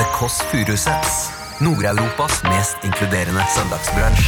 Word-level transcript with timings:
The 0.00 0.06
Kåss 0.16 0.40
Furuseths. 0.50 1.30
Nord-Europas 1.60 2.42
mest 2.44 2.76
inkluderende 2.84 3.44
søndagsbransj. 3.56 4.26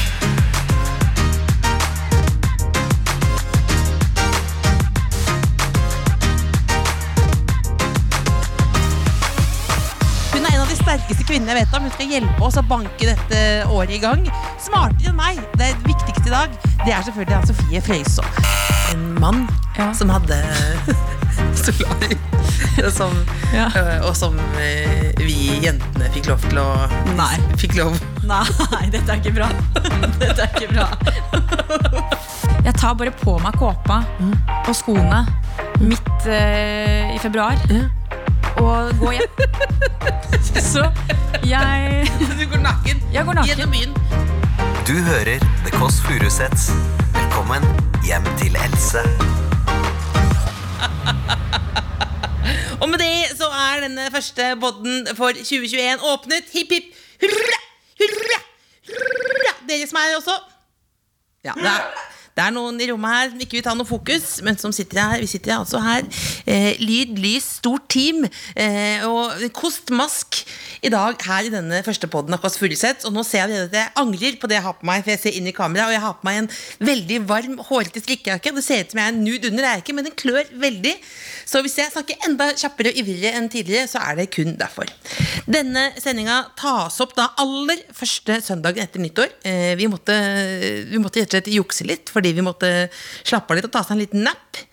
Hun 10.32 10.46
er 10.48 10.54
en 10.56 10.62
av 10.62 10.70
de 10.70 10.76
sterkeste 10.78 11.24
kvinnene 11.28 11.52
jeg 11.52 11.60
vet 11.66 11.74
om. 11.76 11.84
Hun 11.86 11.92
skal 11.94 12.12
hjelpe 12.14 12.46
oss 12.46 12.56
å 12.60 12.64
banke 12.66 13.08
dette 13.10 13.40
året 13.68 13.92
i 13.96 14.00
gang. 14.02 14.24
Smartere 14.62 15.12
enn 15.12 15.18
meg. 15.18 15.40
Det 15.60 15.72
viktigste 15.86 16.28
i 16.30 16.32
dag 16.32 16.54
Det 16.82 16.90
er 16.94 17.04
selvfølgelig 17.06 17.36
Anne 17.36 17.50
Sofie 17.52 17.82
Frøysaa. 17.84 18.48
En 18.92 19.04
mann 19.20 19.44
Ja. 19.78 19.90
som 19.96 20.10
hadde 20.12 20.36
Solari. 21.62 22.16
Som, 22.98 23.12
Ja. 23.52 23.68
øh, 23.76 24.08
Og 24.08 24.16
som 24.16 24.38
øh, 24.58 25.11
vi 25.26 25.58
jentene 25.64 26.08
fikk 26.14 26.28
lov 26.32 26.42
til 26.48 26.58
å 26.62 26.66
Nei. 27.18 27.36
Fikk 27.60 27.76
lov 27.78 27.96
Nei, 28.26 28.44
dette 28.92 29.06
er 29.10 29.18
ikke 29.18 29.32
bra. 29.34 29.48
Dette 30.22 30.44
er 30.44 30.50
ikke 30.52 30.68
bra. 30.70 30.86
Jeg 32.62 32.74
tar 32.78 32.94
bare 32.94 33.10
på 33.18 33.34
meg 33.42 33.56
kåpa 33.58 33.96
og 34.62 34.74
skoene 34.78 35.24
midt 35.82 36.28
uh, 36.28 37.10
i 37.10 37.18
februar 37.22 37.58
og 38.62 38.92
går 39.02 39.16
hjem. 39.18 39.32
Så 40.72 40.84
jeg 41.42 42.06
Du 42.38 42.44
går 42.52 42.62
naken 42.62 43.02
Jeg 43.12 43.26
går 43.26 43.40
naken. 43.40 43.50
gjennom 43.50 43.74
byen. 43.74 43.92
Du 44.86 44.94
hører 45.10 45.42
The 45.66 45.74
Kåss 45.74 45.98
Furuseths. 46.06 46.70
Velkommen 47.18 47.66
hjem 48.06 48.26
til 48.38 48.54
Else. 48.62 49.02
Og 52.82 52.88
med 52.90 52.98
det 52.98 53.36
så 53.38 53.46
er 53.46 53.84
denne 53.84 54.08
første 54.10 54.46
podden 54.60 55.06
for 55.14 55.30
2021 55.38 56.02
åpnet. 56.02 56.48
Hipp, 56.50 56.72
hipp, 56.74 56.88
hurra, 57.22 57.58
hurra, 58.00 58.38
hurra. 58.88 59.52
Dere 59.68 59.86
som 59.86 60.00
er 60.00 60.08
her 60.08 60.16
også. 60.18 60.34
Ja, 61.46 61.54
det 61.58 61.70
er, 61.70 61.84
det 62.34 62.42
er 62.42 62.56
noen 62.56 62.80
i 62.82 62.88
rommet 62.90 63.14
her 63.14 63.30
som 63.30 63.44
ikke 63.44 63.58
vil 63.60 63.64
ta 63.68 63.76
noe 63.78 63.86
fokus, 63.86 64.26
men 64.42 64.58
som 64.58 64.74
sitter 64.74 64.98
her. 64.98 65.22
Vi 65.22 65.30
sitter 65.30 65.54
altså 65.60 65.78
her. 65.84 66.02
Eh, 66.42 66.74
lyd, 66.82 67.14
lys, 67.22 67.46
stort 67.60 67.86
team. 67.92 68.24
Eh, 68.56 69.06
og 69.06 69.46
kostmask 69.54 70.42
i 70.82 70.90
dag 70.90 71.20
her 71.28 71.46
i 71.46 71.50
denne 71.52 71.78
første 71.86 72.08
podden 72.10 72.34
av 72.34 72.40
Kåss 72.42 72.56
Furuseth. 72.58 73.06
Og 73.06 73.14
nå 73.14 73.22
ser 73.26 73.50
jeg 73.52 73.68
at 73.68 73.76
jeg 73.76 73.90
angrer 74.00 74.38
på 74.42 74.48
det 74.50 74.56
jeg 74.58 74.64
har 74.64 74.74
på 74.74 74.88
meg, 74.88 75.04
for 75.04 75.12
jeg 75.12 75.20
ser 75.22 75.36
inn 75.38 75.46
i 75.46 75.54
kamera, 75.54 75.86
og 75.86 75.94
jeg 75.94 76.02
har 76.02 76.16
på 76.18 76.26
meg 76.26 76.40
en 76.40 76.48
veldig 76.88 77.18
varm, 77.28 77.54
hårete 77.68 78.02
strikkejakke. 78.02 78.54
Det 78.56 78.64
ser 78.66 78.82
ut 78.82 78.94
som 78.94 79.02
jeg 79.02 79.12
er 79.12 79.20
nude 79.20 79.52
under, 79.52 79.62
det 79.62 79.68
er 79.68 79.78
jeg 79.78 79.84
ikke, 79.84 79.96
men 79.98 80.08
den 80.08 80.16
klør 80.18 80.50
veldig. 80.64 80.94
Så 81.52 81.62
hvis 81.62 81.78
jeg 81.78 81.92
snakker 81.94 82.26
enda 82.26 82.48
kjappere 82.58 82.90
og 82.90 82.98
ivrigere 82.98 83.38
enn 83.38 83.46
tidligere, 83.52 83.90
så 83.92 84.02
er 84.02 84.18
det 84.18 84.28
kun 84.34 84.56
derfor. 84.58 84.90
Denne 85.46 85.86
sendinga 86.02 86.40
tas 86.58 86.98
opp 87.04 87.14
da 87.18 87.28
aller 87.42 87.84
første 87.94 88.40
søndagen 88.42 88.82
etter 88.82 89.02
nyttår. 89.02 89.30
Eh, 89.46 89.72
vi, 89.78 89.86
måtte, 89.92 90.18
vi 90.90 91.02
måtte 91.02 91.22
rett 91.22 91.30
og 91.30 91.38
slett 91.38 91.52
jukse 91.54 91.86
litt, 91.86 92.10
fordi 92.10 92.34
vi 92.34 92.46
måtte 92.46 92.72
slappe 93.22 93.54
av 93.54 93.60
litt 93.60 93.70
og 93.70 93.74
ta 93.78 93.84
seg 93.86 93.94
en 93.94 94.02
liten 94.02 94.26
napp. 94.26 94.64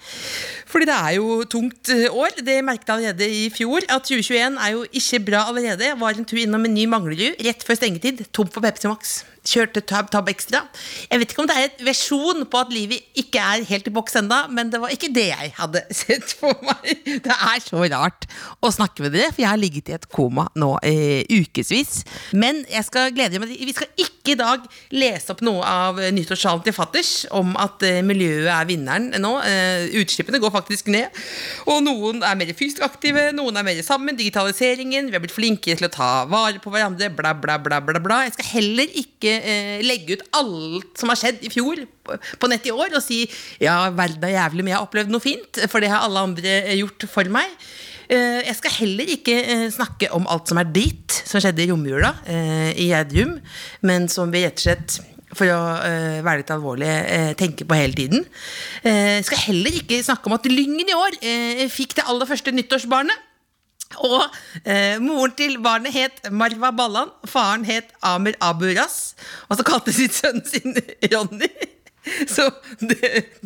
Fordi 0.70 0.86
det 0.86 0.96
er 0.96 1.16
jo 1.18 1.40
tungt 1.50 1.90
eh, 1.94 2.06
år. 2.14 2.36
Det 2.46 2.60
merket 2.66 2.92
jeg 2.92 2.96
allerede 2.98 3.30
i 3.30 3.48
fjor. 3.54 3.82
At 3.90 4.06
2021 4.06 4.60
er 4.62 4.76
jo 4.76 4.86
ikke 4.92 5.24
bra 5.32 5.48
allerede. 5.50 5.88
Jeg 5.88 5.98
var 6.00 6.14
en 6.18 6.28
tur 6.30 6.42
innom 6.42 6.68
en 6.68 6.76
ny 6.78 6.86
Manglerud 6.90 7.42
rett 7.46 7.66
før 7.66 7.80
stengetid. 7.80 8.22
Tom 8.34 8.52
for 8.54 8.62
Pepsi 8.62 8.92
Max. 8.92 9.20
Kjørte 9.48 9.82
Tab 9.88 10.10
Tab 10.12 10.30
Extra. 10.32 10.64
Jeg 11.10 11.22
vet 11.22 11.34
ikke 11.34 11.44
om 11.44 11.50
det 11.50 11.58
er 11.58 11.68
et 11.70 11.84
versjon 11.88 12.44
på 12.50 12.62
at 12.62 12.74
livet 12.74 13.20
ikke 13.20 13.42
er 13.42 13.66
helt 13.70 13.88
i 13.90 13.94
boks 13.94 14.18
enda, 14.20 14.44
men 14.52 14.72
det 14.74 14.82
var 14.82 14.94
ikke 14.94 15.12
det 15.16 15.28
jeg 15.30 15.54
hadde 15.58 15.84
sett 16.02 16.36
for 16.40 16.58
meg. 16.66 17.04
Det 17.24 17.36
er 17.36 17.64
så 17.64 17.84
rart 17.94 18.28
å 18.64 18.72
snakke 18.74 19.06
med 19.06 19.16
dere, 19.16 19.32
for 19.34 19.44
jeg 19.44 19.52
har 19.52 19.62
ligget 19.62 19.92
i 19.92 19.98
et 19.98 20.08
koma 20.12 20.48
nå 20.60 20.76
eh, 20.86 21.24
ukevis. 21.30 22.04
Men 22.38 22.64
jeg 22.70 22.88
skal 22.88 23.14
glede 23.16 23.42
meg 23.42 23.52
Vi 23.60 23.76
skal 23.76 23.90
ikke 24.00 24.34
i 24.34 24.40
dag 24.40 24.66
lese 24.94 25.34
opp 25.34 25.42
noe 25.46 25.64
av 25.66 26.00
nyttårstalen 26.14 26.62
til 26.66 26.76
fatters 26.76 27.14
om 27.36 27.56
at 27.60 27.82
eh, 27.88 28.02
miljøet 28.06 28.50
er 28.54 28.68
vinneren 28.70 29.10
nå. 29.22 29.34
Eh, 29.46 29.90
utslippene 30.02 30.42
går 30.42 30.54
faktisk 30.54 30.92
ned. 30.94 31.16
Og 31.70 31.82
noen 31.86 32.24
er 32.26 32.38
mer 32.40 32.54
fysisk 32.58 32.84
aktive, 32.86 33.30
noen 33.36 33.58
er 33.60 33.66
mer 33.66 33.82
sammen. 33.86 34.18
Digitaliseringen, 34.20 35.10
vi 35.10 35.18
har 35.18 35.24
blitt 35.24 35.36
flinkere 35.36 35.80
til 35.80 35.90
å 35.90 35.94
ta 35.94 36.10
vare 36.30 36.62
på 36.62 36.74
hverandre, 36.74 37.12
bla, 37.16 37.34
bla, 37.38 37.58
bla, 37.62 37.82
bla, 37.84 38.02
bla. 38.04 38.22
Jeg 38.28 38.36
skal 38.38 38.52
heller 38.54 39.00
ikke 39.02 39.39
eh, 39.42 39.82
legge 39.86 40.18
ut 40.18 40.26
alt 40.40 41.00
som 41.00 41.12
har 41.12 41.20
skjedd 41.20 41.44
i 41.46 41.52
fjor 41.54 41.84
på- 42.06 42.50
nett 42.50 42.66
i 42.66 42.74
år, 42.74 42.96
og 42.96 43.04
si 43.04 43.24
ja, 43.62 43.90
verden 43.90 44.24
er 44.28 44.38
jævlig, 44.38 44.64
men 44.64 44.74
jeg 44.74 44.80
har 44.80 44.88
opplevd 44.88 45.14
noe 45.14 45.24
fint, 45.24 45.62
for 45.70 45.80
det 45.84 45.92
har 45.92 46.06
alle 46.06 46.26
andre 46.32 46.56
eh, 46.64 46.80
gjort 46.80 47.08
for 47.12 47.30
meg. 47.32 47.54
Eh, 48.10 48.42
Jeg 48.48 48.56
skal 48.58 48.78
heller 48.80 49.14
ikke 49.14 49.36
eh, 49.44 49.68
snakke 49.70 50.10
om 50.18 50.26
alt 50.28 50.50
som 50.50 50.58
er 50.58 50.72
dritt 50.74 51.22
som 51.30 51.42
skjedde 51.42 51.62
i 51.66 51.70
romjula 51.70 52.16
eh, 52.26 52.72
i 52.74 52.90
Gjerdrum, 52.90 53.38
men 53.86 54.10
som 54.10 54.32
vi 54.34 54.46
rett 54.48 54.58
og 54.58 54.66
slett 54.66 55.00
for 55.38 55.46
å 55.46 55.58
uh, 55.78 56.24
være 56.26 56.42
litt 56.42 56.50
alvorlig 56.50 56.90
uh, 56.90 57.34
tenke 57.38 57.62
på 57.70 57.78
hele 57.78 57.94
tiden. 57.94 58.24
Uh, 58.82 59.22
skal 59.22 59.44
heller 59.44 59.76
ikke 59.78 60.00
snakke 60.02 60.26
om 60.26 60.34
at 60.34 60.48
Lyngen 60.50 60.90
i 60.90 60.96
år 60.98 61.20
fikk 61.70 61.94
det 62.00 62.08
aller 62.10 62.26
første 62.26 62.50
nyttårsbarnet. 62.50 63.29
Og 63.98 64.22
eh, 64.64 65.00
moren 65.02 65.34
til 65.38 65.58
barnet 65.64 65.96
het 65.96 66.22
Marva 66.32 66.70
Ballan, 66.76 67.10
faren 67.28 67.66
het 67.66 67.90
Amer 68.06 68.38
Aburas, 68.40 69.16
og 69.50 69.58
så 69.58 69.66
kalte 69.66 69.96
sitt 69.96 70.14
sønnen 70.14 70.46
sin 70.46 70.78
Ronny. 71.10 71.50
Så 72.32 72.46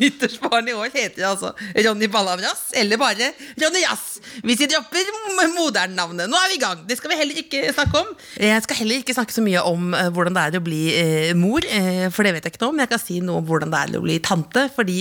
nyttårsbarnet 0.00 0.70
i 0.70 0.76
år 0.78 0.92
heter 0.94 1.26
altså 1.26 1.50
Ronny 1.84 2.06
Ballavras, 2.08 2.68
eller 2.78 3.00
bare 3.00 3.32
Ronny 3.60 3.82
Jazz. 3.82 4.20
Hvis 4.44 4.60
vi 4.62 4.68
dropper 4.70 5.10
modernavnet. 5.56 6.30
Nå 6.30 6.38
er 6.38 6.52
vi 6.52 6.58
i 6.58 6.62
gang. 6.62 6.84
Det 6.88 6.96
skal 6.98 7.12
vi 7.12 7.18
heller 7.18 7.40
ikke 7.42 7.64
snakke 7.74 8.04
om. 8.04 8.12
Jeg 8.40 8.62
skal 8.64 8.78
heller 8.80 9.02
ikke 9.02 9.16
snakke 9.16 9.34
så 9.34 9.44
mye 9.44 9.64
om 9.68 9.90
eh, 9.98 10.10
hvordan 10.14 10.38
det 10.38 10.44
er 10.44 10.60
å 10.60 10.64
bli 10.64 10.82
eh, 10.96 11.32
mor, 11.38 11.66
eh, 11.66 12.06
for 12.14 12.26
det 12.26 12.36
vet 12.36 12.46
jeg 12.46 12.54
ikke 12.54 12.64
noe 12.64 12.74
om. 12.76 12.84
Jeg 12.84 12.92
kan 12.94 13.02
si 13.02 13.18
noe 13.24 13.42
om 13.42 13.48
hvordan 13.48 13.74
det 13.74 13.82
er 13.82 13.98
å 13.98 14.04
bli 14.06 14.20
tante, 14.24 14.68
fordi 14.76 15.00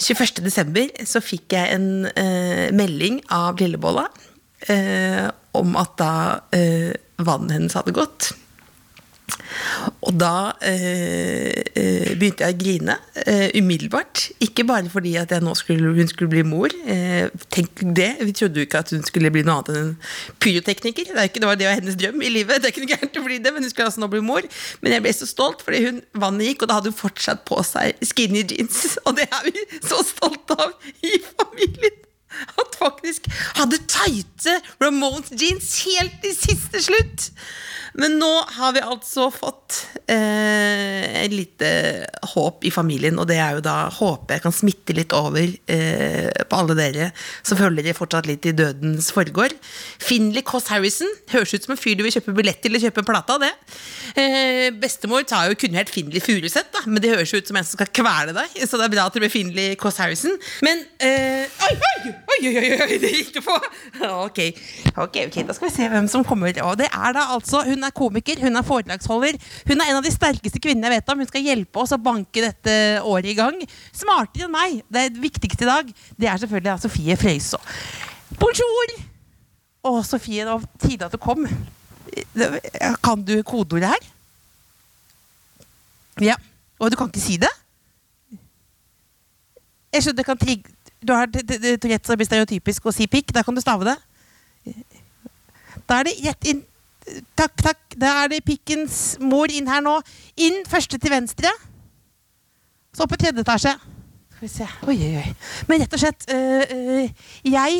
21. 0.00 0.42
desember 0.48 0.88
så 1.08 1.22
fikk 1.24 1.58
jeg 1.58 1.76
en 1.76 2.08
eh, 2.14 2.66
melding 2.74 3.20
av 3.34 3.60
Lillebolla 3.60 4.08
eh, 4.66 5.28
om 5.58 5.78
at 5.80 5.96
da 6.00 6.12
eh, 6.54 6.92
vannet 7.22 7.58
hennes 7.58 7.78
hadde 7.78 7.96
gått. 7.96 8.32
Og 10.06 10.14
da 10.16 10.52
eh, 10.64 11.50
eh, 11.76 12.10
begynte 12.18 12.46
jeg 12.46 12.54
å 12.54 12.58
grine 12.60 12.96
eh, 13.24 13.48
umiddelbart. 13.58 14.24
Ikke 14.44 14.64
bare 14.68 14.90
fordi 14.92 15.14
at 15.20 15.32
skulle, 15.58 15.92
hun 15.96 16.10
skulle 16.10 16.30
bli 16.32 16.44
mor. 16.46 16.72
Eh, 16.86 17.28
tenk 17.52 17.82
det, 17.96 18.10
Vi 18.22 18.34
trodde 18.36 18.60
jo 18.60 18.66
ikke 18.68 18.82
at 18.84 18.92
hun 18.94 19.04
skulle 19.06 19.32
bli 19.34 19.44
noe 19.46 19.58
annet 19.58 19.70
enn 19.72 19.90
en 19.90 19.94
pyrotekniker. 20.42 21.12
Det, 21.12 21.28
ikke, 21.30 21.42
det 21.42 21.50
var 21.50 21.60
det 21.60 21.68
var 21.68 21.78
hennes 21.80 21.98
drøm 22.00 22.22
i 22.22 22.32
livet. 22.32 22.62
Det 22.62 22.70
er 22.70 22.74
ikke 22.74 22.84
noe 22.86 22.94
gærent 22.94 23.20
å 23.20 23.26
bli 23.26 23.38
det, 23.44 23.54
men 23.54 23.66
hun 23.66 23.72
skulle 23.72 23.90
altså 23.90 24.04
nå 24.04 24.10
bli 24.12 24.24
mor. 24.24 24.48
Men 24.82 24.96
jeg 24.96 25.06
ble 25.06 25.14
så 25.16 25.28
stolt, 25.28 25.64
fordi 25.66 25.84
hun, 25.86 26.02
vannet 26.18 26.52
gikk, 26.52 26.64
og 26.64 26.70
da 26.72 26.80
hadde 26.80 26.92
hun 26.92 27.00
fortsatt 27.00 27.44
på 27.48 27.62
seg 27.66 28.04
skinny 28.12 28.44
jeans. 28.48 28.98
Og 29.04 29.16
det 29.18 29.28
er 29.28 29.48
vi 29.48 29.56
så 29.80 30.02
stolte 30.06 30.58
av 30.58 30.76
i 31.04 31.16
familien. 31.30 32.04
At 32.62 32.78
faktisk 32.78 33.28
hadde 33.58 33.80
tighte 33.90 34.58
Ramones 34.82 35.32
jeans 35.34 35.72
helt 35.86 36.20
til 36.24 36.36
siste 36.36 36.82
slutt. 36.88 37.30
Men 37.98 38.18
nå 38.20 38.30
har 38.58 38.74
vi 38.76 38.82
altså 38.84 39.26
fått 39.32 39.80
eh, 40.10 41.24
et 41.24 41.32
lite 41.32 41.70
håp 42.34 42.66
i 42.68 42.70
familien, 42.70 43.16
og 43.18 43.26
det 43.30 43.38
er 43.42 43.56
jo 43.56 43.64
da 43.64 43.88
håpet 43.96 44.36
jeg 44.36 44.44
kan 44.44 44.54
smitte 44.54 44.94
litt 44.96 45.14
over 45.16 45.42
eh, 45.72 46.28
på 46.48 46.60
alle 46.60 46.76
dere 46.78 47.08
som 47.42 47.58
følger 47.58 47.88
dere 47.88 47.98
fortsatt 47.98 48.28
litt 48.28 48.46
i 48.46 48.54
dødens 48.56 49.10
forgård. 49.14 49.56
Finley 49.98 50.44
Koss 50.46 50.68
Harrison 50.72 51.10
høres 51.32 51.54
ut 51.56 51.66
som 51.66 51.74
en 51.74 51.80
fyr 51.80 51.98
du 51.98 52.04
vil 52.06 52.14
kjøpe 52.14 52.36
billett 52.36 52.62
til 52.62 52.78
og 52.78 52.84
kjøpe 52.84 53.06
plate 53.08 53.34
av 53.34 53.42
det. 53.46 53.52
Eh, 54.20 54.68
bestemor 54.78 55.26
tar 55.28 55.50
jo 55.50 55.58
kunne 55.58 55.80
helt 55.80 55.92
Finley 55.92 56.22
Furuseth, 56.22 56.70
da, 56.74 56.84
men 56.86 57.02
det 57.02 57.14
høres 57.16 57.34
ut 57.34 57.50
som 57.50 57.58
en 57.58 57.66
som 57.66 57.80
skal 57.80 57.92
kvele 57.98 58.36
deg, 58.36 58.62
så 58.62 58.78
det 58.78 58.88
er 58.88 58.94
bra 58.94 59.08
at 59.08 59.16
det 59.16 59.24
blir 59.24 59.32
Finley 59.32 59.74
Koss 59.80 59.98
Harrison. 60.02 60.38
Men 60.62 60.86
eh, 61.02 61.48
oi, 61.66 61.74
oi, 61.74 62.14
oi, 62.28 62.38
oi, 62.48 62.54
oi, 62.60 62.78
oi, 62.84 62.98
det 63.02 63.10
gikk 63.14 63.34
du 63.36 63.40
på! 63.44 63.56
Ok, 64.28 64.40
ok, 64.94 65.16
ok, 65.26 65.36
da 65.48 65.54
skal 65.56 65.68
vi 65.68 65.74
se 65.74 65.88
hvem 65.90 66.08
som 66.10 66.24
kommer. 66.26 66.52
Og 66.66 66.76
det 66.80 66.88
er 66.88 67.14
da 67.16 67.24
altså, 67.34 67.62
Hun 67.66 67.86
er 67.86 67.94
komiker, 67.94 68.40
hun 68.42 68.58
er 68.58 68.66
foredragsholder. 68.66 69.38
Hun 69.68 69.80
er 69.80 69.90
en 69.90 70.00
av 70.00 70.06
de 70.06 70.12
sterkeste 70.12 70.60
kvinnene 70.62 70.90
jeg 70.90 71.00
vet 71.00 71.12
om. 71.12 71.22
Hun 71.22 71.30
skal 71.30 71.46
hjelpe 71.46 71.82
oss 71.82 71.94
å 71.96 72.00
banke 72.02 72.44
dette 72.44 72.74
året 73.02 73.32
i 73.32 73.36
gang. 73.38 73.58
Smartere 73.96 74.48
enn 74.48 74.54
meg. 74.54 74.82
Det 74.92 75.08
viktigste 75.18 75.66
i 75.66 75.70
dag 75.70 75.92
det 76.18 76.30
er 76.30 76.42
selvfølgelig 76.42 76.70
da 76.70 76.78
Sofie 76.82 77.18
Frøysaa. 77.18 77.78
Bonjour! 78.38 78.94
Å, 79.88 79.92
Sofie, 80.04 80.44
det 80.44 80.52
var 80.52 80.66
tide 80.82 81.08
at 81.08 81.14
du 81.14 81.20
kom. 81.22 81.46
Kan 83.04 83.24
du 83.26 83.38
kodeordet 83.46 83.92
her? 83.94 84.10
Ja. 86.28 86.36
Og 86.78 86.90
du 86.90 86.98
kan 86.98 87.10
ikke 87.10 87.22
si 87.22 87.38
det? 87.40 87.50
Jeg 89.92 90.04
skjønner 90.04 90.20
det 90.20 90.26
kan 90.28 90.38
trigge 90.40 90.74
Du 91.06 91.12
har 91.14 91.26
Tourettes 91.30 92.10
og 92.10 92.18
blir 92.18 92.26
stereotypisk 92.26 92.86
å 92.88 92.92
si 92.94 93.06
pikk. 93.10 93.32
Da 93.34 93.42
kan 93.46 93.54
du 93.54 93.60
stave 93.62 93.84
det. 93.86 93.96
Da 95.88 96.00
er 96.00 96.04
det 96.10 96.18
rett 96.24 96.44
inn 96.50 96.64
Takk, 97.38 97.54
takk. 97.56 97.78
Da 97.96 98.24
er 98.24 98.28
det 98.28 98.44
pikkens 98.44 99.16
mor 99.20 99.48
inn 99.48 99.68
her 99.70 99.80
nå. 99.80 100.02
Inn 100.44 100.64
første 100.68 100.98
til 101.00 101.08
venstre. 101.08 101.48
Så 102.92 103.02
opp 103.06 103.14
i 103.16 103.18
tredje 103.22 103.40
etasje. 103.40 103.72
Skal 104.34 104.44
vi 104.44 104.48
se. 104.52 104.66
Oi, 104.86 104.98
oi, 105.06 105.14
oi. 105.22 105.30
Men 105.70 105.80
rett 105.82 105.94
og 105.96 106.00
slett 106.02 106.22
øh, 106.34 106.62
øh, 106.76 107.06
Jeg 107.48 107.72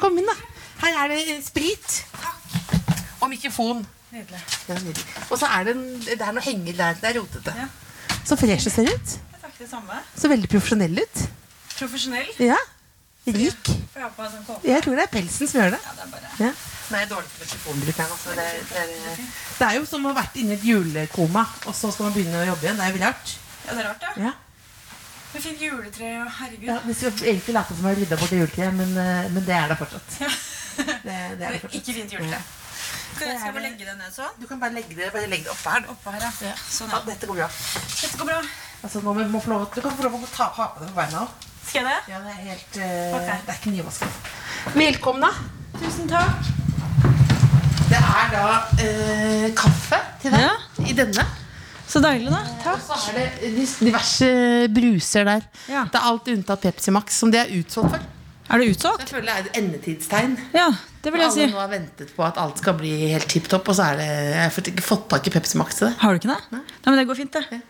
Kom 0.01 0.17
inn, 0.19 0.27
da. 0.29 0.35
Her 0.85 0.99
er 1.05 1.13
det 1.15 1.39
sprit. 1.47 2.05
Og 3.21 3.31
mikrofon. 3.33 3.85
Ja, 4.15 4.77
nydelig. 4.79 5.05
Og 5.31 5.39
så 5.41 5.49
er 5.51 5.65
det, 5.67 5.75
en, 5.77 5.87
det 6.05 6.21
er 6.23 6.35
noe 6.37 6.45
henger 6.45 6.77
der. 6.79 6.99
Det 7.01 7.09
er 7.11 7.19
rotete. 7.19 7.55
Så 8.25 8.37
fresh 8.41 8.69
det 8.69 8.73
ser 8.75 8.91
ut. 8.93 9.15
Takk 9.43 9.57
det 9.59 9.69
samme. 9.71 9.99
Så 10.17 10.31
veldig 10.31 10.51
profesjonell 10.53 11.01
ut. 11.03 11.25
Profesjonell. 11.75 12.31
Ja. 12.43 12.59
Rik. 13.25 13.71
Jeg 13.97 14.11
sånn? 14.45 14.61
Jeg 14.69 14.85
tror 14.85 14.99
det 14.99 15.05
er 15.07 15.13
pelsen 15.15 15.49
som 15.51 15.61
gjør 15.63 15.75
det. 15.75 15.81
Ja, 15.83 15.93
det 15.97 16.05
er 16.07 16.13
bare... 16.13 16.33
Ja. 16.45 16.53
Nei, 16.93 17.01
dårlig 17.09 17.31
på 17.33 17.47
her 17.97 18.11
nå. 18.11 18.17
Det, 18.37 18.45
er- 18.45 18.65
det, 18.69 18.83
er- 18.85 19.23
det 19.59 19.69
er 19.71 19.79
jo 19.79 19.87
som 19.89 20.05
å 20.05 20.11
ha 20.13 20.19
vært 20.19 20.35
inne 20.43 20.53
i 20.53 20.59
et 20.59 20.67
julekoma, 20.69 21.47
og 21.65 21.73
så 21.75 21.89
skal 21.95 22.11
man 22.11 22.17
begynne 22.17 22.43
å 22.43 22.49
jobbe 22.51 22.67
igjen. 22.69 22.77
Det 22.83 22.85
er 22.91 22.93
jo 22.99 23.01
rart. 23.07 23.33
Ja, 23.65 23.71
det 23.71 23.81
er 23.81 23.89
rart, 23.89 24.05
ja. 24.21 24.33
Ja. 25.35 25.41
fikk 25.45 25.61
juletre 25.67 26.11
og 26.25 26.29
herregud. 26.41 26.67
Ja, 26.71 26.79
Vi 26.87 26.95
skulle 26.95 27.31
egentlig 27.33 27.55
late 27.55 27.75
som 27.75 27.83
vi 27.85 27.89
har 27.93 27.97
rydda 28.01 28.17
bort 28.21 28.31
det 28.31 28.39
juletreet, 28.43 28.75
men, 28.75 28.93
eh, 28.97 29.31
men 29.35 29.45
det 29.47 29.55
er 29.57 29.69
det 29.73 29.79
fortsatt. 29.79 30.19
Det, 30.19 30.85
det 31.05 31.15
er 31.15 31.37
det 31.39 31.61
fortsatt. 31.65 31.75
Ikke 31.81 31.93
fint 32.01 32.13
juletre. 32.13 32.39
Ja. 32.39 32.61
Skal 33.15 33.29
jeg 33.31 33.53
bare 33.55 33.63
legge 33.63 33.85
det 33.87 33.93
ned 33.99 34.11
sånn? 34.15 34.33
Du 34.43 34.47
kan 34.51 34.59
bare 34.61 34.75
legge 34.75 34.95
det, 34.99 35.13
bare 35.15 35.29
legge 35.31 35.45
det 35.47 35.53
oppå 35.55 35.71
her. 35.71 35.85
Oppe 35.93 36.11
her, 36.17 36.25
ja. 36.43 36.55
Sånn, 36.67 36.91
Ja, 36.91 36.99
ja. 36.99 37.05
dette 37.13 37.27
går 37.31 37.37
bra. 37.43 37.49
Dette 38.01 38.19
går 38.19 38.27
bra. 38.33 38.39
Altså, 38.85 39.01
nå 39.05 39.13
må, 39.15 39.27
må 39.31 39.41
få 39.45 39.53
lov, 39.55 39.69
du 39.75 39.81
kan 39.85 39.95
få 39.97 40.03
lov 40.09 40.17
å 40.19 40.31
ta, 40.35 40.49
ha 40.59 40.67
på 40.75 40.83
deg 40.83 40.91
på 40.91 40.99
beina 40.99 41.23
òg. 41.23 41.45
Skal 41.65 41.81
jeg 41.81 41.87
det? 41.89 42.13
Ja, 42.13 42.19
det 42.25 42.33
er 42.35 42.41
helt 42.51 42.77
uh, 42.77 43.15
okay. 43.21 43.39
Det 43.47 43.55
er 43.55 43.61
ikke 43.61 43.71
nyvaska. 43.77 44.09
Velkomne. 44.75 45.31
Tusen 45.79 46.11
takk. 46.11 46.51
Det 47.89 48.01
er 48.01 48.29
da 48.35 48.45
uh, 48.83 49.47
kaffe 49.63 50.01
til 50.23 50.35
deg 50.35 50.45
Ja. 50.45 50.53
i 50.91 50.93
denne. 50.99 51.25
Så 51.95 52.01
deilig, 52.03 52.27
da. 52.27 52.41
Takk. 52.65 52.81
Og 52.91 52.99
så 52.99 53.13
er 53.13 53.19
det 53.21 53.67
diverse 53.79 54.29
bruser 54.75 55.29
der. 55.29 55.45
Ja. 55.71 55.85
Det 55.87 56.01
er 56.01 56.07
alt 56.09 56.31
unntatt 56.33 56.65
Pepsi 56.65 56.91
Max, 56.95 57.15
som 57.23 57.31
det 57.31 57.45
er 57.45 57.53
utsolgt 57.55 57.93
for. 57.95 58.09
Er 58.51 58.61
det 58.61 58.73
utsolgt? 58.75 59.05
Jeg 59.05 59.13
føler 59.15 59.29
det 59.29 59.35
er 59.35 59.45
et 59.47 59.59
endetidstegn. 59.61 60.35
Ja, 60.57 60.67
det 61.05 61.13
vil 61.15 61.23
jeg 61.23 61.31
Alle 61.31 61.37
si. 61.39 61.47
nå 61.55 61.61
har 61.63 61.71
ventet 61.71 62.11
på 62.17 62.25
at 62.27 62.41
alt 62.43 62.59
skal 62.61 62.75
bli 62.81 62.91
helt 63.13 63.29
tipp 63.31 63.47
topp, 63.53 63.71
og 63.71 63.79
så 63.79 63.87
er 63.93 64.01
det 64.03 64.09
Jeg 64.11 64.43
har 64.43 64.69
ikke 64.75 64.85
fått 64.85 65.07
tak 65.15 65.31
i 65.31 65.35
Pepsi 65.37 65.61
Max 65.63 65.79
til 65.79 65.87
det. 65.87 65.95
Har 66.03 66.11
du 66.11 66.21
ikke 66.21 66.35
det? 66.35 66.41
Nei, 66.59 66.63
men 66.91 66.99
det 66.99 67.07
går 67.13 67.21
fint, 67.23 67.39
det. 67.39 67.63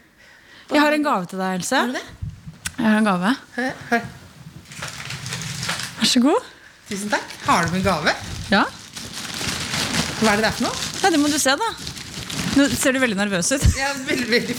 Jeg 0.73 0.81
har 0.87 0.97
en 0.97 1.07
gave 1.11 1.29
til 1.31 1.45
deg, 1.45 1.61
Else. 1.61 1.77
Har 1.85 1.93
du 1.93 1.99
det? 2.01 2.05
Jeg 2.79 2.87
har 2.89 2.97
en 2.99 3.11
gave. 3.13 3.35
Hør, 3.61 3.73
hør. 3.93 4.07
Vær 6.01 6.11
så 6.17 6.25
god. 6.25 6.53
Tusen 6.89 7.13
takk. 7.13 7.37
Har 7.45 7.69
du 7.69 7.77
med 7.77 7.85
gave? 7.85 8.17
Ja. 8.51 8.65
Hva 10.25 10.33
er 10.33 10.41
det 10.41 10.49
der 10.49 10.57
for 10.57 10.71
noe? 10.71 10.87
Nei, 11.05 11.13
det 11.13 11.21
må 11.21 11.29
du 11.29 11.37
se, 11.39 11.61
da. 11.61 11.75
Nå 12.55 12.67
ser 12.71 12.93
du 12.95 13.01
veldig 13.03 13.17
nervøs 13.19 13.49
ut. 13.57 13.65
Ja, 13.79 13.89
veldig, 14.07 14.27
veldig, 14.31 14.55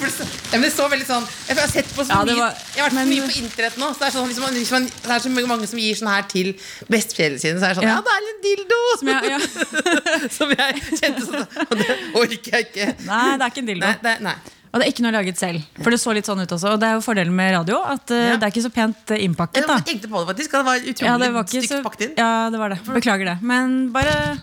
ja, 0.51 0.57
men 0.59 0.71
så 0.73 0.87
veldig 0.91 1.05
sånn 1.07 1.27
Jeg 1.47 1.55
har 1.57 1.69
sett 1.71 1.91
på 1.95 2.03
så 2.03 2.11
Ja, 2.11 2.23
mye 2.27 2.35
var- 2.41 2.57
Jeg 2.75 2.81
har 2.83 2.89
vært 2.89 2.95
men- 2.97 3.07
så 3.07 3.13
mye 3.13 3.27
på 3.29 3.37
internett 3.43 3.77
nå. 3.79 3.87
Så 3.95 3.99
det 3.99 4.07
er, 4.07 4.11
sånn, 4.17 4.27
hvis 4.27 4.39
man, 4.43 4.53
hvis 4.53 4.71
man, 4.71 4.83
det 4.85 5.11
er 5.15 5.19
så 5.19 5.29
mange 5.47 5.67
som 5.71 5.79
gir 5.79 5.95
sånn 5.95 6.11
her 6.11 6.23
til 6.23 6.53
besteforeldrene 6.91 7.39
sine. 7.39 7.59
Så 7.59 7.63
er 7.63 7.73
det 7.73 7.77
sånn 7.79 7.87
Ja, 7.87 7.95
Ja. 7.95 8.01
det 8.01 8.11
er 8.15 8.21
en 8.31 8.41
dildo! 8.47 8.81
Som 8.99 9.07
jeg, 9.07 9.23
ja. 9.31 9.39
Som 10.37 10.49
jeg 10.49 10.83
kjente 10.99 11.23
sånn 11.23 11.47
Og 11.71 11.77
det 11.77 11.87
orker 12.15 12.51
jeg 12.51 12.67
ikke. 12.71 12.87
Nei, 13.05 13.37
det 13.37 13.41
er 13.41 13.49
ikke 13.49 13.63
en 13.63 13.71
dildo. 13.71 13.85
Nei, 13.87 13.95
det, 14.03 14.21
nei. 14.21 14.35
Og 14.75 14.81
det 14.81 14.87
er 14.87 14.91
ikke 14.91 15.03
noe 15.07 15.11
laget 15.15 15.37
selv. 15.39 15.61
For 15.81 15.89
det 15.89 15.99
så 16.03 16.11
litt 16.13 16.25
sånn 16.27 16.41
ut 16.43 16.51
også. 16.51 16.73
Og 16.75 16.79
det 16.81 16.89
er 16.89 16.97
jo 16.97 17.03
fordelen 17.05 17.31
med 17.31 17.53
radio, 17.55 17.77
at 17.87 18.11
eh, 18.11 18.25
Ja. 18.33 18.35
det 18.35 18.43
er 18.43 18.51
ikke 18.51 18.65
så 18.67 18.73
pent 18.75 19.11
eh, 19.15 19.23
innpakket. 19.23 19.63
Jeg 19.63 19.85
tenkte 19.87 20.09
på 20.11 20.19
det 20.19 20.27
faktisk. 20.35 20.51
Det 20.51 20.65
var 20.67 20.75
utrolig 20.83 21.07
Ja, 21.07 21.17
det 21.17 21.31
var 21.31 21.43
stygt 21.47 21.69
så 21.71 21.79
pakket 21.85 22.01
inn. 22.09 22.13
Ja, 22.19 22.49
det 22.51 22.59
var 22.59 22.69
det. 22.75 22.79
Beklager 22.83 23.23
det. 23.31 23.37
Men 23.41 23.93
bare 23.95 24.37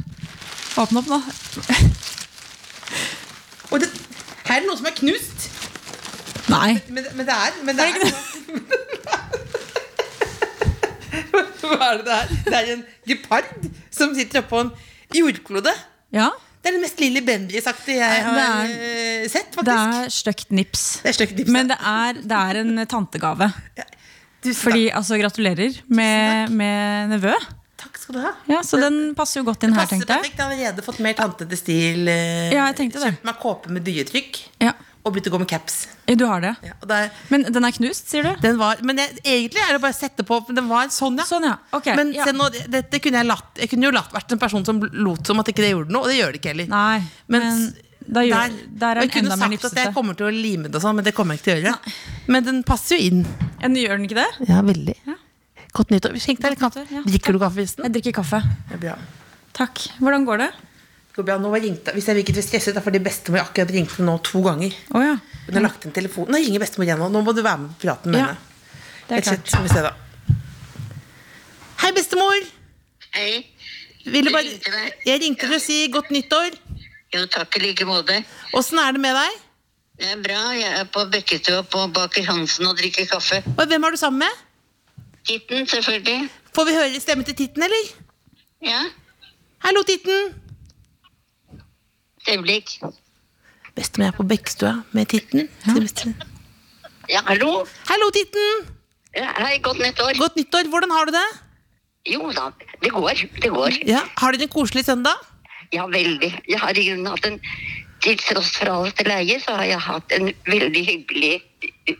åpne 0.80 1.02
opp 1.04 1.10
nå. 1.12 1.20
Og 3.72 3.80
det, 3.80 3.88
her 4.46 4.56
er 4.58 4.60
det 4.64 4.68
noe 4.68 4.78
som 4.78 4.86
er 4.90 4.96
knust. 4.98 5.48
Nei. 6.52 6.72
Men, 6.92 7.06
men 7.16 7.26
det 7.28 7.34
er, 7.34 7.58
men 7.64 7.78
det 7.78 7.84
Er 7.88 7.92
Hva 11.62 11.86
er 11.92 12.00
det 12.00 12.06
det 12.06 12.14
er? 12.16 12.32
Det 12.46 12.56
er 12.58 12.70
en 12.74 12.82
gepard 13.08 13.46
som 13.94 14.12
sitter 14.16 14.42
oppå 14.42 14.60
en 14.66 14.72
jordklode. 15.16 15.72
Ja, 16.12 16.28
Det 16.62 16.70
er 16.70 16.76
det 16.76 16.82
mest 16.84 17.00
Lilly 17.02 17.22
Bendriss-aktige 17.26 17.98
jeg 17.98 18.22
har 18.26 18.36
er- 18.38 19.28
sett. 19.28 19.54
sett, 19.54 19.64
det 19.66 19.74
er 19.74 20.10
stygt 20.14 20.50
nips. 20.54 20.82
Det 21.02 21.10
er 21.10 21.26
tips. 21.26 21.50
Men 21.50 21.68
det 21.72 21.78
er, 21.80 22.12
det 22.22 22.38
er 22.38 22.60
en 22.60 22.86
tantegave. 22.86 23.48
Tusen 24.42 24.60
Fordi, 24.62 24.88
altså, 24.90 25.18
gratulerer 25.18 25.80
med, 25.88 26.50
med 26.50 27.08
nevø. 27.16 27.34
Skal 28.02 28.18
du 28.18 28.22
ha. 28.24 28.32
Ja, 28.50 28.60
Så 28.66 28.78
den 28.82 29.00
passer 29.18 29.40
jo 29.40 29.46
godt 29.48 29.64
inn 29.66 29.74
her, 29.76 29.86
tenkte 29.90 30.06
jeg. 30.10 30.22
perfekt. 30.22 30.38
Jeg 30.38 30.44
har 30.46 30.52
allerede 30.56 30.84
fått 30.86 30.98
mer 31.04 31.14
tantete 31.18 31.58
stil. 31.58 32.08
eh, 32.08 32.50
Ja, 32.52 32.66
jeg 32.72 32.76
tenkte 32.80 33.00
det. 33.02 33.12
Kjøpt 33.14 33.28
meg 33.30 33.38
kåpe 33.42 33.70
med 33.70 33.84
dyetrykk 33.86 34.40
Ja, 34.66 34.72
og 35.04 35.14
begynt 35.14 35.26
å 35.30 35.34
gå 35.34 35.38
med 35.42 35.48
caps. 35.50 35.76
Du 36.06 36.26
har 36.28 36.42
det. 36.44 36.50
Ja, 36.66 36.74
og 36.82 36.88
det 36.90 36.96
er, 36.98 37.10
Men 37.30 37.46
den 37.54 37.64
er 37.64 37.72
knust, 37.72 38.10
sier 38.10 38.22
du? 38.26 38.32
den 38.42 38.58
var, 38.58 38.76
men 38.82 38.98
jeg, 39.00 39.14
egentlig 39.24 39.62
er 39.64 39.72
det 39.76 39.80
bare 39.82 39.94
å 39.94 39.98
sette 39.98 40.26
på 40.28 40.40
men 40.48 40.58
Den 40.58 40.68
var 40.68 40.90
sånn, 40.94 41.16
ja. 41.18 41.24
Sånn, 41.24 41.46
ja. 41.48 41.56
Ok, 41.72 41.86
Men 41.96 42.12
ja. 42.12 42.26
se 42.26 42.32
nå, 42.36 42.50
det 42.68 43.00
kunne 43.02 43.22
jeg 43.22 43.26
latt 43.30 43.62
Jeg 43.62 43.70
kunne 43.70 43.88
jo 43.88 43.94
latt 43.96 44.12
vært 44.12 44.32
en 44.36 44.42
person 44.42 44.64
som 44.68 44.82
lot 44.92 45.26
som 45.26 45.40
at 45.40 45.48
ikke 45.48 45.62
det 45.64 45.70
gjorde 45.72 45.90
noe, 45.94 46.02
og 46.04 46.12
det 46.12 46.18
gjør 46.20 46.32
det 46.36 46.42
ikke 46.42 46.52
heller. 46.52 46.68
Nei, 46.68 47.00
men, 47.32 47.42
Men 47.48 47.74
da 48.12 48.20
gjør, 48.26 48.34
der, 48.34 48.68
der 48.82 48.96
er 48.98 49.06
jeg 49.06 49.12
kunne 49.14 49.32
enda 49.32 49.48
sagt 49.48 49.64
at 49.72 49.78
jeg 49.86 49.94
kommer 49.94 50.14
til 50.18 50.26
å 50.26 50.30
lime 50.34 50.68
det 50.68 50.74
og 50.74 50.82
sånn, 50.82 50.96
men 50.98 51.04
det 51.06 51.14
kommer 51.14 51.34
jeg 51.38 51.40
ikke 51.40 51.48
til 51.48 51.58
å 51.62 51.64
gjøre. 51.70 51.92
Men 52.34 52.44
den 52.50 52.62
passer 52.66 52.98
jo 52.98 53.08
inn. 53.08 53.20
Den 53.62 53.76
gjør 53.78 53.96
den 53.96 54.08
ikke 54.10 54.18
det? 54.18 54.48
Ja, 54.50 54.60
veldig. 54.66 54.96
Ja. 55.06 55.14
Godt 55.82 55.90
nyttår. 55.90 56.14
Skjenk 56.22 56.38
deg 56.44 56.54
litt 56.54 56.60
kaffe. 56.62 56.84
ja. 56.94 57.00
Drikker 57.02 57.34
du 57.34 57.38
kaffe, 57.42 57.58
Visten? 57.58 57.82
Jeg 57.88 57.92
drikker 57.96 58.14
kaffe. 58.20 58.38
Det 58.70 58.76
er 58.76 58.82
bra. 58.84 58.92
Takk. 59.56 59.80
Hvordan 59.98 60.24
går 60.28 60.38
det? 60.44 60.50
Det 61.10 61.16
går 61.18 61.26
bra. 61.26 61.36
Nå 61.42 61.50
var 61.52 61.60
ringte, 61.64 61.92
hvis 61.96 62.06
jeg 62.08 62.16
virket 62.20 62.38
stresset, 62.46 62.72
det 62.76 62.80
er 62.80 62.84
fordi 62.86 63.00
bestemor 63.02 63.42
akkurat 63.42 63.72
ringte 63.74 64.04
nå 64.06 64.14
to 64.24 64.40
ganger. 64.46 64.76
Oh, 64.94 65.02
ja. 65.02 65.16
Hun 65.48 65.58
har 65.58 65.64
lagt 65.66 65.84
inn 65.88 65.92
telefon. 65.96 66.30
Nå 66.30 66.38
ringer 66.38 66.62
bestemor 66.62 66.86
igjen, 66.86 67.02
nå. 67.02 67.08
Nå 67.12 67.22
må 67.26 67.34
du 67.34 67.42
være 67.42 67.64
med 67.64 67.74
på 67.74 67.88
praten 67.88 68.14
med 68.14 68.22
Ja, 68.22 68.28
henne. 68.30 68.38
Det 69.08 69.16
er 69.18 69.26
klart. 69.26 69.50
Skal 69.50 69.66
vi 69.66 69.72
se, 69.74 69.82
da. 69.82 69.92
Hei, 71.82 71.90
bestemor. 71.98 72.46
Hei. 73.16 73.32
Ville 74.06 74.30
Jeg 74.30 74.34
bare, 74.34 74.46
ringte 74.46 74.70
deg. 74.76 74.94
jeg 75.10 75.20
ringte 75.26 75.48
for 75.50 75.58
å 75.58 75.62
si 75.66 75.80
godt 75.92 76.14
nyttår. 76.14 76.54
Jo, 77.12 77.26
takk 77.26 77.58
i 77.58 77.64
like 77.66 77.84
måte. 77.86 78.22
Åssen 78.56 78.78
er 78.80 78.94
det 78.96 79.02
med 79.02 79.18
deg? 79.18 79.42
Det 79.98 80.08
er 80.14 80.22
bra. 80.24 80.38
Jeg 80.56 80.72
er 80.78 80.86
på 80.94 81.04
Bekketua 81.12 81.60
på 81.70 81.84
Baker 81.92 82.24
Hansen 82.30 82.66
og 82.70 82.78
drikker 82.78 83.10
kaffe. 83.10 83.42
Og 83.58 83.66
hvem 83.68 83.84
er 83.84 83.90
du 83.90 84.00
sammen 84.00 84.24
med? 84.24 84.40
Titten, 85.26 85.66
selvfølgelig. 85.66 86.28
Får 86.54 86.64
vi 86.64 86.74
høre 86.74 87.00
stemmen 87.00 87.24
til 87.24 87.36
Titten, 87.38 87.62
eller? 87.62 87.90
Ja. 88.62 88.80
Hallo, 89.64 89.82
Titten. 89.86 90.34
Et 92.22 92.34
øyeblikk. 92.34 92.78
jeg 93.76 94.06
er 94.06 94.10
på 94.10 94.22
Bekkstua 94.22 94.82
med 94.92 95.06
Titten. 95.06 95.48
Ja, 97.08 97.20
hallo? 97.26 97.66
Hallo, 97.88 98.10
Titten. 98.14 98.68
Ja, 99.16 99.28
hei, 99.38 99.58
godt 99.62 99.78
nyttår. 99.78 100.18
Godt 100.18 100.36
nyttår. 100.36 100.68
Hvordan 100.68 100.90
har 100.90 101.04
du 101.04 101.12
det? 101.12 101.28
Jo 102.14 102.30
da, 102.34 102.50
det 102.82 102.90
går. 102.90 103.14
Det 103.42 103.50
går. 103.50 103.78
Ja, 103.86 104.00
Har 104.18 104.32
dere 104.32 104.42
en 104.42 104.48
koselig 104.48 104.84
søndag? 104.84 105.14
Ja, 105.72 105.86
veldig. 105.86 106.32
Jeg 106.48 106.58
har 106.60 106.78
i 106.78 106.88
grunnen 106.88 107.06
hatt 107.06 107.26
en 107.26 107.40
Til 108.02 108.18
tross 108.18 108.56
for 108.58 108.66
alt 108.66 108.98
det 108.98 109.06
leie, 109.06 109.36
så 109.40 109.54
har 109.54 109.64
jeg 109.64 109.78
hatt 109.78 110.12
en 110.16 110.32
veldig 110.46 110.80
hyggelig 110.86 111.36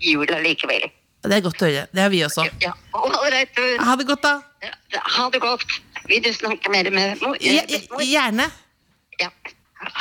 jul 0.03 0.27
allikevel. 0.35 0.89
Det 1.23 1.37
er 1.37 1.43
godt 1.45 1.63
å 1.63 1.69
høre. 1.69 1.87
Det 1.95 2.03
har 2.03 2.11
vi 2.11 2.21
også. 2.27 2.45
Ja, 2.63 2.73
ålreit. 2.99 3.53
du. 3.55 3.65
Ha 3.85 3.97
det 3.97 4.07
godt, 4.09 4.23
da. 4.25 4.35
Ja, 4.63 5.03
Ha 5.17 5.29
det 5.31 5.41
godt. 5.43 5.81
Vil 6.11 6.23
du 6.25 6.33
snakke 6.35 6.71
mer 6.71 6.91
med 6.91 7.21
mor? 7.23 7.37
Ja, 7.41 7.63
ja, 7.71 7.79
gjerne. 8.03 8.49
Ja. 9.21 9.29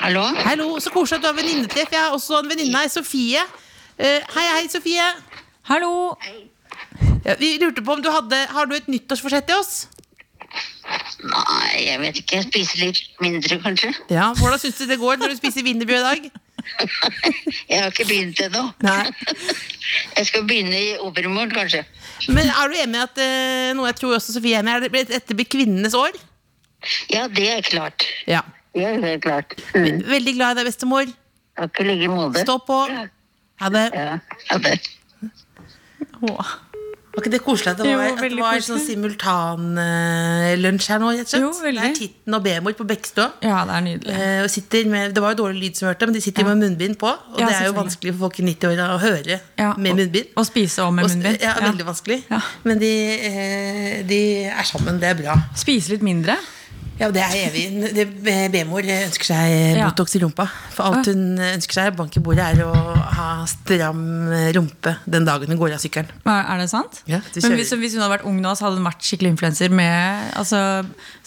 Hallo? 0.01 0.23
Hallo, 0.45 0.79
Så 0.79 0.89
koselig 0.93 1.19
at 1.19 1.23
du 1.23 1.27
har 1.29 1.37
venninnetreff. 1.37 1.91
Jeg 1.91 1.99
har 1.99 2.15
også 2.15 2.41
en 2.41 2.49
venninne 2.49 2.77
her, 2.77 2.89
Sofie. 2.89 3.41
Uh, 4.01 4.19
hei, 4.33 4.47
hei, 4.55 4.67
Sofie. 4.69 5.05
Hallo! 5.69 6.17
Ja, 7.25 7.35
vi 7.37 7.57
lurte 7.61 7.83
på 7.85 7.93
om 7.93 8.01
du 8.01 8.09
hadde 8.09 8.37
Har 8.49 8.65
du 8.65 8.73
et 8.73 8.87
nyttårsforsett 8.89 9.45
til 9.45 9.59
oss? 9.61 9.85
Nei, 11.21 11.83
jeg 11.85 11.99
vet 12.01 12.17
ikke. 12.17 12.39
Jeg 12.39 12.47
spiser 12.49 12.81
litt 12.81 13.01
mindre, 13.21 13.59
kanskje. 13.61 13.91
Ja, 14.09 14.31
Hvordan 14.39 14.59
syns 14.59 14.79
du 14.81 14.87
det 14.89 14.97
går 14.99 15.21
når 15.21 15.35
du 15.35 15.37
spiser 15.37 15.65
wienerbrød 15.65 16.01
i 16.01 16.07
dag? 16.07 16.31
Jeg 17.69 17.81
har 17.81 17.91
ikke 17.91 18.07
begynt 18.09 18.41
ennå. 18.45 18.63
Jeg 20.17 20.27
skal 20.29 20.45
begynne 20.47 20.77
i 20.77 20.91
overmorgen, 20.99 21.51
kanskje. 21.55 21.83
Men 22.31 22.47
er 22.47 22.71
du 22.71 22.77
enig 22.79 22.99
i 22.99 23.03
at 23.03 23.21
eh, 23.23 23.71
noe 23.75 23.89
jeg 23.89 23.97
tror 23.99 24.13
også 24.15 24.35
Sofie 24.35 24.55
er 24.55 24.61
enig 24.61 24.71
i, 24.71 24.75
er 24.77 24.85
det 24.85 25.05
dette 25.09 25.35
blir 25.35 25.49
kvinnenes 25.49 25.95
år? 25.97 26.15
Ja, 27.11 27.25
det 27.27 27.47
er 27.49 27.65
klart. 27.65 28.05
Ja. 28.29 28.43
Det 28.71 28.85
er 28.87 29.01
helt 29.03 29.23
klart. 29.25 29.55
Mm. 29.75 29.99
Veldig 30.07 30.35
glad 30.37 30.55
i 30.55 30.61
deg, 30.61 30.69
bestemor. 30.71 31.11
Takk 31.59 31.81
i 31.83 31.87
like 31.89 32.07
måte. 32.11 32.45
Stå 32.45 32.55
på. 32.63 32.77
Ha 33.61 33.71
det. 33.75 33.87
Ja, 33.97 34.19
ha 34.53 34.59
det. 34.63 34.77
Åh. 36.29 36.53
Var 37.11 37.19
ikke 37.25 37.31
det 37.33 37.41
koselig 37.43 37.71
at 37.73 37.79
det 37.81 37.89
Jo, 37.89 37.97
var, 37.99 38.05
at 38.13 38.21
det 38.23 38.37
var 38.39 38.61
sånn 38.63 38.79
simultanlunsj 38.85 40.85
her 40.93 40.99
nå? 41.01 41.09
rett 41.11 41.25
og 41.25 41.27
slett? 41.27 41.43
Jo. 41.43 41.49
Det 41.59 41.71
er 41.83 41.91
Titten 41.97 42.37
og 42.37 42.41
Bemor 42.45 42.71
på 42.77 42.85
Bekkestua. 42.87 43.25
Ja, 43.43 43.65
det 43.67 43.73
er 43.75 43.81
nydelig. 43.83 44.13
Eh, 44.15 44.47
med, 44.93 45.11
det 45.17 45.21
var 45.23 45.29
jo 45.35 45.39
dårlig 45.43 45.59
lyd 45.65 45.75
som 45.75 45.89
hørte, 45.89 46.07
men 46.07 46.15
de 46.15 46.21
sitter 46.23 46.41
Ja. 46.45 46.47
med 46.53 46.61
munnbind 46.63 46.95
på. 47.01 47.09
Og 47.11 47.39
Ja, 47.41 47.47
det 47.49 47.55
er 47.59 47.65
jo 47.67 47.73
vanskelig 47.75 48.13
for 48.15 48.21
folk 48.29 48.39
i 48.39 48.43
90-åra 48.47 48.85
å 48.95 48.99
høre 49.03 49.41
Ja, 49.59 49.73
med 49.77 49.91
munnbind. 49.95 50.27
Og 50.37 50.45
spise 50.45 50.79
og 50.85 50.93
med 50.93 51.03
Og- 51.05 51.11
munnbind. 51.11 51.41
Ja, 51.41 51.53
veldig 51.59 51.85
vanskelig. 51.85 52.23
Men 52.63 52.79
de, 52.79 52.93
eh, 53.19 54.03
de 54.07 54.45
er 54.45 54.63
sammen. 54.63 54.97
Det 54.99 55.09
er 55.09 55.15
bra. 55.21 55.35
Spise 55.55 55.89
litt 55.89 56.01
mindre. 56.01 56.37
Ja, 56.99 57.07
det 57.13 57.21
er 57.23 57.35
evig. 57.47 57.63
B-mor 58.53 58.85
ønsker 58.85 59.29
seg 59.31 59.79
Botox 59.79 60.17
i 60.17 60.21
rumpa. 60.21 60.45
For 60.75 60.91
alt 60.91 61.09
hun 61.09 61.39
ønsker 61.41 61.79
seg, 61.79 61.95
bank 61.97 62.17
i 62.17 62.23
bordet, 62.23 62.51
er 62.51 62.65
å 62.67 62.75
ha 63.17 63.29
stram 63.49 64.03
rumpe 64.57 64.97
den 65.09 65.25
dagen 65.27 65.53
hun 65.53 65.61
går 65.61 65.77
av 65.77 65.81
sykkelen. 65.83 66.11
Er 66.27 66.61
det 66.61 66.69
sant? 66.73 67.01
Ja, 67.09 67.23
du 67.33 67.41
Men 67.41 67.57
hvis, 67.57 67.73
hvis 67.73 67.97
hun 67.97 68.03
hadde 68.03 68.15
vært 68.17 68.27
ung 68.29 68.37
nå, 68.43 68.53
så 68.57 68.67
hadde 68.67 68.81
hun 68.81 68.89
vært 68.89 69.07
skikkelig 69.07 69.35
influenser 69.35 69.73
med 69.73 70.31
altså, 70.37 70.61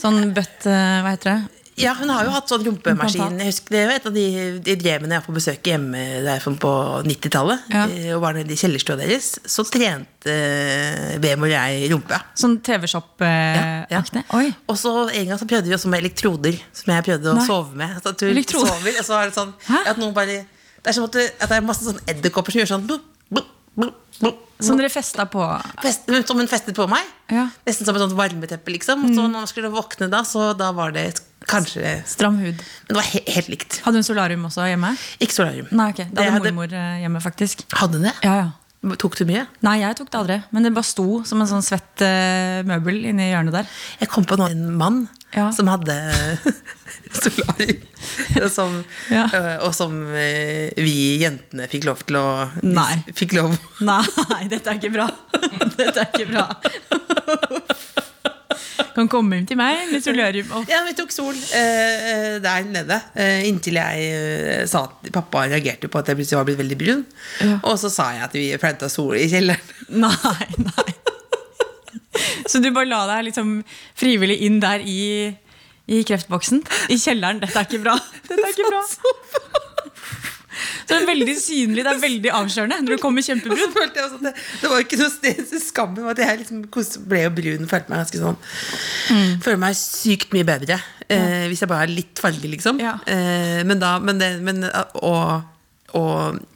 sånn 0.01 0.35
bøtt 0.37 0.69
eh, 0.71 1.03
Hva 1.05 1.15
heter 1.17 1.33
det? 1.33 1.64
Ja, 1.81 1.95
hun 1.99 2.11
har 2.13 2.23
jo 2.27 2.31
hatt 2.35 2.51
sånn 2.51 2.63
rumpemaskin. 2.69 3.39
Jeg 3.41 3.51
husker 3.51 3.75
Det 3.75 3.81
var 3.89 3.97
et 3.99 4.05
av 4.07 4.15
de, 4.15 4.25
de 4.63 4.75
drevene 4.79 5.17
jeg 5.17 5.23
var 5.23 5.27
på 5.27 5.35
besøk 5.35 5.71
hjemme 5.71 6.03
der 6.23 6.45
på 6.63 6.73
90-tallet. 7.09 7.65
Ja. 7.75 7.85
eh, 7.91 8.13
Og 8.15 8.23
var 8.23 8.37
nede 8.37 8.55
i 8.55 8.59
kjellerstua 8.59 8.97
deres. 9.01 9.33
Så 9.51 9.65
trente 9.67 10.31
eh, 10.31 11.35
og 11.35 11.49
jeg 11.51 11.91
rumpa. 11.93 12.21
Sånn 12.39 12.61
TV-shop-aktig? 12.65 14.23
ja. 14.31 14.45
Og 14.71 14.79
så 14.79 14.95
en 15.11 15.33
gang 15.33 15.41
så 15.41 15.49
prøvde 15.51 15.69
vi 15.69 15.75
også 15.77 15.91
med 15.91 16.05
elektroder, 16.05 16.61
som 16.73 16.95
jeg 16.95 17.07
prøvde 17.11 17.33
å 17.33 17.37
Nei. 17.41 17.47
sove 17.49 17.75
med. 17.83 17.99
Altså, 17.99 18.15
at 18.15 18.23
du 18.23 18.55
sover, 18.55 18.95
og 18.95 19.05
så 19.09 19.19
er 19.19 19.33
det 19.33 19.37
sånn 19.41 19.53
at 19.83 20.01
noen 20.01 20.15
bare 20.17 20.45
Det 20.85 20.93
er 20.93 20.97
som 20.97 21.07
at, 21.09 21.17
at 21.17 21.49
det 21.49 21.59
er 21.59 21.65
masse 21.65 21.85
sånn 21.87 22.01
edderkopper 22.07 22.53
som 22.55 22.61
gjør 22.61 22.73
sånn 22.75 22.87
blup, 22.87 23.05
blup, 23.33 23.51
blup. 24.21 24.41
Som 24.63 24.79
dere 24.79 24.89
festa 24.93 25.25
på? 25.29 25.43
Fest, 25.83 26.07
som 26.29 26.39
hun 26.39 26.49
festet 26.49 26.77
på 26.77 26.87
meg. 26.89 27.03
Ja. 27.33 27.49
Mm. 27.49 27.63
Nesten 27.67 27.89
som 27.89 27.97
et 27.97 28.05
sånt 28.05 28.17
varmeteppe. 28.17 28.71
Liksom. 28.77 29.03
Så 29.11 29.25
når 29.25 29.33
man 29.35 29.49
skulle 29.51 29.73
våkne 29.73 30.09
da, 30.13 30.23
så 30.29 30.53
da 30.57 30.71
var 30.77 30.95
det 30.95 31.09
kanskje 31.51 31.95
Stram 32.09 32.37
hud. 32.43 32.59
Men 32.61 32.91
det 32.93 32.97
var 32.99 33.09
he 33.13 33.23
helt 33.37 33.49
likt. 33.53 33.81
Hadde 33.85 34.01
hun 34.01 34.07
solarium 34.07 34.45
også 34.49 34.67
hjemme? 34.71 34.95
Ikke 35.21 35.37
solarium. 35.37 35.69
Nei, 35.73 35.91
ok. 35.95 36.05
Da 36.11 36.23
hadde 36.29 36.37
hadde- 36.39 36.53
mormor 36.57 36.73
eh, 36.77 37.01
hjemme, 37.05 37.21
faktisk. 37.25 37.67
Hadde 37.81 38.03
det? 38.05 38.15
Ja, 38.25 38.35
ja. 38.43 38.51
Tok 39.01 39.15
du 39.17 39.23
mye? 39.25 39.47
Nei, 39.65 39.79
jeg 39.81 39.97
tok 39.97 40.11
det 40.13 40.19
aldri. 40.21 40.35
Men 40.53 40.67
det 40.67 40.75
bare 40.77 40.85
sto 40.85 41.23
som 41.25 41.41
en 41.41 41.49
sånn 41.49 41.63
svett 41.65 42.03
uh, 42.05 42.59
møbel 42.69 42.99
inni 43.09 43.31
hjørnet 43.31 43.55
der. 43.57 43.71
Jeg 44.03 44.11
kom 44.13 44.27
på 44.29 44.37
en 44.45 44.67
mann 44.77 45.07
Ja. 45.33 45.47
som 45.57 45.71
hadde 45.73 45.95
solarium. 47.23 47.81
Som, 48.53 48.77
Ja. 49.09 49.25
øh, 49.33 49.65
og 49.65 49.73
som 49.75 49.97
øh, 50.13 50.69
vi 50.77 51.17
jentene 51.23 51.65
fikk 51.73 51.89
lov 51.89 52.05
til 52.05 52.21
å 52.21 52.27
Nei. 52.63 53.01
Fikk 53.17 53.33
lov 53.39 53.57
Nei, 53.81 54.03
dette 54.53 54.69
er 54.69 54.77
ikke 54.77 54.93
bra. 54.93 55.09
Dette 55.81 56.05
er 56.05 56.13
ikke 56.13 56.29
bra. 56.29 56.45
Kan 58.95 59.09
komme 59.11 59.39
hjem 59.41 59.47
til 59.51 59.59
meg 59.59 59.89
med 59.91 60.05
solarium. 60.05 60.51
Å, 60.55 60.63
Ja, 60.71 60.83
vi 60.87 60.95
tok 60.99 61.11
sol 61.15 61.35
eh, 61.59 62.37
der 62.45 62.67
nede. 62.71 63.01
Eh, 63.19 63.43
inntil 63.49 63.79
jeg 63.81 64.05
øh, 64.15 64.65
sa 64.71 64.85
at 64.87 65.11
pappa 65.15 65.47
reagerte 65.51 65.91
på 65.91 65.99
at 66.01 66.11
jeg 66.13 66.21
plutselig 66.21 66.39
var 66.41 66.49
blitt 66.49 66.61
veldig 66.63 66.79
brun. 66.81 67.03
Ja. 67.43 67.57
Og 67.67 67.79
så 67.83 67.91
sa 67.93 68.11
jeg 68.15 68.23
at 68.29 68.37
vi 68.39 68.47
planta 68.63 68.91
sol 68.93 69.17
i 69.19 69.27
kjelleren. 69.31 69.75
Nei, 70.05 70.49
nei. 70.63 70.91
Så 72.47 72.61
du 72.63 72.69
bare 72.75 72.87
la 72.87 73.03
deg 73.11 73.27
liksom 73.31 73.57
frivillig 73.99 74.37
inn 74.47 74.61
der 74.63 74.83
i, 74.87 75.33
i 75.91 76.03
kreftboksen? 76.07 76.63
I 76.93 76.99
kjelleren? 77.01 77.41
Dette 77.43 77.59
er 77.59 77.67
ikke 77.67 77.83
bra. 77.83 77.97
Dette 78.29 78.39
er 78.39 78.53
ikke 78.55 78.71
bra. 78.71 78.83
Så 80.55 80.89
det 80.93 80.97
er 81.03 81.07
veldig 81.09 81.37
synlig, 81.41 81.85
det 81.85 81.93
er 81.95 82.01
veldig 82.03 82.33
avslørende 82.41 82.79
når 82.85 82.97
du 82.97 83.03
kommer 83.03 83.25
kjempebrun. 83.27 83.75
det, 84.25 84.35
det 84.63 84.71
var 84.71 84.83
ikke 84.85 84.99
noe 85.01 85.11
sted 85.15 85.55
skammen. 85.63 86.09
At 86.13 86.19
jeg 86.23 86.43
liksom 86.43 86.65
ble 87.09 87.23
jo 87.27 87.31
brun 87.39 87.69
følte 87.71 87.91
meg 87.95 88.05
ganske 88.05 88.23
sånn 88.23 88.39
Mm. 89.15 89.41
Føler 89.45 89.59
meg 89.61 89.75
sykt 89.77 90.33
mye 90.33 90.47
bedre 90.49 90.79
eh, 91.13 91.45
hvis 91.51 91.61
jeg 91.61 91.69
bare 91.69 91.85
er 91.85 91.93
litt 91.93 92.21
farlig, 92.23 92.49
liksom. 92.55 92.79
Ja. 92.81 92.95
Eh, 93.07 93.61
men 93.69 93.79
da 93.83 93.99
men 94.01 94.19
det, 94.23 94.31
men, 94.45 94.63
å, 94.97 95.13
å 95.95 96.05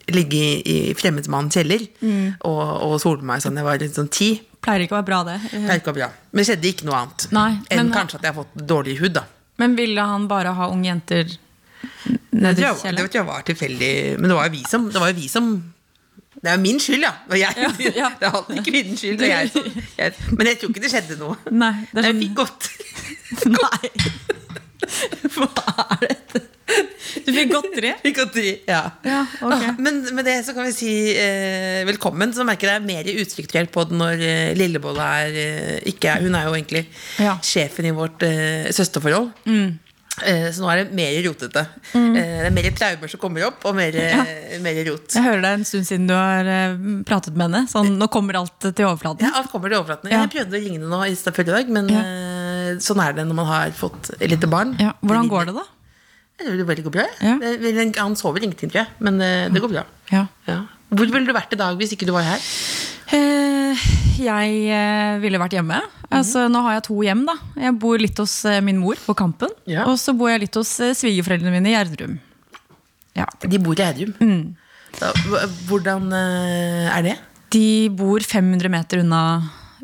ligge 0.09 0.39
i, 0.39 0.53
i 0.65 0.77
fremmedmannens 0.97 1.53
kjeller 1.59 1.85
Mm. 2.01 2.35
og, 2.47 2.63
og 2.87 2.95
sole 3.03 3.21
meg 3.25 3.43
sånn 3.43 3.59
jeg 3.59 3.67
var 3.67 3.77
litt 3.81 3.95
sånn 3.99 4.09
ti, 4.11 4.31
Pleier 4.59 4.81
ikke 4.83 4.97
å 4.97 4.99
være 4.99 5.07
bra, 5.07 5.19
det. 5.23 5.37
Pleier 5.53 5.77
ikke 5.79 5.87
å 5.87 5.93
være 5.93 5.99
bra. 6.01 6.07
Men 6.33 6.41
det 6.43 6.47
skjedde 6.49 6.67
ikke 6.73 6.87
noe 6.89 6.97
annet 6.99 7.27
Nei, 7.31 7.51
enn 7.71 7.85
men- 7.85 7.93
kanskje 7.95 8.17
at 8.19 8.25
jeg 8.27 8.33
har 8.35 8.43
fått 8.43 8.65
dårlig 8.67 8.97
hud. 8.99 9.13
da 9.15 9.23
Men 9.61 9.75
ville 9.77 10.03
han 10.03 10.25
bare 10.27 10.51
ha 10.57 10.67
unge 10.73 10.89
jenter 10.89 11.37
Det 12.29 12.41
nedi 12.43 12.61
tror 12.61 12.85
jeg, 12.85 12.95
det 12.97 13.15
jeg 13.15 13.25
var 13.25 13.45
tilfeldig, 13.47 13.91
men 14.19 14.29
det 14.29 14.37
var 14.37 14.49
jo 14.49 14.53
vi 14.53 14.63
som 14.69 14.89
Det 14.93 15.01
var 15.01 15.13
vi 15.17 15.27
som 15.31 15.51
det 16.39 16.51
er 16.53 16.59
min 16.61 16.77
skyld, 16.79 17.03
ja. 17.03 17.11
Jeg, 17.35 17.55
Ja, 17.57 17.69
ja. 17.95 18.09
Det 18.19 18.27
er 18.27 18.35
alltid 18.37 18.61
kvinnens 18.63 19.01
skyld. 19.01 19.23
Jeg, 19.27 19.49
jeg, 19.97 20.13
men 20.37 20.47
jeg 20.47 20.59
tror 20.61 20.69
ikke 20.71 20.83
det 20.85 20.91
skjedde 20.93 21.17
noe. 21.19 21.35
Nei, 21.51 21.73
det 21.91 21.99
er 21.99 22.07
Jeg 22.07 22.13
sånn 22.13 22.21
fikk 22.23 22.37
godt. 22.37 22.69
Nei. 23.57 23.89
Hva 25.35 25.75
er 25.97 26.05
dette? 26.05 26.45
Du 27.25 27.31
fikk 27.33 27.51
godteri? 27.51 27.91
Fikk 28.03 28.17
godteri, 28.21 28.51
ja. 28.69 28.81
Ja, 29.05 29.19
ok. 29.41 29.53
Ah, 29.55 29.79
Men 29.81 29.99
med 30.15 30.27
det 30.29 30.37
så 30.45 30.53
kan 30.55 30.67
vi 30.67 30.73
si 30.75 30.91
eh, 31.17 31.81
velkommen. 31.89 32.31
Så 32.35 32.45
merker 32.47 32.75
jeg 32.75 32.85
mer 32.85 33.09
utstrukturert 33.19 33.71
på 33.73 33.85
det 33.89 33.97
når 33.99 34.23
eh, 34.25 34.53
Lillebolla 34.57 35.09
er 35.25 35.39
eh, 35.43 35.75
ikke 35.91 36.13
er 36.13 36.25
Hun 36.25 36.37
er 36.37 36.47
jo 36.47 36.55
egentlig. 36.55 36.85
Mm. 37.17 37.41
sjefen 37.45 37.89
i 37.89 37.93
vårt 37.95 38.23
eh, 38.27 38.69
søsterforhold. 38.75 39.31
Eh, 39.49 39.69
så 40.53 40.63
nå 40.63 40.69
er 40.73 40.81
det 40.83 40.95
mer 40.97 41.17
rotete. 41.25 41.63
Eh, 41.93 42.19
det 42.19 42.47
er 42.49 42.55
mer 42.55 42.69
traumer 42.77 43.11
som 43.11 43.21
kommer 43.21 43.45
opp, 43.47 43.63
og 43.69 43.75
mer, 43.77 43.95
ja. 43.95 44.23
mer 44.63 44.79
rot. 44.89 45.15
Jeg 45.15 45.25
hører 45.25 45.41
det 45.45 45.53
en 45.57 45.65
stund 45.67 45.87
siden 45.89 46.07
du 46.09 46.15
har 46.17 46.49
eh, 46.49 46.75
pratet 47.09 47.35
med 47.35 47.47
henne. 47.49 47.63
Sånn, 47.71 47.93
nå 47.99 48.09
kommer 48.13 48.39
alt 48.41 48.57
til 48.67 48.87
overflaten. 48.87 49.25
Ja, 49.27 49.33
alt 49.41 49.51
kommer 49.53 49.71
til 49.71 49.79
overflaten. 49.79 50.11
Ja. 50.13 50.23
Jeg 50.25 50.33
prøvde 50.35 50.59
å 50.59 50.63
ringe 50.63 50.79
henne 50.79 50.91
nå 50.93 51.01
i 51.07 51.17
forrige 51.19 51.55
dag, 51.55 51.73
men 51.79 51.91
Ja. 51.93 52.05
eh, 52.05 52.71
sånn 52.83 53.01
er 53.03 53.13
det 53.17 53.27
når 53.29 53.39
man 53.41 53.49
har 53.49 53.75
fått 53.77 54.11
lite 54.21 54.49
barn. 54.49 54.75
Ja, 54.79 54.93
hvordan 55.03 55.29
går 55.31 55.49
det, 55.51 55.57
da? 55.59 55.67
Det 56.39 56.63
veldig 56.63 56.85
går 56.87 56.93
bra. 56.93 57.05
Han 57.99 58.15
sover 58.15 58.43
ingenting, 58.45 58.71
tror 58.71 58.85
jeg, 58.85 58.91
men 59.03 59.19
eh, 59.21 59.49
det 59.51 59.59
går 59.63 59.73
bra. 59.73 59.83
Ja. 60.11 60.27
Ja. 60.47 60.61
Hvor 60.89 61.05
ville 61.05 61.27
du 61.27 61.35
vært 61.35 61.51
i 61.53 61.59
dag 61.59 61.77
hvis 61.77 61.91
ikke 61.93 62.07
du 62.07 62.13
var 62.15 62.25
her? 62.25 62.39
Eh, 63.15 63.85
jeg 64.21 64.55
eh, 64.69 65.17
ville 65.23 65.39
vært 65.41 65.55
hjemme. 65.57 65.79
Altså, 66.13 66.47
nå 66.51 66.61
har 66.65 66.77
jeg 66.77 66.85
to 66.89 66.97
hjem. 67.05 67.23
da 67.27 67.35
Jeg 67.65 67.77
bor 67.81 68.01
litt 68.01 68.17
hos 68.21 68.33
eh, 68.49 68.61
min 68.65 68.79
mor 68.81 68.99
på 69.05 69.15
Kampen. 69.17 69.53
Ja. 69.69 69.87
Og 69.89 69.97
så 70.01 70.13
bor 70.17 70.31
jeg 70.31 70.45
litt 70.45 70.59
hos 70.59 70.75
svigerforeldrene 70.77 71.55
mine 71.57 71.71
i 71.71 71.75
Gjerdrum. 71.75 72.17
Ja. 73.17 73.27
De 73.45 73.61
bor 73.61 73.77
i 73.77 73.85
Gjerdrum. 73.85 74.13
Mm. 74.21 74.43
Hvordan 75.69 76.09
er 76.13 77.03
det? 77.05 77.15
De 77.53 77.89
bor 77.93 78.23
500 78.25 78.71
meter 78.73 79.03
unna, 79.03 79.21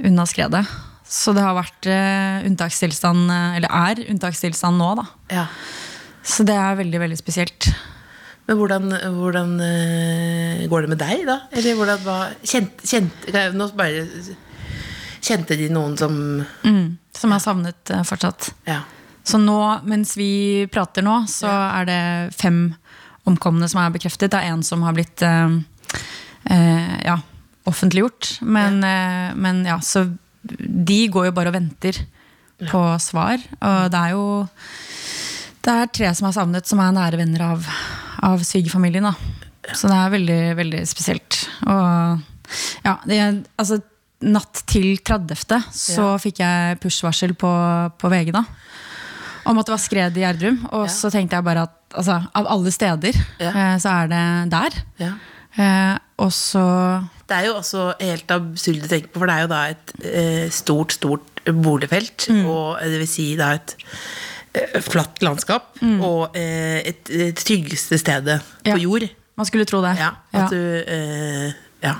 unna 0.01 0.25
skredet. 0.29 0.63
Så 1.05 1.33
det 1.37 1.43
har 1.45 1.53
vært 1.57 1.85
unntakstilstand, 2.49 3.29
eller 3.29 3.69
er 3.69 4.01
unntakstilstand 4.09 4.81
nå, 4.81 4.87
da. 4.97 5.05
Ja. 5.33 5.45
Så 6.25 6.45
det 6.45 6.57
er 6.57 6.79
veldig, 6.81 7.03
veldig 7.03 7.19
spesielt. 7.21 7.69
Men 8.45 8.57
hvordan, 8.59 8.91
hvordan 9.17 9.53
eh, 9.65 10.65
går 10.69 10.85
det 10.85 10.91
med 10.91 10.99
deg, 11.01 11.23
da? 11.25 11.39
Eller 11.55 11.77
hvordan 11.79 12.03
var 12.05 12.35
kjent, 12.45 12.83
kjent, 12.85 13.29
nå 13.55 13.69
bare, 13.77 14.05
Kjente 15.25 15.55
de 15.57 15.71
noen 15.73 15.95
som 15.97 16.13
Mm, 16.61 16.97
som 17.15 17.33
er 17.33 17.41
savnet 17.41 17.89
eh, 17.89 18.03
fortsatt. 18.05 18.51
Ja. 18.69 18.83
Så 19.25 19.39
nå, 19.41 19.57
mens 19.89 20.13
vi 20.19 20.67
prater 20.69 21.01
nå, 21.05 21.23
så 21.31 21.49
er 21.49 21.87
det 21.89 22.01
fem 22.37 22.67
omkomne 23.25 23.65
som 23.71 23.81
er 23.81 23.95
bekreftet. 23.95 24.29
Det 24.29 24.37
er 24.37 24.53
en 24.53 24.61
som 24.65 24.83
har 24.85 24.93
blitt 24.93 25.23
eh, 25.25 25.55
eh, 26.53 26.93
ja, 27.07 27.17
offentliggjort. 27.65 28.35
Men 28.45 28.83
ja. 28.85 29.33
men 29.33 29.65
ja, 29.65 29.79
så 29.81 30.05
de 30.45 30.99
går 31.09 31.31
jo 31.31 31.35
bare 31.39 31.49
og 31.49 31.57
venter 31.57 32.03
på 32.69 32.83
svar. 33.01 33.41
Og 33.41 33.89
det 33.89 34.03
er 34.03 34.13
jo 34.13 34.25
det 35.65 35.73
er 35.73 35.89
tre 35.89 36.11
som 36.13 36.27
er 36.29 36.35
savnet, 36.35 36.69
som 36.69 36.81
er 36.83 36.93
nære 36.93 37.17
venner 37.17 37.41
av, 37.47 37.65
av 38.23 38.39
svigerfamilien. 38.45 39.07
Så 39.73 39.89
det 39.89 39.97
er 39.97 40.13
veldig, 40.13 40.39
veldig 40.59 40.81
spesielt. 40.87 41.41
Og 41.65 42.21
ja, 42.85 42.97
det, 43.05 43.19
altså 43.57 43.81
Natt 44.25 44.61
til 44.65 44.95
30. 45.05 45.35
så 45.75 46.01
Ja. 46.01 46.17
fikk 46.17 46.39
jeg 46.39 46.79
push-varsel 46.79 47.33
på, 47.37 47.49
på 47.99 48.09
VG 48.09 48.31
da 48.33 48.45
om 49.45 49.59
at 49.59 49.67
det 49.67 49.73
var 49.75 49.81
skred 49.83 50.15
i 50.17 50.23
Gjerdrum. 50.23 50.55
Og 50.71 50.85
Ja. 50.87 50.91
så 50.91 51.11
tenkte 51.13 51.35
jeg 51.37 51.43
bare 51.45 51.63
at 51.67 51.73
altså, 51.93 52.15
av 52.33 52.47
alle 52.49 52.71
steder, 52.71 53.13
eh, 53.39 53.75
så 53.77 53.91
er 53.91 54.07
det 54.07 54.49
der. 54.49 54.79
ja. 54.99 55.11
Eh, 55.57 55.97
og 56.17 56.31
så 56.31 57.07
Det 57.27 57.35
er 57.37 57.45
jo 57.45 57.53
også 57.59 57.93
helt 57.99 58.27
absurd 58.31 58.83
å 58.83 58.89
tenke 58.89 59.07
på, 59.11 59.19
for 59.19 59.25
det 59.27 59.35
er 59.35 59.41
jo 59.41 59.47
da 59.47 59.61
et 59.69 59.93
eh, 60.03 60.49
stort, 60.49 60.91
stort 60.93 61.43
boligfelt. 61.45 62.27
Mm. 62.29 62.45
Og 62.45 62.79
det 62.81 62.99
vil 62.99 63.07
si 63.07 63.35
da 63.35 63.51
et 63.53 63.75
flatt 64.85 65.21
landskap. 65.25 65.71
Mm. 65.81 65.99
Og 66.05 66.35
eh, 66.37 66.81
et, 66.91 67.09
et 67.09 67.35
tryggeste 67.45 67.97
stedet 68.01 68.39
Ja. 68.65 68.73
på 68.73 68.79
jord. 68.83 69.07
Man 69.35 69.45
skulle 69.49 69.65
tro 69.67 69.81
det. 69.83 69.97
Ja, 69.99 70.13
Ja. 70.33 70.47
du 70.49 70.59
eh, 70.87 71.53
Ja. 71.83 71.95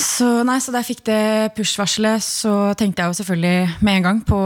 Så, 0.00 0.44
nei, 0.46 0.56
så 0.62 0.72
da 0.72 0.80
jeg 0.80 0.94
fikk 0.96 1.00
det 1.04 1.54
push-varselet, 1.56 2.22
så 2.24 2.52
tenkte 2.78 3.02
jeg 3.02 3.10
jo 3.10 3.16
selvfølgelig 3.18 3.82
med 3.84 3.96
en 3.98 4.02
gang 4.06 4.20
på 4.24 4.38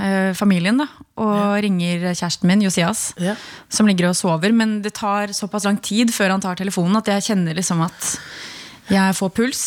eh, 0.00 0.32
familien. 0.38 0.78
da 0.80 0.86
Og 1.20 1.58
ringer 1.62 2.14
kjæresten 2.14 2.46
min, 2.48 2.62
Josias, 2.62 3.12
Ja. 3.20 3.34
som 3.68 3.86
ligger 3.86 4.08
og 4.08 4.16
sover. 4.16 4.52
Men 4.52 4.80
det 4.82 4.94
tar 4.94 5.28
såpass 5.34 5.64
lang 5.66 5.76
tid 5.82 6.08
før 6.14 6.30
han 6.30 6.40
tar 6.40 6.56
telefonen 6.56 6.96
at 6.96 7.06
jeg 7.06 7.22
kjenner 7.28 7.54
liksom 7.54 7.82
at 7.84 8.18
jeg 8.90 9.14
får 9.18 9.30
puls. 9.34 9.62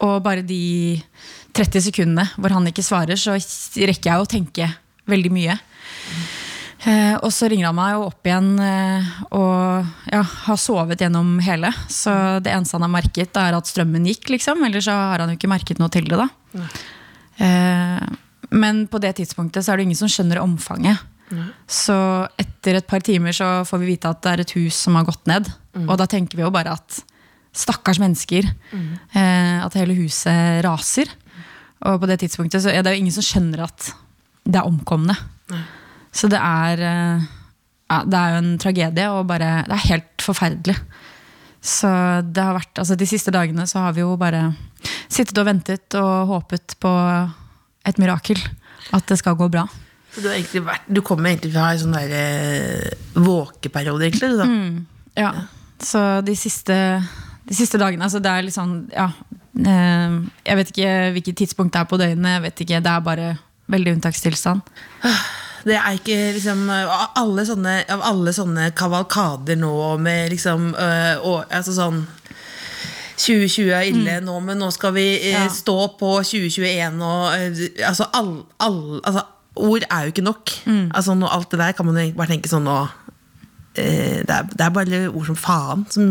Og 0.00 0.22
bare 0.24 0.42
de 0.42 1.00
30 1.54 1.80
sekundene 1.90 2.26
hvor 2.38 2.50
han 2.50 2.66
ikke 2.66 2.82
svarer, 2.82 3.14
så 3.20 3.36
rekker 3.36 4.10
jeg 4.10 4.18
å 4.18 4.26
tenke 4.26 4.70
veldig 5.06 5.30
mye. 5.32 5.58
Eh, 6.82 7.14
og 7.22 7.30
så 7.30 7.46
ringer 7.46 7.68
han 7.68 7.76
meg 7.78 7.92
jo 7.94 8.06
opp 8.08 8.26
igjen 8.26 8.48
eh, 8.58 9.10
og 9.38 10.08
ja, 10.10 10.22
har 10.22 10.58
sovet 10.58 11.04
gjennom 11.04 11.36
hele. 11.44 11.70
Så 11.86 12.10
det 12.42 12.50
eneste 12.50 12.74
han 12.78 12.86
har 12.88 12.94
merket, 12.96 13.38
er 13.38 13.54
at 13.54 13.70
strømmen 13.70 14.08
gikk, 14.10 14.32
liksom. 14.34 14.64
Ellers 14.66 14.88
så 14.88 14.96
har 14.96 15.22
han 15.22 15.30
jo 15.30 15.38
ikke 15.38 15.52
merket 15.52 15.82
noe 15.82 15.92
til 15.94 16.08
det, 16.10 16.18
da. 16.18 16.66
Eh, 17.38 18.02
men 18.52 18.82
på 18.90 19.00
det 19.00 19.14
tidspunktet 19.20 19.64
så 19.64 19.72
er 19.72 19.80
det 19.80 19.86
ingen 19.88 20.00
som 20.02 20.10
skjønner 20.10 20.42
omfanget. 20.42 21.08
Så 21.70 21.94
etter 22.36 22.76
et 22.76 22.86
par 22.90 23.00
timer 23.00 23.32
så 23.32 23.62
får 23.64 23.80
vi 23.80 23.94
vite 23.94 24.10
at 24.10 24.20
det 24.20 24.32
er 24.34 24.42
et 24.42 24.54
hus 24.58 24.76
som 24.84 24.98
har 24.98 25.06
gått 25.08 25.24
ned. 25.30 25.48
Og 25.86 25.94
da 25.96 26.04
tenker 26.10 26.36
vi 26.36 26.44
jo 26.44 26.50
bare 26.52 26.74
at 26.76 26.98
stakkars 27.56 28.00
mennesker. 28.02 28.48
Eh, 29.16 29.58
at 29.64 29.78
hele 29.78 29.96
huset 29.96 30.60
raser. 30.66 31.08
Og 31.88 32.02
på 32.02 32.10
det 32.10 32.18
tidspunktet 32.22 32.64
så 32.64 32.74
er 32.74 32.82
det 32.84 32.92
jo 32.92 33.00
ingen 33.00 33.14
som 33.14 33.24
skjønner 33.24 33.64
at 33.64 33.92
det 34.44 34.58
er 34.60 34.68
omkomne. 34.68 35.16
Så 36.12 36.28
det 36.28 36.38
er 36.40 36.82
eh, 36.84 37.22
ja, 37.92 38.02
Det 38.04 38.18
er 38.18 38.34
jo 38.34 38.40
en 38.42 38.58
tragedie, 38.60 39.06
og 39.12 39.26
bare, 39.28 39.62
det 39.68 39.76
er 39.76 39.88
helt 39.90 40.24
forferdelig. 40.24 40.76
Så 41.62 41.88
det 42.26 42.42
har 42.42 42.56
vært, 42.56 42.74
altså 42.82 42.96
De 42.98 43.06
siste 43.06 43.30
dagene 43.34 43.66
så 43.70 43.84
har 43.84 43.92
vi 43.94 44.02
jo 44.02 44.16
bare 44.18 44.48
sittet 45.12 45.38
og 45.38 45.46
ventet 45.46 45.94
og 46.00 46.26
håpet 46.32 46.74
på 46.82 46.92
et 47.86 47.98
mirakel. 48.02 48.40
At 48.92 49.06
det 49.08 49.18
skal 49.20 49.36
gå 49.38 49.46
bra. 49.52 49.66
Så 50.12 50.20
du, 50.24 50.28
har 50.28 50.64
vært, 50.66 50.88
du 50.92 51.00
kommer 51.06 51.30
egentlig 51.30 51.52
fra 51.54 51.70
en 51.72 51.80
sånn 51.80 51.94
der 51.96 52.10
eh, 52.16 53.04
våkeperiode, 53.16 54.08
egentlig? 54.10 54.32
Da. 54.40 54.48
Ja, 55.22 55.30
Så 55.82 56.00
de 56.26 56.34
siste, 56.38 56.74
de 57.48 57.54
siste 57.56 57.78
dagene 57.80 58.06
altså 58.06 58.20
Det 58.22 58.30
er 58.30 58.44
litt 58.46 58.54
sånn 58.54 58.74
Ja. 58.94 59.08
eh, 59.58 60.18
Jeg 60.46 60.58
vet 60.60 60.70
ikke 60.72 60.92
hvilket 61.16 61.38
tidspunkt 61.42 61.72
det 61.74 61.80
er 61.82 61.88
på 61.90 61.98
døgnet. 62.00 62.36
Jeg 62.36 62.42
vet 62.48 62.64
ikke, 62.66 62.82
Det 62.84 62.92
er 62.92 63.06
bare 63.08 63.30
veldig 63.72 63.96
unntakstilstand. 63.96 64.60
Det 65.64 65.76
er 65.78 65.94
ikke 65.94 66.16
liksom 66.34 66.64
alle 66.70 67.44
sånne, 67.46 67.74
av 67.94 68.00
alle 68.08 68.32
sånne 68.34 68.70
kavalkader 68.74 69.56
nå 69.60 69.74
med 70.02 70.30
liksom 70.34 70.72
øh, 70.74 71.22
og, 71.22 71.44
altså 71.54 71.74
sånn 71.76 72.00
2020 73.22 73.68
er 73.70 73.86
ille 73.92 74.16
nå, 74.24 74.38
men 74.42 74.58
nå 74.58 74.70
skal 74.74 74.94
vi 74.96 75.04
øh, 75.20 75.28
Ja. 75.36 75.44
stå 75.52 75.76
på 76.00 76.16
2021 76.26 77.02
og 77.06 77.36
øh, 77.36 77.62
altså, 77.86 78.08
all, 78.12 78.32
all, 78.58 79.00
altså 79.04 79.22
Ord 79.54 79.84
er 79.90 80.06
jo 80.06 80.12
ikke 80.14 80.22
nok. 80.24 80.48
Altså, 80.96 81.12
nå, 81.14 81.26
alt 81.28 81.50
det 81.52 81.58
der 81.60 81.72
kan 81.76 81.84
man 81.86 81.98
jo 82.00 82.14
bare 82.16 82.30
tenke 82.32 82.48
sånn 82.48 82.64
nå 82.64 82.76
det, 83.74 84.28
er, 84.28 84.48
det 84.52 84.64
er 84.66 84.72
bare 84.74 84.98
ord 85.08 85.26
som 85.30 85.36
faen 85.38 85.84
som 85.90 86.10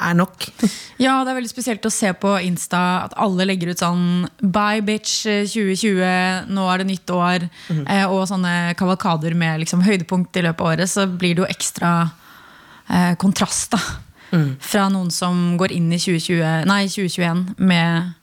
er 0.00 0.14
nok. 0.16 0.46
Ja, 1.02 1.18
det 1.24 1.32
er 1.32 1.36
veldig 1.40 1.50
spesielt 1.50 1.84
å 1.84 1.90
se 1.92 2.12
på 2.16 2.30
Insta 2.46 2.80
at 3.08 3.16
alle 3.20 3.44
legger 3.48 3.72
ut 3.72 3.80
sånn 3.82 4.04
Bye, 4.40 4.80
bitch, 4.86 5.26
eh, 5.28 5.42
2020, 5.50 6.48
nå 6.54 6.66
er 6.72 6.82
det 6.82 6.86
nytt 6.92 7.12
år. 7.16 7.48
eh, 7.84 8.04
og 8.06 8.24
sånne 8.30 8.72
kavalkader 8.78 9.34
med 9.36 9.60
liksom, 9.64 9.82
høydepunkt 9.84 10.36
i 10.40 10.44
løpet 10.46 10.62
av 10.64 10.70
året. 10.72 10.88
Så 10.92 11.04
blir 11.10 11.34
det 11.36 11.44
jo 11.44 11.50
ekstra 11.50 11.92
eh, 12.88 13.12
kontrast 13.20 13.74
da. 13.76 13.82
Fra 14.64 14.86
noen 14.88 15.10
som 15.12 15.58
går 15.60 15.74
inn 15.76 15.90
i 15.92 15.98
2020, 16.00 16.62
nei, 16.70 16.86
2021 16.88 17.42
med 17.60 18.14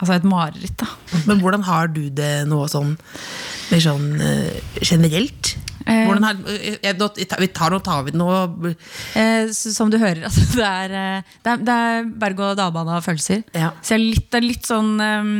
altså, 0.00 0.14
et 0.16 0.24
mareritt. 0.24 0.78
da. 0.80 0.88
Men 1.26 1.42
hvordan 1.42 1.66
har 1.68 1.90
du 1.92 2.06
det 2.08 2.46
nå 2.48 2.62
sånn 2.72 2.94
mer 3.72 3.82
sånn 3.84 4.06
øh, 4.16 4.80
generelt? 4.80 5.52
Eh. 5.86 6.08
Har, 6.22 6.36
øh, 6.36 6.76
jeg, 6.82 6.96
vi 7.40 7.48
tar, 7.54 7.76
tar 7.84 8.02
vi 8.06 8.14
nå. 8.16 8.28
Eh, 9.18 9.50
som 9.52 9.90
du 9.92 9.98
hører, 10.00 10.24
altså, 10.28 10.44
det, 10.56 10.68
er, 10.68 10.96
eh, 10.98 11.34
det, 11.42 11.54
er, 11.54 11.64
det 11.66 11.76
er 11.86 12.10
berg-og-dal-bane 12.24 12.98
av 12.98 13.06
følelser. 13.06 13.42
Ja. 13.56 13.72
Så 13.82 13.96
jeg 13.96 14.00
er 14.00 14.04
litt, 14.04 14.28
det 14.32 14.40
er 14.40 14.46
litt 14.46 14.68
sånn 14.68 14.92
um, 15.00 15.32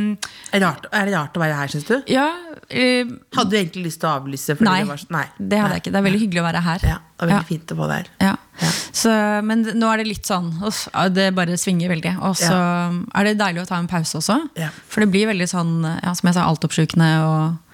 Er 0.51 0.59
det 0.59 0.63
rart, 0.65 0.87
er 0.91 1.09
det 1.09 1.15
rart 1.15 1.37
å 1.39 1.43
være 1.43 1.57
her, 1.61 1.73
syns 1.73 1.87
du? 1.89 1.95
Ja. 2.11 2.27
uh, 2.29 3.13
Hadde 3.37 3.49
du 3.53 3.59
egentlig 3.59 3.87
lyst 3.89 4.01
til 4.03 4.09
å 4.11 4.15
avlyse? 4.19 4.57
fordi 4.59 4.69
nei, 4.69 4.79
Det, 4.83 4.91
var, 4.91 5.05
nei, 5.17 5.25
det 5.37 5.61
hadde 5.63 5.77
jeg 5.77 5.85
ikke. 5.85 5.93
Det 5.95 6.01
er 6.01 6.07
veldig 6.09 6.23
hyggelig 6.25 6.43
å 6.43 6.47
være 6.47 6.63
her. 6.67 6.87
Ja, 6.93 6.99
det 7.23 7.29
veldig 7.29 7.49
fint 7.49 7.73
å 7.73 7.79
få 7.79 7.89
deg 7.91 8.01
her. 8.03 8.31
Ja. 8.31 8.71
Så, 8.93 9.11
men 9.47 9.63
nå 9.65 9.89
er 9.89 10.03
det 10.03 10.05
litt 10.11 10.27
sånn 10.29 10.51
uff, 10.67 10.85
Det 11.15 11.31
bare 11.33 11.57
svinger 11.57 11.89
veldig. 11.89 12.13
Og 12.27 12.37
så 12.37 12.53
er 12.53 13.29
det 13.29 13.37
deilig 13.41 13.63
å 13.63 13.69
ta 13.69 13.79
en 13.81 13.89
pause 13.89 14.19
også. 14.19 14.37
Ja. 14.59 14.69
For 14.91 15.03
det 15.03 15.09
blir 15.13 15.31
veldig 15.31 15.47
sånn, 15.49 15.75
ja, 15.83 16.13
som 16.13 16.29
jeg 16.29 16.37
sa, 16.37 16.45
altoppslukende. 16.45 17.09
Og, 17.25 17.72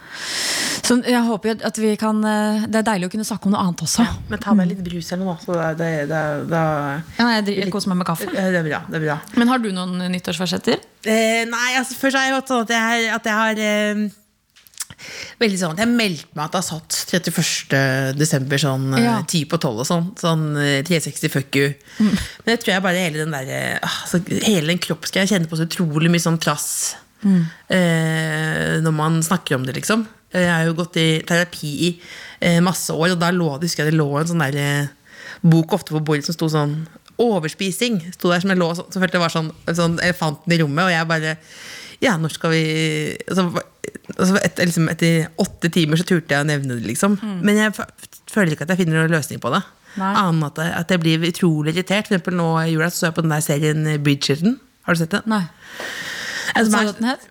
så 0.90 0.96
jeg 1.06 1.22
håper 1.28 1.52
jo 1.52 1.56
at 1.70 1.78
vi 1.78 1.90
kan 2.02 2.18
eh, 2.26 2.64
Det 2.72 2.80
er 2.82 2.86
deilig 2.88 3.10
å 3.10 3.12
kunne 3.14 3.26
snakke 3.28 3.46
om 3.50 3.54
noe 3.54 3.62
annet 3.62 3.84
også. 3.86 4.06
Men 4.32 4.42
ta 4.42 4.54
med 4.58 4.72
litt 4.72 4.80
brus 4.86 5.12
eller 5.14 5.28
noe. 5.28 5.38
Så 5.44 5.54
det, 5.54 5.68
det, 5.80 5.90
det, 6.10 6.22
det, 6.50 6.62
Ja, 7.20 7.28
jeg, 7.36 7.46
dri- 7.50 7.58
jeg 7.62 7.74
koser 7.74 7.92
meg 7.94 8.00
med 8.02 8.10
kaffe. 8.10 8.30
det 8.32 8.40
er 8.62 8.66
bra. 8.66 8.80
Det 8.90 8.98
er 9.02 9.06
bra. 9.06 9.20
Men 9.38 9.52
har 9.54 9.62
du 9.62 9.70
noen 9.76 10.00
nyttårsforsetter? 10.16 10.82
Eh, 11.06 11.44
nei, 11.50 11.68
altså 11.80 11.96
først 12.00 12.18
har 12.18 12.26
jeg 12.30 12.38
hatt 12.40 12.50
sånn 12.54 12.66
at 12.66 12.74
jeg, 12.74 12.88
har- 12.88 13.20
at 13.20 13.30
jeg 13.30 13.38
har 13.44 13.62
eh, 13.68 14.08
Veldig 15.40 15.60
sånn 15.62 15.76
at 15.78 15.80
Jeg 15.80 15.92
meldte 15.94 16.36
meg 16.36 16.50
at 16.50 16.56
jeg 16.58 16.60
har 16.60 16.68
satt 16.68 16.98
31. 17.16 18.16
desember 18.20 18.60
sånn 18.60 18.90
eh, 18.98 19.04
Ja. 19.06 19.14
10 19.24 19.46
på 19.52 19.60
12 19.62 19.84
og 19.84 19.88
sånn. 19.88 20.10
Sånn 20.20 20.48
eh, 20.60 20.82
360 20.88 21.32
fuck 21.32 21.56
you. 21.56 21.70
Mm. 22.02 22.10
Men 22.44 22.52
jeg 22.56 22.64
tror 22.66 22.74
jeg 22.74 22.84
bare 22.88 23.06
hele 23.06 23.22
den 23.24 23.36
der 23.38 23.54
eh, 23.56 23.78
altså, 23.86 24.20
Hele 24.44 24.74
den 24.74 24.82
kroppsgreia 24.84 25.24
Jeg 25.28 25.36
kjenner 25.36 25.52
på 25.54 25.60
så 25.62 25.70
utrolig 25.70 26.12
mye 26.12 26.26
sånn 26.26 26.42
trass 26.42 26.68
Mm. 27.20 27.42
eh, 27.76 28.76
når 28.84 28.96
man 28.96 29.20
snakker 29.26 29.58
om 29.58 29.66
det, 29.68 29.76
liksom. 29.76 30.06
Jeg 30.32 30.50
har 30.50 30.68
jo 30.68 30.78
gått 30.78 31.00
i 31.02 31.08
terapi 31.26 31.72
i 31.88 31.90
eh, 32.46 32.60
masse 32.64 32.94
år, 32.94 33.16
og 33.16 33.22
da 33.22 33.32
lå 33.34 33.50
det, 33.58 33.70
husker 33.70 33.86
jeg 33.86 33.94
det 33.96 34.00
lå 34.00 34.08
en 34.20 34.30
sånn 34.30 34.44
der 34.46 34.60
eh, 34.62 34.92
bok 35.42 35.74
ofte 35.74 35.96
på 35.96 36.04
bordet 36.06 36.28
som 36.28 36.38
sto 36.38 36.50
sånn 36.52 36.82
Overspising. 37.20 37.98
Sto 38.16 38.30
der 38.32 38.40
som 38.40 38.54
jeg 38.54 38.60
lå 38.62 38.70
så, 38.78 38.86
så 38.88 39.02
følte 39.02 39.18
jeg 39.18 39.24
var 39.26 39.34
sånn, 39.34 39.50
sånn 39.76 39.98
elefanten 40.00 40.54
i 40.56 40.60
rommet, 40.62 40.86
og 40.86 40.94
jeg 40.94 41.10
bare 41.10 41.34
Ja, 42.00 42.14
når 42.16 42.32
skal 42.32 42.54
vi 42.54 42.62
altså, 43.28 43.50
altså, 44.16 44.38
etter, 44.40 44.70
liksom, 44.70 44.88
etter 44.88 45.26
åtte 45.44 45.68
timer 45.76 46.00
så 46.00 46.06
turte 46.08 46.32
jeg 46.32 46.46
å 46.46 46.48
nevne 46.48 46.78
det, 46.78 46.86
liksom. 46.88 47.18
Men 47.44 47.60
jeg 47.60 47.74
føler 48.32 48.54
ikke 48.54 48.64
at 48.64 48.72
jeg 48.72 48.86
finner 48.86 49.02
noen 49.02 49.18
løsning 49.18 49.42
på 49.44 49.52
det. 49.52 49.60
Nei. 50.00 50.14
Annet 50.22 50.62
at, 50.62 50.78
at 50.86 50.94
jeg 50.94 51.02
blir 51.04 51.28
utrolig 51.28 51.74
irritert. 51.74 52.08
For 52.08 52.16
eksempel 52.16 52.38
nå 52.40 52.48
i 52.62 52.70
jula 52.72 52.88
så, 52.88 53.02
så 53.02 53.10
jeg 53.10 53.18
på 53.18 53.26
den 53.26 53.34
der 53.36 53.44
serien 53.44 53.88
eh, 53.90 54.00
Bridgerton. 54.00 54.56
Har 54.88 54.96
du 54.96 55.02
sett 55.02 55.18
den? 55.18 55.28
Nei. 55.28 55.44
Altså, 56.56 56.72
Sa 56.72 56.84
du 56.84 56.90
at 56.90 57.00
den 57.00 57.10
het? 57.10 57.28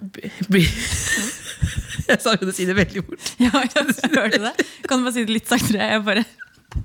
Jeg 2.09 2.21
sa 2.25 2.33
jo 2.39 2.47
det, 2.49 2.55
si 2.57 2.65
det 2.69 2.77
veldig 2.79 3.03
fort. 3.05 3.31
Ja, 3.45 3.51
jeg 3.65 4.13
hørte 4.15 4.41
det. 4.47 4.53
Kan 4.89 5.01
du 5.03 5.09
bare 5.09 5.15
si 5.17 5.25
det 5.29 5.35
litt 5.35 5.51
saktere? 5.51 5.89
Jeg, 5.93 6.03
bare, 6.07 6.25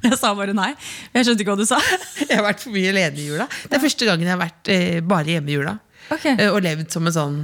jeg 0.04 0.17
sa 0.19 0.34
bare 0.36 0.56
nei. 0.58 0.72
Jeg 1.15 1.28
skjønte 1.30 1.46
ikke 1.46 1.56
hva 1.56 1.62
du 1.62 1.67
sa. 1.69 1.80
Jeg 2.28 2.36
har 2.39 2.46
vært 2.46 2.63
for 2.65 2.76
mye 2.76 2.91
alene 2.91 3.19
i 3.24 3.28
jula. 3.30 3.48
Det 3.69 3.78
er 3.78 3.84
første 3.84 4.08
gangen 4.10 4.26
jeg 4.28 4.34
har 4.34 4.41
vært 4.41 4.72
eh, 4.74 5.00
bare 5.06 5.36
hjemme 5.36 5.52
i 5.54 5.58
jula. 5.60 5.74
Ok. 6.12 6.26
Eh, 6.34 6.48
og 6.50 6.60
levd 6.65 6.89
som 6.93 7.08
en 7.08 7.15
sånn 7.15 7.38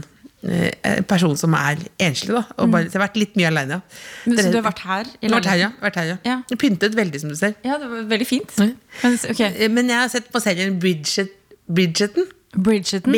eh, 0.43 0.99
person 1.07 1.35
som 1.39 1.55
er 1.59 1.79
enslig. 2.03 2.33
Da. 2.35 2.41
Og 2.59 2.71
bare, 2.73 2.87
så 2.89 2.95
jeg 2.97 2.99
har 2.99 3.05
vært 3.05 3.19
litt 3.21 3.37
mye 3.39 3.49
alene. 3.51 3.79
Men, 4.25 4.39
så 4.41 4.49
du 4.51 4.57
har 4.59 4.65
vært 4.67 4.83
her? 4.87 5.11
i 5.21 5.31
vært 5.35 5.49
her, 5.51 5.61
ja. 5.61 5.69
Vært 5.83 5.99
her, 6.01 6.09
ja. 6.15 6.17
Ja. 6.27 6.37
Pyntet 6.59 6.97
veldig, 6.99 7.21
som 7.23 7.31
du 7.31 7.37
ser. 7.39 7.55
Ja, 7.67 7.77
det 7.81 7.87
var 7.91 8.07
veldig 8.15 8.27
fint. 8.27 8.55
Ja. 8.59 8.71
Men, 9.05 9.19
ok, 9.35 9.45
Eh, 9.51 9.69
Men 9.71 9.91
jeg 9.93 10.01
har 10.03 10.11
sett 10.15 10.27
på 10.33 10.41
serien 10.43 10.75
Bridget, 10.83 11.31
Bridgerton. 11.69 12.27
Bridgerton. 12.55 13.11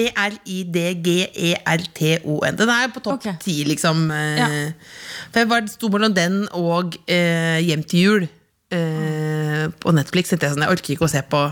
B-r-i-d-g-e-r-t-o-n. 1.32 2.58
Den 2.60 2.70
er 2.70 2.88
på 2.94 3.00
topp 3.06 3.24
ti, 3.40 3.64
liksom. 3.68 4.12
eh, 4.12 4.38
Ja. 4.38 4.48
For 5.32 5.40
jeg 5.40 5.50
var 5.50 5.62
sto 5.72 5.88
mellom 5.90 6.14
den 6.16 6.48
og 6.52 6.96
eh, 7.08 7.60
Hjem 7.64 7.84
til 7.84 8.00
jul 8.00 8.28
eh, 8.72 9.70
på 9.80 9.92
Netflix. 9.96 10.32
Jeg, 10.34 10.40
sånn, 10.42 10.62
jeg 10.66 10.72
orker 10.76 10.94
ikke 10.96 11.08
å 11.08 11.12
se 11.12 11.22
på 11.32 11.46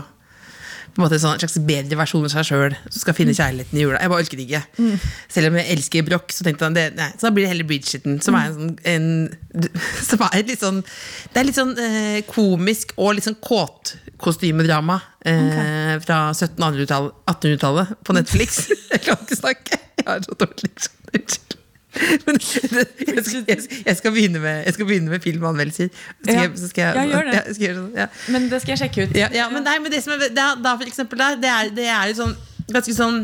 på 0.90 0.98
en 1.00 1.04
måte 1.04 1.16
en 1.18 1.22
sånn 1.22 1.38
slags 1.40 1.56
bedre 1.68 1.96
versjon 2.00 2.24
av 2.26 2.32
seg 2.32 2.46
sjøl 2.48 2.74
som 2.88 2.98
skal 3.02 3.14
finne 3.14 3.34
kjærligheten 3.36 3.78
i 3.78 3.84
jula. 3.84 4.00
Jeg 4.02 4.10
bare 4.12 4.24
orker 4.24 4.40
det 4.40 4.46
ikke. 4.48 4.98
Selv 5.30 5.50
om 5.52 5.58
jeg 5.60 5.70
elsker 5.76 6.06
Broch, 6.08 6.34
så 6.34 6.46
tenkte 6.46 6.66
han 6.66 6.74
det, 6.76 6.86
nei, 6.98 7.06
så 7.14 7.28
da 7.28 7.32
blir 7.36 7.46
det 7.46 7.52
heller 7.52 7.68
Bridgerton. 7.70 8.16
Som 8.24 8.38
er 8.38 8.48
en, 8.50 8.56
sånn- 8.58 8.80
en, 8.90 9.68
som 10.10 10.24
er 10.26 10.42
litt 10.48 10.64
sånn 10.64 10.80
Det 10.82 11.40
er 11.42 11.46
litt 11.48 11.58
sånn 11.60 11.72
eh, 11.78 12.18
komisk 12.30 12.96
og 12.98 13.14
litt 13.18 13.28
sånn 13.28 13.38
kåtkostymedrama 13.46 14.98
eh, 15.30 15.94
fra 16.04 16.20
1700-tallet 16.34 17.22
1800-tallet 17.30 17.94
på 18.06 18.16
Netflix. 18.18 18.64
jeg 18.92 19.04
kan 19.06 19.22
ikke 19.24 19.40
snakke. 19.44 19.80
Jeg 20.02 20.10
er 20.16 20.26
så 20.26 20.36
dårlig. 20.42 20.74
Unnskyld. 21.14 21.59
Men 22.26 22.38
jeg, 22.40 23.24
skal, 23.24 23.44
jeg, 23.48 23.58
jeg, 23.86 23.96
skal 23.96 24.14
begynne 24.14 24.40
med, 24.42 24.62
jeg 24.66 24.76
skal 24.76 24.88
begynne 24.88 25.12
med 25.12 25.24
filmanmeldelser. 25.24 25.90
Så 25.90 26.28
skal 26.28 26.38
Ja. 26.40 26.46
så 26.56 26.70
skal 26.70 26.82
jeg, 26.84 26.94
Ja, 26.96 27.04
gjør 27.14 27.28
det. 27.30 27.34
Ja, 27.38 27.42
skal 27.56 27.74
sånn, 27.80 27.90
ja. 27.96 28.06
Men 28.34 28.48
det 28.52 28.62
skal 28.62 28.74
jeg 28.76 28.82
sjekke 28.84 29.08
ut. 29.08 29.18
Ja, 29.18 29.28
ja, 29.34 29.48
men, 29.52 29.64
nei, 29.66 29.76
men 29.82 29.92
det 29.92 30.02
som 30.04 30.14
er, 30.16 30.30
da, 30.34 30.52
da 30.60 30.76
for 30.78 30.88
eksempel 30.88 31.20
der, 31.20 31.36
det 31.42 31.52
er, 31.56 31.74
det 31.76 31.90
er 31.92 32.14
sånn 32.18 32.34
ganske 32.70 32.94
sånn 32.94 33.20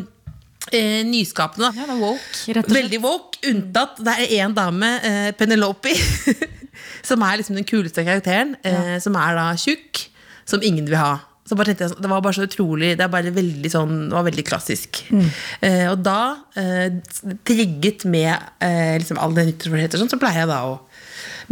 eh, 0.73 1.03
nyskapende. 1.07 1.71
Ja, 1.77 1.87
det 1.89 1.99
woke. 2.01 2.67
Veldig 2.75 3.01
woke, 3.05 3.41
unntatt 3.51 4.03
det 4.05 4.17
er 4.27 4.35
en 4.47 4.57
dame, 4.57 4.93
eh, 5.07 5.31
Penelope, 5.39 5.95
som 7.09 7.23
er 7.27 7.41
liksom 7.41 7.59
den 7.59 7.69
kuleste 7.69 8.05
karakteren, 8.07 8.57
eh, 8.67 8.97
som 9.03 9.17
er 9.21 9.39
da 9.39 9.49
tjukk, 9.61 10.07
som 10.47 10.63
ingen 10.63 10.87
vil 10.89 10.99
ha. 11.01 11.17
Så 11.47 11.55
bare 11.55 11.71
tenkte 11.71 11.87
jeg, 11.87 11.97
Det 12.03 12.11
var 12.11 12.23
bare 12.25 12.35
så 12.35 12.47
utrolig 12.47 12.95
Det 12.99 13.07
veldig 13.11 13.71
sånn, 13.71 13.97
det 14.11 14.17
var 14.17 14.27
veldig 14.27 14.45
klassisk. 14.47 15.05
Eh, 15.63 15.87
og 15.91 16.03
da, 16.05 16.37
eh, 16.59 16.89
trigget 17.47 18.05
med 18.11 18.35
eh, 18.61 18.97
liksom 18.99 19.19
all 19.23 19.35
den 19.37 19.51
nyttårsforsetter, 19.51 20.03
sånn, 20.03 20.11
så 20.11 20.21
pleier 20.21 20.45
jeg 20.45 20.51
da 20.51 20.63
å 20.67 20.79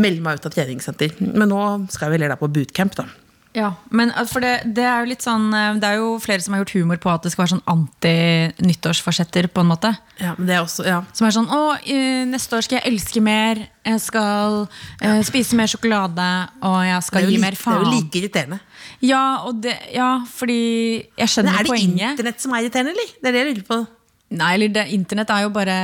melde 0.02 0.24
meg 0.24 0.40
ut 0.40 0.48
av 0.48 0.54
treningssenter. 0.54 1.14
Men 1.20 1.48
nå 1.52 1.60
skal 1.92 2.10
jeg 2.10 2.18
heller 2.18 2.34
da 2.34 2.40
på 2.40 2.50
bootcamp, 2.50 2.96
da. 2.98 3.06
Ja, 3.54 3.68
men 3.94 4.10
uh, 4.10 4.24
for 4.26 4.42
det, 4.42 4.64
det 4.74 4.82
er 4.82 5.04
jo 5.04 5.10
litt 5.12 5.22
sånn 5.22 5.46
uh, 5.54 5.76
Det 5.78 5.86
er 5.86 6.00
jo 6.00 6.16
flere 6.22 6.42
som 6.42 6.56
har 6.56 6.64
gjort 6.64 6.74
humor 6.74 6.98
på 6.98 7.12
at 7.12 7.22
det 7.22 7.30
skal 7.30 7.44
være 7.44 7.52
sånn 7.52 7.68
anti-nyttårsforsetter, 7.70 9.46
på 9.54 9.62
en 9.62 9.70
måte. 9.70 9.92
Ja, 10.18 10.32
men 10.38 10.48
det 10.50 10.56
er 10.56 10.64
også, 10.64 10.86
ja. 10.88 11.00
Som 11.14 11.28
er 11.28 11.36
sånn 11.36 11.46
Å, 11.54 11.60
eh, 11.86 12.24
neste 12.26 12.58
år 12.58 12.66
skal 12.66 12.80
jeg 12.80 12.90
elske 12.90 13.22
mer. 13.22 13.62
Jeg 13.86 14.02
skal 14.02 14.64
ja. 14.98 15.16
spise 15.26 15.58
mer 15.58 15.70
sjokolade. 15.70 16.28
Og 16.66 16.78
jeg 16.86 17.06
skal 17.06 17.26
gi 17.28 17.34
like, 17.36 17.44
mer 17.44 17.58
det 17.58 17.74
er 17.74 17.84
jo 17.84 17.92
like 17.94 18.20
irriterende. 18.22 18.60
Ja, 19.04 19.24
og 19.46 19.62
det, 19.62 19.74
ja, 19.94 20.12
fordi 20.34 20.62
jeg 21.18 21.30
skjønner 21.30 21.54
poenget. 21.54 21.60
er 21.60 21.68
det 21.68 21.74
poenget. 21.74 22.10
internett 22.14 22.42
som 22.46 22.54
er 22.54 22.64
irriterende, 22.64 22.94
eller? 22.96 23.14
Det 23.20 23.30
er 23.30 23.36
det 23.36 23.44
jeg 23.44 23.52
lurer 23.52 23.68
på. 23.70 23.84
Nei, 24.34 24.50
eller 24.56 24.72
det, 24.74 24.84
Internett 24.96 25.30
er 25.34 25.44
jo 25.44 25.52
bare 25.54 25.76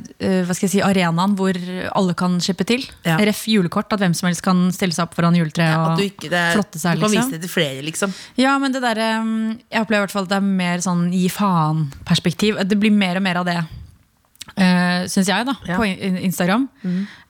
uh, 0.00 0.40
hva 0.46 0.56
skal 0.56 0.68
jeg 0.68 0.74
si, 0.76 0.82
arenaen 0.84 1.36
hvor 1.38 1.58
alle 1.90 2.16
kan 2.18 2.38
slippe 2.44 2.66
til. 2.68 2.84
Ja. 3.06 3.18
Ref 3.30 3.44
julekort, 3.50 3.92
at 3.94 4.02
hvem 4.02 4.16
som 4.16 4.28
helst 4.30 4.44
kan 4.44 4.66
stille 4.74 4.96
seg 4.96 5.06
opp 5.06 5.16
foran 5.18 5.36
juletreet 5.38 5.72
ja, 5.74 5.84
og 5.84 6.00
du 6.00 6.06
ikke 6.06 6.30
det 6.32 6.40
er, 6.40 6.58
flotte 6.58 6.82
seg. 6.82 6.98
Du 6.98 7.06
kan 7.06 7.14
liksom. 7.14 7.30
vise 7.30 7.38
det 7.38 7.46
til 7.46 7.54
flere, 7.54 7.84
liksom. 7.86 8.12
Ja, 8.40 8.56
men 8.62 8.74
det 8.74 8.84
der, 8.84 9.00
um, 9.20 9.54
Jeg 9.70 9.86
opplever 9.86 10.04
i 10.04 10.06
hvert 10.06 10.16
fall 10.16 10.28
at 10.28 10.34
det 10.34 10.40
er 10.42 10.52
mer 10.64 10.84
sånn 10.84 11.08
gi 11.14 11.28
faen-perspektiv. 11.32 12.60
Det 12.68 12.78
blir 12.80 12.94
mer 12.94 13.20
og 13.20 13.26
mer 13.26 13.42
av 13.42 13.48
det. 13.48 13.58
Uh, 14.54 15.08
Syns 15.10 15.26
jeg, 15.26 15.46
da, 15.48 15.54
Ja. 15.66 15.76
på 15.80 15.86
Instagram. 15.88 16.20
Instagram. 16.22 16.68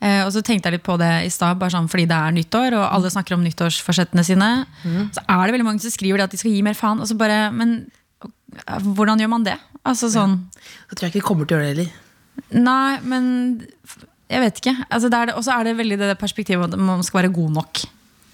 Uh, 0.03 0.23
og 0.27 0.33
så 0.35 0.43
tenkte 0.45 0.69
jeg 0.69 0.79
litt 0.79 0.87
på 0.87 0.99
det 1.01 1.13
i 1.25 1.31
stad, 1.33 1.59
bare 1.59 1.73
sånn 1.73 1.89
fordi 1.89 2.09
det 2.11 2.17
er 2.17 2.35
nyttår, 2.35 2.75
og 2.77 2.85
alle 2.91 3.13
snakker 3.13 3.37
om 3.37 3.45
nyttårsforsettene 3.47 4.25
sine. 4.27 4.67
Så 5.15 5.23
er 5.23 5.45
det 5.47 5.55
veldig 5.55 5.69
mange 5.69 5.81
som 5.81 5.95
skriver 5.95 6.19
det 6.19 6.25
at 6.29 6.35
de 6.35 6.43
skal 6.43 6.53
gi 6.53 6.63
mer 6.67 6.75
faen. 6.75 7.01
Og 7.01 7.09
så 7.09 7.17
bare, 7.17 7.49
men 7.55 7.87
eh, 7.87 8.04
hvordan 8.97 9.21
gjør 9.21 9.31
man 9.33 9.45
det? 9.47 9.57
Altså 9.85 10.09
sånn 10.13 10.39
Så 10.89 10.95
tror 10.97 11.07
jeg 11.07 11.13
ikke 11.15 11.21
vi 11.23 11.29
kommer 11.29 11.49
til 11.49 11.59
å 11.59 11.61
gjøre 11.61 11.75
det 11.75 11.75
heller. 11.75 12.01
Nei, 12.65 12.99
men 13.05 13.27
jeg 14.31 14.41
vet 14.43 14.61
ikke. 14.63 14.75
Altså, 14.91 15.11
og 15.37 15.43
så 15.45 15.59
er 15.59 15.69
det 15.69 15.77
veldig 15.79 15.99
det 16.01 16.15
perspektivet 16.19 16.73
at 16.73 16.81
man 16.81 17.03
skal 17.07 17.23
være 17.23 17.35
god 17.35 17.53
nok. 17.59 17.83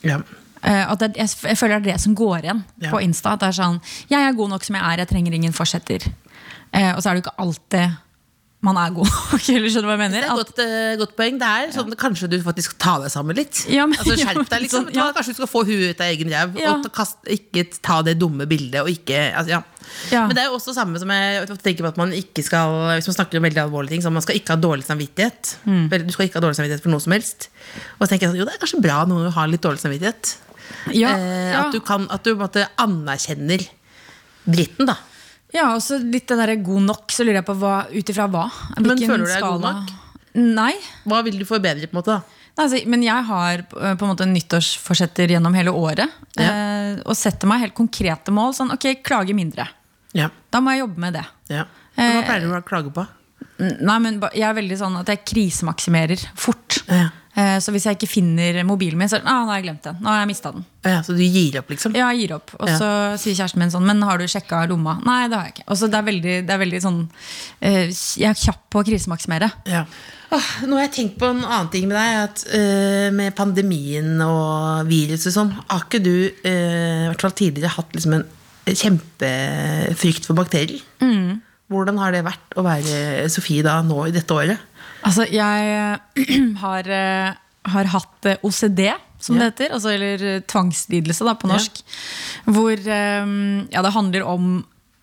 Ja. 0.06 0.20
Eh, 0.62 0.84
at 0.92 1.00
det, 1.02 1.10
jeg, 1.16 1.28
jeg 1.50 1.58
føler 1.58 1.80
det 1.80 1.92
er 1.92 1.96
det 1.96 2.02
som 2.04 2.14
går 2.16 2.44
igjen 2.44 2.62
Ja. 2.80 2.90
på 2.92 3.00
Insta. 3.04 3.34
At 3.34 3.40
det 3.42 3.48
er 3.50 3.58
sånn 3.58 3.80
Jeg 4.10 4.20
er 4.20 4.36
god 4.36 4.50
nok 4.54 4.64
som 4.64 4.76
jeg 4.76 4.84
er, 4.84 5.02
jeg 5.02 5.08
trenger 5.12 5.36
ingen 5.36 5.56
fortsetter. 5.56 6.06
Eh, 6.72 6.92
og 6.94 7.02
så 7.02 7.10
er 7.10 7.14
det 7.16 7.22
jo 7.22 7.26
ikke 7.26 7.42
alltid 7.44 7.98
man 8.60 8.76
er 8.76 8.90
god 8.92 9.08
nok. 9.08 9.44
Eller 9.54 9.72
skjønner 9.72 9.86
du 9.86 9.90
hva 9.90 9.96
jeg 10.04 10.12
Det 10.12 10.18
er 10.20 10.26
et 10.28 10.36
godt, 10.40 10.58
uh, 10.60 10.96
godt 11.00 11.14
poeng. 11.16 11.38
Det 11.40 11.48
er 11.48 11.70
sånn 11.72 11.94
Kanskje 11.96 12.28
du 12.28 12.36
faktisk 12.44 12.74
tar 12.82 12.98
deg 13.00 13.08
sammen 13.14 13.38
litt. 13.38 13.62
Ja, 13.72 13.86
men- 13.88 13.96
altså 13.96 14.16
Skjerp 14.20 14.50
deg, 14.52 14.64
liksom. 14.66 14.90
Ja. 14.96 15.06
Ta, 15.08 15.14
Kanskje 15.16 15.32
du 15.32 15.38
skal 15.40 15.48
få 15.48 15.62
huet 15.64 15.94
ut 15.94 16.02
av 16.04 16.10
egen 16.12 16.28
ræv. 16.34 16.58
Ja. 16.60 16.74
Og 16.76 16.84
ta- 16.84 16.92
kast, 17.00 17.16
ikke 17.24 17.64
ta 17.80 18.02
det 18.04 18.18
dumme 18.20 18.44
bildet. 18.50 18.82
Og 18.84 18.90
ikke, 18.92 19.22
altså, 19.32 19.54
ja. 19.56 19.62
Ja. 20.12 20.26
Men 20.28 20.36
det 20.36 20.42
er 20.44 20.50
jo 20.52 20.58
også 20.60 20.74
samme 20.76 21.00
som 21.02 21.10
jeg 21.10 21.48
tenker 21.64 21.82
på 21.82 21.88
at 21.90 21.96
man 21.98 22.12
ikke 22.14 22.44
skal 22.46 22.76
Hvis 23.00 23.08
man 23.10 23.16
snakker 23.16 23.40
om 23.40 23.46
veldig 23.48 23.62
alvorlige 23.64 23.96
ting, 23.96 24.04
så 24.04 24.12
man 24.14 24.22
skal 24.22 24.36
ikke 24.38 24.54
ha 24.54 24.60
dårlig 24.60 24.84
samvittighet. 24.86 25.54
Mm. 25.64 25.88
Du 25.90 26.12
skal 26.14 26.28
ikke 26.28 26.38
ha 26.38 26.44
dårlig 26.44 26.60
samvittighet 26.60 26.84
for 26.84 26.92
noe 26.94 27.02
som 27.02 27.16
helst. 27.16 27.48
Og 27.96 28.04
så 28.04 28.12
tenker 28.12 28.28
jeg 28.28 28.34
sånn, 28.34 28.40
jo, 28.44 28.46
det 28.46 28.54
er 28.54 28.62
kanskje 28.62 28.84
bra 28.84 29.00
noen 29.08 29.24
ganger 29.24 29.32
å 29.32 29.38
ha 29.40 29.48
litt 29.50 29.64
dårlig 29.66 29.82
samvittighet. 29.82 30.36
ja, 30.94 31.16
Eh, 31.16 31.50
ja. 31.56 31.64
At 31.64 31.72
du, 31.74 31.80
kan, 31.82 32.06
at 32.12 32.22
du 32.28 32.36
måte 32.38 32.68
anerkjenner 32.78 33.64
dritten, 34.46 34.86
da. 34.92 34.94
Ja, 35.54 35.68
og 35.74 35.80
så 35.82 35.98
litt 36.02 36.28
det 36.30 36.36
derre 36.38 36.56
god 36.62 36.82
nok, 36.88 37.06
så 37.12 37.24
lurer 37.26 37.40
jeg 37.40 37.46
på 37.48 37.56
hva, 37.60 37.74
ut 37.90 38.12
ifra 38.12 38.26
hva? 38.30 38.44
Men 38.78 38.98
føler 39.00 39.24
du 39.26 39.32
deg 39.32 39.42
god 39.46 39.64
nok? 39.64 39.96
Nei. 40.40 40.72
Hva 41.10 41.22
vil 41.26 41.40
du 41.40 41.46
forbedre, 41.48 41.88
på 41.90 41.96
en 41.96 42.00
måte? 42.02 42.18
da? 42.20 42.36
Altså, 42.60 42.80
men 42.92 43.02
jeg 43.02 43.24
har 43.26 43.62
eh, 43.62 43.94
på 43.96 44.04
en 44.04 44.10
måte 44.12 44.26
nyttårsforsetter 44.28 45.32
gjennom 45.32 45.54
hele 45.56 45.72
året. 45.74 46.10
Eh, 46.38 46.98
og 47.06 47.16
setter 47.18 47.48
meg 47.50 47.62
helt 47.64 47.74
konkrete 47.78 48.34
mål. 48.34 48.52
Sånn, 48.58 48.70
ok, 48.74 48.90
klage 49.06 49.34
mindre. 49.34 49.66
Ja. 50.14 50.28
Da 50.50 50.60
må 50.62 50.74
jeg 50.74 50.84
jobbe 50.84 51.02
med 51.06 51.18
det. 51.18 51.26
ja. 51.54 51.66
Hva 51.96 52.04
Eh, 52.06 52.22
pleier 52.24 52.46
du 52.46 52.52
å 52.54 52.60
klage 52.64 52.92
på? 52.94 53.02
Nei, 53.60 53.96
men 54.00 54.20
Jeg 54.32 54.46
er 54.46 54.54
veldig 54.56 54.76
sånn 54.78 54.94
at 55.00 55.08
jeg 55.10 55.20
krisemaksimerer 55.26 56.22
fort. 56.38 56.78
Ja. 56.88 57.08
Eh, 57.40 57.56
Så 57.64 57.72
hvis 57.74 57.86
jeg 57.88 57.96
ikke 57.98 58.10
finner 58.10 58.60
mobilen 58.68 58.98
min, 59.00 59.08
så 59.08 59.16
er 59.18 59.24
det, 59.24 59.30
ah, 59.32 59.42
nå 59.46 59.52
har 59.52 59.60
jeg 59.60 59.66
glemt 59.68 59.86
den. 59.86 59.98
Nå 60.04 60.12
har 60.12 60.20
jeg 60.22 60.30
mista 60.30 60.52
den. 60.52 60.64
Ja, 60.84 61.00
så 61.06 61.16
du 61.16 61.22
gir 61.24 61.58
opp, 61.60 61.72
liksom? 61.72 61.96
Ja, 61.96 62.08
jeg 62.12 62.24
gir 62.26 62.36
opp. 62.36 62.54
Og 62.58 62.68
Ja. 62.68 62.76
så 62.78 62.88
sier 63.22 63.36
kjæresten 63.38 63.62
min 63.62 63.70
sånn, 63.72 63.86
men 63.88 64.02
har 64.02 64.18
du 64.18 64.24
sjekka 64.28 64.62
lomma? 64.68 64.98
Nei, 65.06 65.28
det 65.28 65.36
har 65.38 65.44
jeg 65.48 65.54
ikke. 65.54 65.68
Og 65.68 65.76
så 65.80 65.90
det 65.90 65.98
er 66.00 66.08
veldig, 66.10 66.36
det 66.46 66.54
er 66.56 66.62
veldig 66.64 66.80
sånn 66.84 67.00
eh, 67.62 67.86
Jeg 68.20 68.30
er 68.30 68.40
kjapp 68.44 68.62
på 68.70 68.82
å 68.82 68.86
krisemaksimere. 68.90 69.50
Ja. 69.66 69.84
Åh, 70.32 70.50
nå 70.66 70.76
har 70.78 70.84
jeg 70.86 70.92
tenkt 70.94 71.16
på 71.18 71.26
en 71.30 71.40
annen 71.42 71.70
ting 71.72 71.88
med 71.90 71.96
deg. 71.98 72.10
At, 72.30 72.44
uh, 72.54 73.10
med 73.10 73.34
pandemien 73.34 74.20
og 74.22 74.86
viruset 74.86 75.26
og 75.32 75.34
sånn, 75.34 75.50
har 75.66 75.80
ikke 75.88 75.98
du 76.04 76.30
uh, 76.46 77.10
hvert 77.10 77.24
fall 77.24 77.34
tidligere 77.34 77.72
hatt 77.74 77.96
liksom 77.96 78.14
en 78.14 78.26
kjempefrykt 78.70 80.26
for 80.28 80.38
bakterier? 80.38 80.80
Hvordan 81.70 81.98
har 82.02 82.14
det 82.14 82.24
vært 82.26 82.56
å 82.58 82.64
være 82.66 83.28
Sofie 83.30 83.62
da 83.62 83.76
nå 83.86 84.08
i 84.08 84.14
dette 84.14 84.34
året? 84.34 84.58
Altså, 85.06 85.26
jeg 85.32 86.00
har, 86.64 86.90
eh, 86.90 87.38
har 87.74 87.92
hatt 87.94 88.26
eh, 88.28 88.42
OCD, 88.46 88.82
som 89.20 89.36
Ja. 89.36 89.42
det 89.42 89.52
heter. 89.52 89.74
Altså, 89.76 89.92
eller 89.94 90.26
eh, 90.36 90.42
tvangslidelse, 90.48 91.24
da, 91.28 91.34
på 91.36 91.48
norsk. 91.50 91.80
Hvor 92.48 92.72
eh, 92.76 93.32
ja, 93.72 93.82
det 93.86 93.94
handler 93.96 94.26
om 94.28 94.52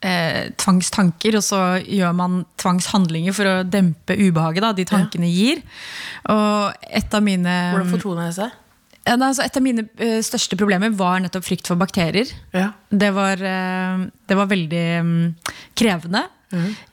eh, 0.02 0.52
tvangstanker, 0.58 1.38
og 1.40 1.44
så 1.46 1.62
gjør 1.82 2.14
man 2.18 2.40
tvangshandlinger 2.62 3.34
for 3.38 3.50
å 3.50 3.58
dempe 3.66 4.18
ubehaget 4.18 4.66
da, 4.66 4.72
de 4.78 4.86
tankene 4.90 5.30
gir. 5.32 5.62
Og 6.30 6.88
et 6.90 7.14
av 7.18 7.26
mine 7.26 7.58
Hvordan 7.74 7.94
fortona 7.98 8.30
det 8.30 8.38
seg? 8.40 8.64
Ja, 9.08 9.16
altså, 9.16 9.46
Et 9.46 9.56
av 9.56 9.64
mine 9.64 9.86
eh, 10.04 10.18
største 10.26 10.58
problemer 10.60 10.92
var 11.00 11.22
nettopp 11.24 11.46
frykt 11.48 11.70
for 11.70 11.80
bakterier. 11.80 12.28
Ja. 12.52 12.74
Det 12.92 13.14
var, 13.16 13.40
eh, 13.40 14.02
det 14.28 14.36
var 14.36 14.50
veldig 14.52 14.86
mm, 15.08 15.22
krevende. 15.80 16.26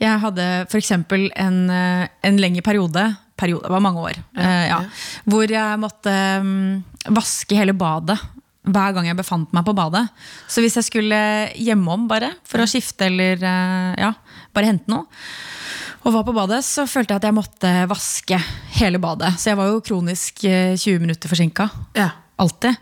Jeg 0.00 0.20
hadde 0.22 0.46
f.eks. 0.68 0.90
En, 0.94 1.58
eh, 1.70 2.06
en 2.26 2.40
lengre 2.42 2.62
periode, 2.66 3.04
periode, 3.38 3.66
det 3.66 3.74
var 3.74 3.82
mange 3.84 4.02
år, 4.02 4.18
eh, 4.38 4.64
ja, 4.70 4.80
hvor 5.30 5.50
jeg 5.50 5.80
måtte 5.82 6.14
mm, 6.42 7.12
vaske 7.14 7.58
hele 7.58 7.74
badet 7.74 8.18
hver 8.64 8.94
gang 8.96 9.06
jeg 9.10 9.18
befant 9.18 9.50
meg 9.52 9.66
på 9.66 9.74
badet. 9.76 10.06
Så 10.48 10.62
hvis 10.64 10.78
jeg 10.80 10.86
skulle 10.86 11.18
hjemom 11.60 12.06
bare 12.08 12.30
for 12.48 12.62
å 12.64 12.68
skifte 12.70 13.10
eller 13.10 13.42
eh, 13.44 13.90
ja, 14.00 14.12
bare 14.56 14.70
hente 14.70 14.88
noe, 14.88 15.04
og 16.04 16.12
var 16.12 16.24
på 16.26 16.34
badet, 16.36 16.60
så 16.64 16.84
følte 16.88 17.14
jeg 17.14 17.22
at 17.22 17.28
jeg 17.28 17.36
måtte 17.36 17.70
vaske 17.88 18.38
hele 18.80 18.98
badet. 19.00 19.30
Så 19.40 19.52
jeg 19.52 19.56
var 19.60 19.70
jo 19.70 19.82
kronisk 19.84 20.44
eh, 20.48 20.74
20 20.76 21.00
minutter 21.04 21.32
forsinka. 21.32 21.70
ja. 21.96 22.10
Alltid. 22.34 22.74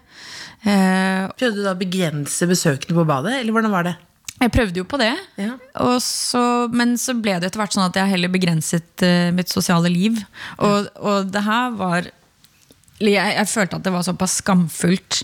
Eh, 0.64 1.26
Prøvde 1.36 1.58
du 1.58 1.64
da 1.66 1.74
å 1.74 1.78
begrense 1.78 2.46
besøkene 2.48 2.96
på 2.96 3.02
badet, 3.04 3.34
eller 3.42 3.52
hvordan 3.52 3.74
var 3.74 3.84
det? 3.84 3.92
Jeg 4.42 4.52
prøvde 4.54 4.82
jo 4.82 4.86
på 4.90 4.98
det, 5.00 5.12
Ja. 5.38 5.52
og 5.84 6.00
så, 6.02 6.42
men 6.74 6.96
så 6.98 7.14
ble 7.14 7.36
det 7.38 7.48
etter 7.50 7.62
hvert 7.62 7.74
sånn 7.76 7.86
at 7.86 7.98
jeg 8.00 8.10
heller 8.10 8.32
begrenset 8.32 9.04
uh, 9.06 9.30
mitt 9.34 9.52
sosiale 9.52 9.90
liv. 9.92 10.18
Og, 10.58 10.88
og 10.98 11.30
det 11.32 11.44
her 11.46 11.70
var 11.78 12.10
jeg, 13.02 13.34
jeg 13.34 13.48
følte 13.50 13.78
at 13.78 13.86
det 13.86 13.92
var 13.94 14.04
såpass 14.06 14.36
skamfullt. 14.42 15.22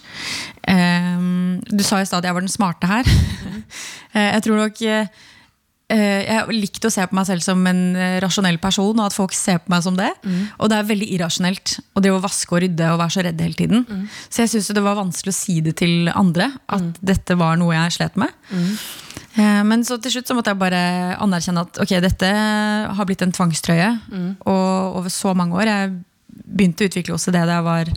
Um, 0.66 1.58
du 1.70 1.82
sa 1.86 2.00
i 2.02 2.06
stad 2.08 2.22
at 2.24 2.30
jeg 2.30 2.34
var 2.38 2.46
den 2.46 2.54
smarte 2.54 2.90
her. 2.90 3.04
Eh, 4.16 4.24
jeg 4.32 4.40
tror 4.46 4.56
nok 4.56 4.78
eh, 4.88 5.10
Jeg 5.88 6.52
likte 6.52 6.88
å 6.88 6.92
se 6.92 7.06
på 7.08 7.16
meg 7.16 7.24
selv 7.26 7.40
som 7.40 7.62
en 7.66 7.96
eh, 7.96 8.18
rasjonell 8.20 8.58
person, 8.60 8.92
og 9.00 9.06
at 9.06 9.14
folk 9.16 9.32
ser 9.32 9.58
på 9.64 9.72
meg 9.72 9.82
som 9.86 9.96
det. 9.96 10.10
Og 10.60 10.68
det 10.68 10.76
er 10.76 10.88
veldig 10.90 11.08
irrasjonelt 11.16 11.78
å 11.96 12.02
drive 12.04 12.18
og 12.20 12.26
vaske 12.26 12.52
og 12.52 12.60
rydde 12.66 12.90
og 12.92 12.98
være 13.00 13.14
så 13.16 13.24
redd 13.24 13.40
hele 13.40 13.54
tiden. 13.56 13.86
Så 14.28 14.42
jeg 14.44 14.52
syns 14.52 14.68
det 14.76 14.82
var 14.84 14.98
vanskelig 15.00 15.32
å 15.32 15.38
si 15.38 15.60
det 15.64 15.76
til 15.80 16.10
andre, 16.12 16.50
at 16.68 17.00
dette 17.00 17.36
var 17.40 17.56
noe 17.56 17.72
jeg 17.74 17.96
slet 18.00 18.16
med. 18.20 18.28
Eh, 19.38 19.62
Men 19.64 19.84
så 19.86 19.96
til 20.02 20.10
slutt 20.12 20.26
så 20.28 20.34
måtte 20.36 20.50
jeg 20.52 20.58
bare 20.60 21.16
anerkjenne 21.24 21.62
at 21.64 21.78
ok, 21.80 21.96
dette 22.04 22.30
har 22.98 23.06
blitt 23.08 23.22
en 23.22 23.32
tvangstrøye. 23.32 23.88
Og 24.44 24.96
over 25.00 25.08
så 25.08 25.32
mange 25.34 25.54
år. 25.56 25.66
Jeg 25.72 25.92
begynte 26.48 26.84
å 26.86 26.88
utvikle 26.88 27.14
OCD 27.16 27.34
da 27.36 27.58
jeg 27.58 27.64
var 27.66 27.90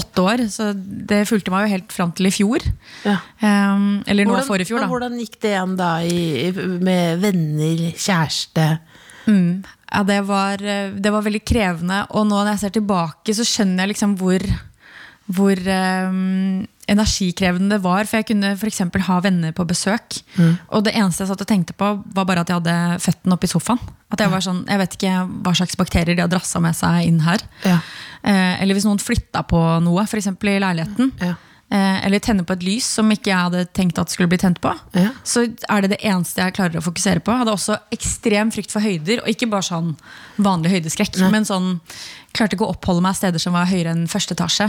åtte 0.00 0.22
år. 0.22 0.44
Så 0.52 0.68
det 0.76 1.24
fulgte 1.28 1.50
meg 1.54 1.66
jo 1.66 1.72
helt 1.74 1.92
fram 1.94 2.12
til 2.16 2.28
i 2.30 2.34
fjor. 2.34 2.62
Ja. 3.04 3.16
Um, 3.42 4.02
eller 4.06 4.28
nå 4.28 4.36
for 4.38 4.52
forrige 4.54 4.70
fjor, 4.70 4.84
da. 4.84 4.90
Hvordan 4.92 5.18
gikk 5.20 5.40
det 5.42 5.50
igjen 5.54 5.74
da 5.80 5.90
i, 6.06 6.20
i- 6.48 6.68
med 6.86 7.20
venner, 7.24 7.82
kjæreste? 7.96 8.68
Ja, 9.26 10.02
det 10.06 10.20
var, 10.28 10.62
eh, 10.62 10.90
det 10.94 11.10
var 11.12 11.22
veldig 11.26 11.42
krevende. 11.46 12.00
Og 12.14 12.26
nå 12.28 12.36
når 12.44 12.52
jeg 12.54 12.62
ser 12.64 12.74
tilbake, 12.80 13.34
så 13.34 13.42
skjønner 13.46 13.84
jeg 13.86 13.94
liksom 13.96 14.16
hvor, 14.20 14.42
hvor 15.26 15.58
um, 15.58 16.66
energikrevende 16.86 17.76
det 17.76 17.82
var. 17.84 18.06
For 18.06 18.20
jeg 18.20 18.28
kunne 18.30 18.52
f.eks. 18.54 18.82
ha 19.08 19.18
venner 19.24 19.54
på 19.56 19.66
besøk. 19.68 20.20
Og 20.70 20.84
det 20.86 20.94
eneste 20.94 21.24
jeg 21.24 21.32
satt 21.32 21.42
og 21.42 21.50
tenkte 21.50 21.76
på, 21.78 21.90
var 22.14 22.28
bare 22.28 22.44
at 22.44 22.52
jeg 22.52 22.60
hadde 22.60 23.00
føttene 23.02 23.38
oppi 23.38 23.50
sofaen. 23.50 23.82
At 24.12 24.22
jeg 24.22 24.30
var 24.30 24.44
sånn, 24.44 24.62
jeg 24.70 24.82
vet 24.82 24.98
ikke 24.98 25.14
hva 25.42 25.54
slags 25.58 25.78
bakterier 25.78 26.14
de 26.14 26.22
har 26.22 26.30
drassa 26.30 26.62
med 26.62 26.76
seg 26.78 27.08
inn 27.08 27.18
her. 27.26 27.42
Ja. 27.66 27.80
Eh, 28.22 28.62
eller 28.62 28.78
hvis 28.78 28.86
noen 28.86 29.02
flytta 29.02 29.42
på 29.50 29.62
noe, 29.82 30.06
f.eks. 30.06 30.30
i 30.30 30.58
leiligheten. 30.62 31.10
Ja. 31.22 31.34
Eh, 31.66 32.06
eller 32.06 32.22
tenne 32.22 32.44
på 32.46 32.54
et 32.54 32.62
lys 32.62 32.86
som 32.98 33.08
ikke 33.10 33.32
jeg 33.32 33.46
hadde 33.48 33.64
tenkt 33.74 33.98
at 33.98 34.12
skulle 34.12 34.30
bli 34.30 34.38
tent 34.38 34.60
på. 34.62 34.70
Ja. 34.94 35.08
Så 35.26 35.48
er 35.50 35.82
det 35.82 35.96
det 35.96 36.02
eneste 36.06 36.44
jeg 36.44 36.54
klarer 36.54 36.78
å 36.78 36.84
fokusere 36.84 37.22
på. 37.24 37.32
Jeg 37.34 37.42
hadde 37.42 37.56
også 37.56 37.78
ekstrem 37.96 38.52
frykt 38.54 38.70
for 38.70 38.84
høyder, 38.84 39.24
og 39.24 39.32
ikke 39.32 39.48
bare 39.50 39.66
sånn 39.66 39.96
vanlig 40.38 40.76
høydeskrekk. 40.76 41.18
Men 41.32 41.48
sånn, 41.48 41.80
klarte 42.36 42.54
ikke 42.54 42.68
å 42.68 42.76
oppholde 42.76 43.02
meg 43.02 43.18
steder 43.18 43.42
som 43.42 43.56
var 43.56 43.66
høyere 43.66 43.96
enn 43.96 44.06
første 44.10 44.36
etasje. 44.38 44.68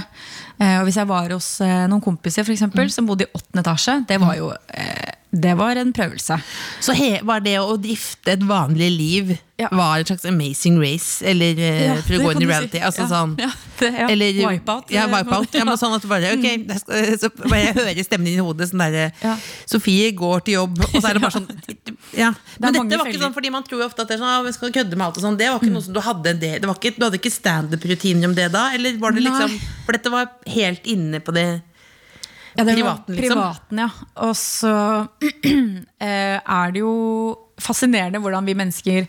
Eh, 0.58 0.80
og 0.80 0.88
hvis 0.88 0.98
jeg 0.98 1.12
var 1.12 1.30
hos 1.36 1.52
eh, 1.62 1.86
noen 1.92 2.02
kompiser 2.02 2.48
for 2.48 2.56
eksempel, 2.56 2.90
som 2.94 3.06
bodde 3.10 3.28
i 3.28 3.32
åttende 3.32 3.62
etasje, 3.62 4.00
det 4.10 4.18
var 4.24 4.34
jo 4.40 4.50
eh, 4.56 5.17
det 5.32 5.54
var 5.60 5.76
en 5.76 5.92
prøvelse. 5.94 6.38
Så 6.80 6.94
var 7.28 7.42
det 7.44 7.58
å 7.60 7.76
drifte 7.78 8.32
et 8.32 8.44
vanlig 8.48 8.88
liv 8.98 9.38
Ja. 9.60 9.68
var 9.72 9.98
en 9.98 10.06
slags 10.06 10.24
amazing 10.26 10.78
race? 10.80 11.26
Eller 11.26 11.58
eh, 11.58 11.86
Ja, 11.88 11.96
for 12.06 12.14
å 12.14 12.20
gå 12.22 12.32
inn 12.36 12.44
i 12.44 12.46
reality? 12.46 12.78
si. 12.78 12.84
Altså 12.86 13.02
Ja, 13.02 13.08
sånn 13.10 13.34
ja, 13.40 13.50
det- 13.80 13.92
ja. 14.00 14.08
Eller, 14.08 14.34
Wipeout, 14.52 14.92
Ja, 14.92 15.04
eh, 15.08 15.12
wipeout. 15.16 15.54
Ja, 15.54 15.66
men 15.66 15.78
sånn 15.78 15.96
at 15.96 16.06
bare 16.08 16.32
okay, 16.38 16.58
så 17.18 17.30
bare 17.50 17.64
jeg 17.66 17.74
hører 17.76 18.04
stemmen 18.06 18.26
din 18.26 18.40
i 18.40 18.46
hodet. 18.46 18.70
Sånn 18.70 18.80
derre 18.86 19.12
Ja. 19.24 19.36
Sofie 19.66 20.12
går 20.16 20.44
til 20.46 20.54
jobb, 20.54 20.80
og 20.80 21.02
så 21.02 21.10
er 21.10 21.14
det 21.14 21.22
bare 21.22 21.32
sånn 21.32 21.50
Ja. 22.18 22.32
Men 22.60 22.74
det 22.74 22.84
dette 22.90 22.98
var 23.02 23.08
ikke 23.12 23.20
sånn 23.26 23.34
fordi 23.34 23.52
man 23.52 23.64
tror 23.64 23.82
jo 23.82 23.86
ofte 23.90 24.02
at 24.02 24.08
det 24.08 24.16
er 24.20 24.24
sånn 24.24 24.30
«Ah, 24.40 24.44
vi 24.44 24.52
skal 24.54 24.72
kødde 24.72 24.96
med 24.96 25.08
alt 25.08 25.18
og 25.18 25.24
sånn. 25.24 25.38
Det 25.38 25.50
var 25.50 25.60
ikke 25.60 25.74
noe 25.74 25.84
som 25.84 25.94
du 25.94 26.00
hadde 26.00 26.40
det, 26.40 26.62
det 26.62 26.66
var 26.70 26.76
ikke, 26.76 26.96
Du 26.98 27.04
hadde 27.10 27.20
ikke 27.20 27.34
standup-rutiner 27.34 28.26
om 28.30 28.36
det 28.36 28.52
da? 28.54 28.70
Eller 28.74 28.98
var 28.98 29.12
det 29.12 29.24
Nei. 29.24 29.32
liksom 29.32 29.60
For 29.86 29.92
dette 29.98 30.10
var 30.14 30.30
helt 30.46 30.86
inne 30.86 31.20
på 31.20 31.34
det 31.34 31.62
Ja, 32.58 32.64
det 32.66 32.74
Privaten, 32.76 33.16
liksom. 33.16 33.38
Privaten, 33.38 33.82
ja. 33.84 33.90
Og 34.26 34.34
så 34.38 34.72
eh, 36.02 36.38
er 36.42 36.72
det 36.74 36.82
jo 36.82 36.94
fascinerende 37.62 38.20
hvordan 38.22 38.46
vi 38.46 38.54
mennesker 38.58 39.06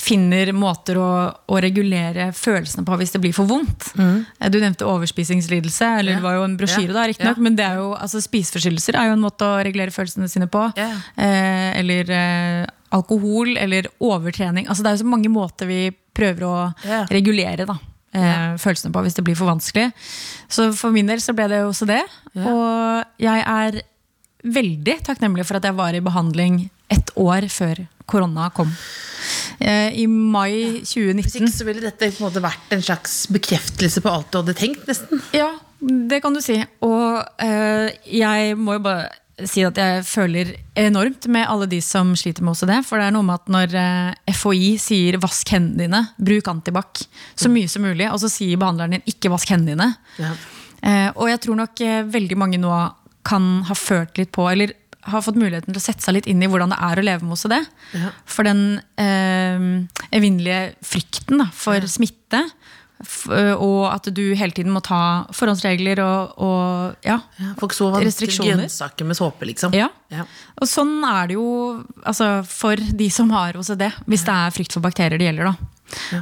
finner 0.00 0.50
måter 0.56 0.96
å, 1.00 1.08
å 1.52 1.60
regulere 1.60 2.30
følelsene 2.36 2.84
på 2.88 2.96
hvis 3.00 3.12
det 3.12 3.20
blir 3.24 3.34
for 3.36 3.48
vondt. 3.48 3.90
Mm. 4.00 4.24
Du 4.52 4.58
nevnte 4.60 4.88
overspisingslidelse, 4.88 5.90
eller. 6.00 6.14
Ja. 6.14 6.20
det 6.20 6.24
var 6.24 6.38
jo 6.38 6.46
en 6.46 6.56
brosjyre, 6.60 6.90
Ja. 6.92 6.96
da, 6.96 7.06
riktignok. 7.10 7.40
Ja. 7.40 7.46
Men 7.48 7.56
det 7.58 7.66
er 7.66 7.80
jo, 7.80 7.90
altså, 7.96 8.22
spiseforstyrrelser 8.24 8.96
er 9.00 9.10
jo 9.10 9.16
en 9.18 9.24
måte 9.24 9.48
å 9.48 9.60
regulere 9.64 9.92
følelsene 9.94 10.28
sine 10.32 10.48
på. 10.52 10.64
Ja. 10.80 10.90
Eh, 11.16 11.68
eller 11.80 12.14
eh, 12.16 12.64
alkohol, 12.96 13.56
eller 13.60 13.88
overtrening. 14.00 14.68
Altså, 14.68 14.84
det 14.84 14.92
er 14.92 14.98
jo 14.98 15.04
så 15.04 15.12
mange 15.12 15.32
måter 15.32 15.68
vi 15.68 15.82
prøver 16.16 16.48
å 16.48 16.54
regulere 17.12 17.68
da, 17.68 17.76
eh, 18.14 18.56
følelsene 18.60 18.92
på 18.94 19.04
hvis 19.04 19.16
det 19.18 19.24
blir 19.26 19.38
for 19.38 19.50
vanskelig. 19.50 19.90
Så 20.50 20.70
for 20.76 20.94
min 20.94 21.08
del 21.10 21.22
så 21.22 21.34
ble 21.36 21.48
det 21.50 21.62
jo 21.62 21.70
også 21.70 21.88
det. 21.90 22.02
Og 22.40 23.22
jeg 23.22 23.46
er 23.46 23.80
veldig 24.40 25.00
takknemlig 25.04 25.44
for 25.48 25.60
at 25.60 25.66
jeg 25.68 25.76
var 25.76 25.96
i 25.96 26.04
behandling 26.04 26.62
ett 26.90 27.12
år 27.20 27.46
før 27.52 27.84
korona 28.10 28.48
kom. 28.54 28.70
Eh, 29.60 30.00
I 30.00 30.06
mai 30.08 30.80
Hvis 30.80 30.94
2019. 30.96 31.42
ikke 31.42 31.52
så 31.52 31.66
ville 31.68 31.84
dette 31.84 32.10
på 32.14 32.22
en 32.22 32.28
måte 32.30 32.42
vært 32.42 32.72
en 32.74 32.82
slags 32.82 33.26
bekreftelse 33.30 34.02
på 34.02 34.12
alt 34.12 34.30
du 34.32 34.40
hadde 34.40 34.56
tenkt, 34.58 34.86
nesten. 34.88 35.20
Ja, 35.36 35.52
det 35.80 36.22
kan 36.24 36.34
du 36.34 36.40
si. 36.44 36.56
Og 36.84 37.20
uh, 37.20 37.88
jeg 38.04 38.56
må 38.56 38.78
jo 38.78 38.84
bare 38.88 39.10
si 39.48 39.62
at 39.66 39.78
jeg 39.80 40.04
føler 40.08 40.52
enormt 40.78 41.28
med 41.32 41.48
alle 41.48 41.68
de 41.70 41.80
som 41.84 42.12
sliter 42.18 42.44
med 42.44 42.56
OCD. 42.56 42.72
For 42.86 43.00
det 43.00 43.08
er 43.08 43.14
noe 43.14 43.26
med 43.26 43.40
at 43.40 43.52
når 43.52 43.76
eh, 43.80 44.34
FHI 44.36 44.72
sier 44.82 45.20
'vask 45.22 45.54
hendene 45.54 45.86
dine', 45.86 46.02
bruk 46.18 46.50
antibac 46.52 47.04
så 47.38 47.50
mye 47.52 47.68
som 47.70 47.84
mulig, 47.86 48.08
og 48.10 48.20
så 48.22 48.30
sier 48.32 48.60
behandleren 48.60 48.98
din 48.98 49.06
'ikke 49.06 49.32
vask 49.32 49.48
hendene 49.52 49.76
dine'. 49.76 49.94
Ja. 50.18 50.34
Eh, 50.80 51.10
og 51.14 51.28
jeg 51.28 51.40
tror 51.44 51.56
nok 51.60 51.80
eh, 51.84 52.04
veldig 52.08 52.36
mange 52.40 52.60
nå 52.60 52.72
kan 53.26 53.62
ha 53.68 53.74
følt 53.76 54.16
litt 54.16 54.32
på, 54.32 54.48
eller 54.48 54.72
har 55.08 55.22
fått 55.24 55.38
muligheten 55.40 55.72
til 55.72 55.80
å 55.80 55.82
sette 55.82 56.04
seg 56.04 56.18
litt 56.18 56.28
inn 56.28 56.42
i 56.44 56.48
hvordan 56.50 56.72
det 56.74 56.80
er 56.84 57.00
å 57.00 57.04
leve 57.04 57.24
med 57.24 57.36
OCD. 57.36 57.56
Ja. 57.96 58.12
For 58.28 58.48
den 58.48 58.80
eh, 59.00 59.66
evinnelige 60.12 60.74
frykten 60.84 61.40
da, 61.40 61.48
for 61.56 61.84
smitte, 61.88 62.44
f 62.44 62.59
og 63.00 63.86
at 63.94 64.08
du 64.14 64.22
hele 64.36 64.52
tiden 64.52 64.72
må 64.74 64.82
ta 64.84 65.24
forhåndsregler 65.32 66.02
og, 66.04 66.34
og 66.44 67.06
ja. 67.06 67.18
Ja, 67.40 67.54
folk 67.60 67.72
så 67.76 67.88
Restriksjoner. 67.96 68.58
grønnsaker 68.60 69.08
med 69.08 69.16
såpe, 69.18 69.48
liksom. 69.48 69.74
Ja. 69.76 69.88
Ja. 70.12 70.26
Og 70.60 70.68
sånn 70.68 70.98
er 71.06 71.30
det 71.30 71.36
jo 71.38 71.48
altså, 72.04 72.40
for 72.46 72.76
de 72.76 73.10
som 73.14 73.30
har 73.32 73.56
OCD, 73.56 73.86
hvis 74.10 74.24
det 74.26 74.34
er 74.36 74.50
frykt 74.56 74.76
for 74.76 74.84
bakterier 74.84 75.16
det 75.20 75.30
gjelder. 75.30 75.52
da. 75.52 75.70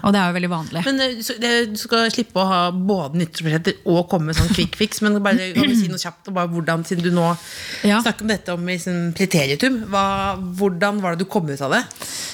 Og 0.01 0.13
det 0.15 0.21
er 0.21 0.31
jo 0.31 0.35
veldig 0.39 0.49
vanlig. 0.49 0.83
Men 0.87 1.01
så 1.21 1.35
det- 1.41 1.73
du 1.75 1.77
skal 1.77 2.07
slippe 2.11 2.41
å 2.41 2.47
ha 2.49 2.61
både 2.73 3.19
nyttårsforsetter 3.21 3.75
og 3.85 4.09
komme 4.09 4.31
med 4.31 4.37
sånn 4.39 4.49
quick 4.55 4.77
fix. 4.77 5.03
Men 5.03 5.19
bare, 5.23 5.53
kan 5.53 5.69
du 5.69 5.75
si 5.77 5.89
noe 5.93 5.99
kjapt 6.01 6.29
om 6.31 6.35
hvordan, 6.55 6.85
siden 6.89 7.03
du 7.05 7.11
nå 7.11 7.37
Ja. 7.85 8.01
snakker 8.01 8.23
om 8.23 8.29
dette 8.29 8.49
om 8.55 8.65
liksom, 8.65 9.13
preteritum, 9.13 9.83
hva, 9.91 10.39
hvordan 10.57 11.03
var 11.03 11.17
det 11.17 11.19
du 11.19 11.25
kom 11.27 11.49
ut 11.51 11.61
av 11.61 11.71
det? 11.73 11.83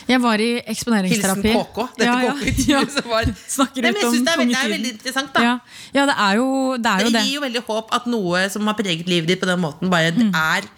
Jeg 0.08 0.20
var 0.20 0.40
i 0.42 0.48
Hilsen 0.54 0.70
eksponeringsterapi. 0.74 1.52
KK. 1.54 1.78
Dette 1.98 2.06
Ja, 2.08 2.16
ja, 2.24 2.32
KK-intervjuet 2.36 2.96
ja. 2.98 3.04
var 3.14 3.24
Snakker 3.56 3.82
Nei, 3.86 3.92
jeg 3.94 4.04
om 4.04 4.14
synes 4.14 4.24
det 4.26 4.32
er, 4.34 4.40
veldig, 4.42 4.56
er 4.60 4.94
interessant, 4.94 5.32
da. 5.34 5.42
Ja, 5.42 5.54
ja 5.96 6.06
det 6.10 6.16
er 6.26 6.38
jo 6.40 6.48
det. 6.76 6.92
Er 6.94 7.04
jo 7.06 7.12
Det 7.14 7.24
gir 7.24 7.34
jo 7.38 7.44
veldig 7.46 7.62
håp 7.68 7.94
at 7.98 8.06
noe 8.12 8.44
som 8.52 8.66
har 8.70 8.76
preget 8.78 9.08
livet 9.10 9.28
ditt 9.32 9.40
på 9.42 9.48
den 9.50 9.62
måten, 9.64 9.90
bare 9.92 10.12
er 10.12 10.68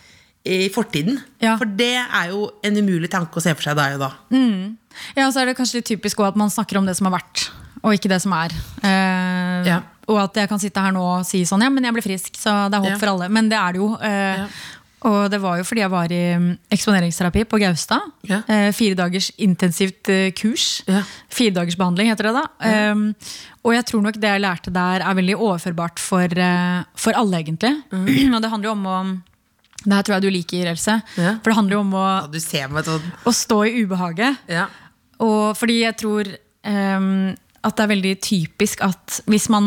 i 0.46 0.68
fortiden. 0.70 1.16
Ja. 1.42 1.56
For 1.58 1.66
det 1.66 1.92
er 1.98 2.28
jo 2.30 2.44
en 2.62 2.76
umulig 2.78 3.10
tanke 3.10 3.34
å 3.34 3.42
se 3.42 3.50
for 3.58 3.66
seg 3.66 3.74
der 3.80 3.96
og 3.96 4.04
da. 4.04 4.10
Ja, 5.16 5.26
så 5.34 5.42
er 5.42 5.50
det 5.50 5.56
kanskje 5.58 5.80
litt 5.80 5.88
typisk 5.90 6.20
at 6.22 6.38
man 6.38 6.52
snakker 6.54 6.78
om 6.78 6.86
det 6.86 6.94
som 6.96 7.08
har 7.10 7.16
vært, 7.18 7.48
og 7.82 7.96
ikke 7.96 8.10
det 8.12 8.20
som 8.22 8.32
er. 8.36 8.54
Eh, 8.86 9.66
Ja. 9.66 9.80
Og 10.06 10.20
at 10.22 10.36
jeg 10.38 10.46
kan 10.46 10.60
sitte 10.62 10.78
her 10.78 10.92
nå 10.94 11.00
og 11.02 11.24
si 11.26 11.40
sånn, 11.42 11.64
ja, 11.64 11.68
men 11.68 11.82
jeg 11.82 11.92
ble 11.96 12.02
frisk, 12.04 12.36
så 12.38 12.70
det 12.70 12.78
er 12.78 12.84
håp 12.84 12.92
Ja. 12.92 12.98
for 13.00 13.10
alle. 13.10 13.26
Men 13.28 13.48
det 13.50 13.58
er 13.58 13.72
det 13.74 13.80
jo. 13.82 13.88
Eh, 13.98 14.36
Ja. 14.38 14.46
Og 15.04 15.28
det 15.30 15.38
var 15.42 15.58
jo 15.60 15.64
fordi 15.68 15.82
jeg 15.82 15.92
var 15.92 16.12
i 16.14 16.22
mm, 16.40 16.46
eksponeringsterapi 16.72 17.44
på 17.50 17.58
Gaustad. 17.60 18.06
Ja. 18.26 18.40
Eh, 18.48 18.70
fire 18.74 18.96
dagers 18.98 19.28
intensivt 19.44 20.08
eh, 20.08 20.30
kurs. 20.32 20.80
Ja. 20.88 21.02
Fire 21.28 21.52
dagers 21.58 21.76
behandling 21.76 22.08
heter 22.10 22.30
det 22.30 22.34
da. 22.38 22.44
Eh, 22.64 23.04
og 23.66 23.74
jeg 23.76 23.86
tror 23.90 24.02
nok 24.06 24.18
det 24.22 24.32
jeg 24.32 24.42
lærte 24.42 24.72
der 24.74 25.04
er 25.04 25.18
veldig 25.18 25.36
overførbart 25.36 26.00
for, 26.02 26.24
eh, 26.24 26.82
for 26.96 27.18
alle, 27.18 27.42
egentlig. 27.44 27.74
Mm. 27.92 28.34
og 28.34 28.42
det 28.42 28.50
handler 28.54 28.70
jo 28.70 28.76
om 28.78 28.86
å 28.86 28.98
Det 29.86 29.92
her 29.92 30.02
tror 30.02 30.16
jeg 30.16 30.24
du 30.24 30.30
liker, 30.34 30.66
Else. 30.72 30.94
Ja. 31.20 31.36
For 31.44 31.52
det 31.52 31.58
handler 31.60 31.76
jo 31.76 31.84
om 31.84 31.92
å, 31.94 32.06
Ja, 32.24 32.26
du 32.32 32.40
ser 32.42 32.72
meg 32.72 32.88
sånn 32.88 33.04
å 33.28 33.32
stå 33.36 33.62
i 33.68 33.82
ubehaget. 33.84 34.48
ja. 34.50 34.66
Og 35.22 35.54
fordi 35.56 35.78
jeg 35.80 35.96
tror 35.96 36.28
um, 36.28 37.30
at 37.64 37.76
det 37.78 37.84
er 37.84 37.88
veldig 37.94 38.14
typisk 38.20 38.82
at 38.84 39.20
hvis 39.30 39.46
man 39.48 39.66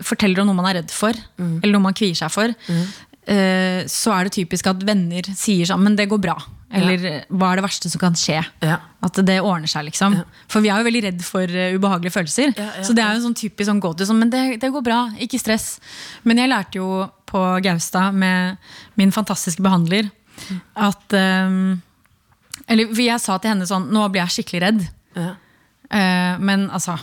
forteller 0.00 0.40
om 0.40 0.48
noe 0.48 0.56
man 0.56 0.70
er 0.70 0.78
redd 0.80 0.94
for, 0.94 1.12
eller 1.36 1.74
noe 1.74 1.84
man 1.84 1.96
kvier 1.96 2.16
seg 2.16 2.32
for, 2.32 2.48
eh, 2.48 2.94
så 3.30 4.10
er 4.10 4.26
det 4.26 4.32
typisk 4.34 4.66
at 4.66 4.80
venner 4.82 5.22
sier 5.38 5.68
sånn 5.68 5.84
Men 5.84 5.94
det 5.94 6.08
går 6.10 6.18
bra. 6.18 6.34
Eller 6.70 7.24
hva 7.34 7.50
er 7.50 7.58
det 7.58 7.64
verste 7.64 7.90
som 7.90 8.00
kan 8.02 8.16
skje? 8.18 8.38
Ja. 8.62 8.76
At 9.02 9.18
det 9.26 9.40
ordner 9.42 9.70
seg, 9.70 9.88
liksom. 9.88 10.14
For 10.50 10.62
vi 10.62 10.70
er 10.70 10.78
jo 10.78 10.86
veldig 10.86 11.02
redd 11.08 11.24
for 11.26 11.42
eh, 11.50 11.74
ubehagelige 11.74 12.14
følelser. 12.14 12.52
Ja, 12.54 12.68
ja, 12.78 12.84
så 12.86 12.94
det 12.94 13.02
er 13.02 13.10
jo 13.10 13.20
en 13.20 13.26
sånn 13.26 13.38
typisk 13.40 13.66
sånn 13.66 13.82
go-to. 13.82 14.06
Sånn, 14.06 14.20
men 14.22 14.30
det, 14.30 14.42
det 14.62 14.70
går 14.70 14.84
bra, 14.86 15.00
ikke 15.18 15.40
stress. 15.42 15.72
Men 16.22 16.38
jeg 16.42 16.52
lærte 16.52 16.78
jo 16.78 17.02
på 17.30 17.42
Gaustad 17.64 18.14
med 18.14 18.58
min 19.00 19.14
fantastiske 19.14 19.62
behandler 19.62 20.10
at 20.78 21.12
um, 21.12 21.82
Eller 22.70 23.00
jeg 23.02 23.20
sa 23.20 23.34
til 23.36 23.50
henne 23.52 23.66
sånn 23.68 23.90
Nå 23.92 24.06
blir 24.08 24.22
jeg 24.22 24.38
skikkelig 24.38 24.60
redd. 24.64 24.84
Ja. 25.18 25.32
Eh, 25.90 26.38
men 26.40 26.68
altså, 26.70 26.94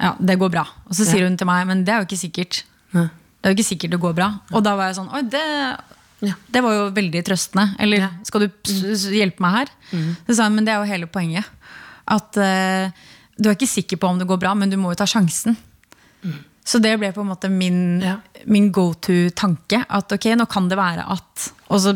ja, 0.00 0.16
det 0.18 0.40
går 0.42 0.52
bra. 0.52 0.66
Og 0.88 0.98
så 0.98 1.06
sier 1.06 1.26
hun 1.28 1.38
til 1.38 1.48
meg, 1.48 1.68
men 1.70 1.86
det 1.86 1.94
er 1.94 2.02
jo 2.02 2.08
ikke 2.08 2.24
sikkert. 2.26 2.64
Ja. 3.44 3.50
Det 3.50 3.50
er 3.50 3.54
jo 3.54 3.58
ikke 3.60 3.68
sikkert 3.68 3.90
det 3.92 4.00
går 4.00 4.14
bra. 4.16 4.28
Og 4.56 4.64
da 4.64 4.72
var 4.78 4.88
jeg 4.88 4.96
sånn, 4.96 5.10
oi, 5.12 5.20
det, 5.28 5.42
det 6.54 6.62
var 6.64 6.72
jo 6.78 6.86
veldig 6.96 7.20
trøstende. 7.28 7.66
Eller 7.84 8.06
skal 8.24 8.46
du 8.46 8.48
s- 8.72 9.04
hjelpe 9.12 9.44
meg 9.44 9.58
her? 9.58 9.74
Så 10.26 10.38
sa 10.38 10.46
hun, 10.48 10.56
men 10.56 10.64
det 10.64 10.72
er 10.72 10.80
jo 10.80 10.88
hele 10.88 11.06
poenget. 11.12 11.44
At 12.08 12.36
uh, 12.40 12.88
du 13.36 13.50
er 13.50 13.54
ikke 13.58 13.68
sikker 13.68 14.00
på 14.00 14.08
om 14.08 14.18
det 14.20 14.26
går 14.30 14.40
bra, 14.40 14.54
men 14.56 14.72
du 14.72 14.76
må 14.80 14.90
jo 14.94 14.98
ta 15.02 15.04
sjansen. 15.08 15.56
Så 16.64 16.78
det 16.80 16.94
ble 16.96 17.10
på 17.12 17.20
en 17.20 17.28
måte 17.28 17.50
min, 17.52 18.00
Ja. 18.00 18.14
min 18.48 18.70
go 18.72 18.94
to-tanke. 18.96 19.82
At 19.84 20.12
ok, 20.16 20.30
nå 20.40 20.46
kan 20.48 20.64
det 20.70 20.78
være 20.80 21.04
at 21.12 21.50
Og 21.68 21.80
så 21.84 21.92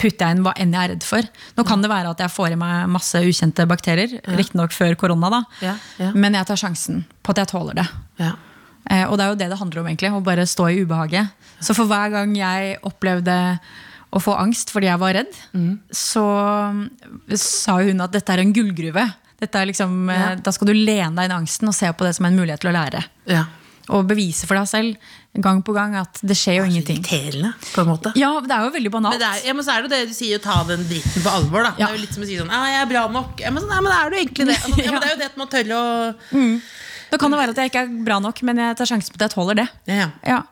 putter 0.00 0.22
jeg 0.30 0.36
inn 0.38 0.42
hva 0.46 0.54
enn 0.56 0.72
jeg 0.72 0.84
er 0.86 0.92
redd 0.94 1.04
for. 1.04 1.20
Nå 1.58 1.64
kan 1.68 1.82
det 1.84 1.90
være 1.90 2.14
at 2.14 2.20
jeg 2.24 2.30
får 2.32 2.52
i 2.54 2.56
meg 2.56 2.88
masse 2.88 3.20
ukjente 3.20 3.66
bakterier. 3.68 4.16
Riktignok 4.38 4.72
før 4.72 4.94
korona, 4.96 5.28
da. 5.34 5.42
Ja, 5.60 5.74
ja. 6.00 6.12
Men 6.16 6.32
jeg 6.38 6.46
tar 6.48 6.56
sjansen 6.56 7.04
på 7.22 7.34
at 7.34 7.42
jeg 7.42 7.50
tåler 7.52 7.74
det. 7.82 7.86
Eh, 8.90 9.04
og 9.08 9.18
det 9.18 9.24
er 9.24 9.32
jo 9.32 9.40
det 9.40 9.50
det 9.50 9.58
handler 9.60 9.82
om, 9.82 9.90
egentlig. 9.90 10.12
Å 10.14 10.22
bare 10.24 10.46
stå 10.48 10.70
i 10.70 10.80
ubehaget. 10.84 11.34
Så 11.60 11.74
for 11.76 11.90
hver 11.90 12.12
gang 12.14 12.34
jeg 12.36 12.78
opplevde 12.86 13.36
å 14.14 14.22
få 14.22 14.36
angst 14.38 14.70
fordi 14.72 14.88
jeg 14.88 15.00
var 15.02 15.16
redd, 15.18 15.38
så 15.92 16.24
mm, 16.72 16.82
sa 17.40 17.78
hun 17.82 18.04
at 18.04 18.14
dette 18.14 18.32
er 18.32 18.44
en 18.44 18.54
gullgruve. 18.54 19.04
Er 19.42 19.68
liksom, 19.68 20.08
eh, 20.08 20.16
Ja. 20.16 20.34
Da 20.40 20.52
skal 20.54 20.70
du 20.70 20.74
lene 20.74 21.14
deg 21.16 21.28
inn 21.28 21.34
i 21.34 21.40
angsten 21.42 21.68
og 21.68 21.76
se 21.76 21.90
på 21.92 22.06
det 22.06 22.14
som 22.16 22.28
en 22.28 22.38
mulighet 22.38 22.62
til 22.64 22.72
å 22.72 22.76
lære. 22.80 23.04
ja. 23.26 23.44
Og 23.86 24.02
bevise 24.02 24.48
for 24.48 24.58
deg 24.58 24.66
selv 24.66 24.96
gang 25.38 25.60
på 25.62 25.70
gang 25.76 25.92
at 25.94 26.18
det 26.26 26.34
skjer 26.34 26.56
jo 26.58 26.64
ingenting. 26.66 26.98
Irriterende, 27.04 27.52
på 27.74 27.84
en 27.84 27.90
måte. 27.92 28.10
Ja, 28.18 28.32
det 28.42 28.50
er 28.50 28.64
jo 28.66 28.72
veldig 28.74 28.90
banalt. 28.90 29.14
Men, 29.14 29.22
det 29.22 29.28
er, 29.28 29.44
ja, 29.46 29.54
men 29.54 29.62
så 29.62 29.76
er 29.76 29.84
det 29.84 29.86
jo 29.86 29.92
det 29.92 30.08
du 30.10 30.14
sier, 30.16 30.40
å 30.40 30.42
ta 30.42 30.56
den 30.66 30.82
dritten 30.88 31.22
på 31.22 31.30
alvor. 31.30 31.68
Da. 31.68 31.70
Ja. 31.78 31.86
Det 31.86 31.92
er 31.92 31.98
jo 32.00 32.02
litt 32.02 32.16
som 32.16 32.24
å 32.24 32.26
si 32.26 32.38
sånn 32.40 32.50
Ja, 32.50 32.62
jeg 32.72 32.80
er 32.80 32.90
bra 32.90 33.04
nok. 33.14 33.44
Ja, 33.44 33.52
men, 33.54 33.62
så, 33.62 33.70
nei, 33.70 33.78
men 33.86 33.94
er 33.94 34.10
du 34.10 34.18
egentlig 34.18 34.48
det? 34.50 34.56
Altså, 34.58 34.82
ja, 34.88 34.90
men 34.90 35.04
det 35.04 35.06
er 35.06 35.14
jo 35.14 35.20
det 35.20 35.30
at 35.30 35.38
man 35.38 35.52
tør 35.54 35.72
å 35.76 35.84
Da 37.10 37.18
kan 37.20 37.32
det 37.32 37.38
være 37.38 37.54
at 37.54 37.60
jeg 37.62 37.70
ikke 37.70 37.84
er 37.84 37.92
bra 38.06 38.18
nok, 38.22 38.40
men 38.46 38.60
jeg 38.62 38.78
tar 38.78 38.88
sjansen 38.90 39.14
på 39.14 39.20
at 39.20 39.28
jeg 39.28 39.34
tåler 39.36 39.60
det. 39.62 39.66
ja, 39.90 40.10
ja. 40.26 40.42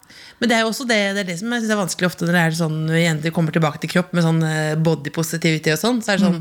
Men 0.41 0.51
det 0.51 0.57
er 0.57 0.65
jo 0.65 0.71
også 0.73 0.85
det, 0.89 0.99
det, 1.17 1.23
er 1.25 1.29
det 1.31 1.39
som 1.41 1.53
jeg 1.55 1.63
synes 1.63 1.73
er 1.73 1.79
vanskelig 1.79 2.09
ofte 2.11 2.27
når 2.27 2.37
det 2.37 2.43
er 2.45 2.57
sånn, 2.59 2.79
jenter 2.99 3.35
kommer 3.35 3.55
tilbake 3.55 3.81
til 3.83 3.93
kropp 3.95 4.15
med 4.15 4.27
sånn 4.27 4.43
eh, 4.45 4.77
body 4.77 5.13
positivity 5.15 5.73
og 5.73 5.81
sånn. 5.81 6.01
Så 6.05 6.15
er 6.15 6.21
det 6.21 6.29
sånn 6.29 6.41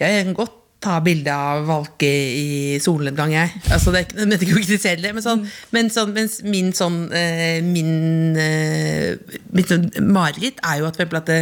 Ja, 0.00 0.08
jeg 0.08 0.26
kan 0.28 0.36
godt 0.38 0.58
ta 0.82 0.96
bilde 1.04 1.30
av 1.30 1.66
valke 1.68 2.08
i 2.08 2.78
solnedgang, 2.82 3.34
jeg. 3.34 3.52
Altså, 3.70 3.92
det 3.94 4.00
er 4.02 4.34
ikke, 4.34 4.56
jeg 4.58 4.78
ikke 4.80 4.94
det, 5.04 5.12
men 5.14 5.24
sånn, 5.24 5.44
men 5.74 5.90
sånn 5.94 6.10
mens 6.16 6.40
min 6.42 6.72
sånn 6.74 7.04
eh, 7.14 7.60
Min 7.62 8.34
eh, 8.40 9.14
mitt 9.54 9.70
sånn 9.70 9.86
mareritt 10.10 10.58
er 10.66 10.80
jo 10.80 10.88
at, 10.90 10.98
at 10.98 11.30
det, 11.30 11.40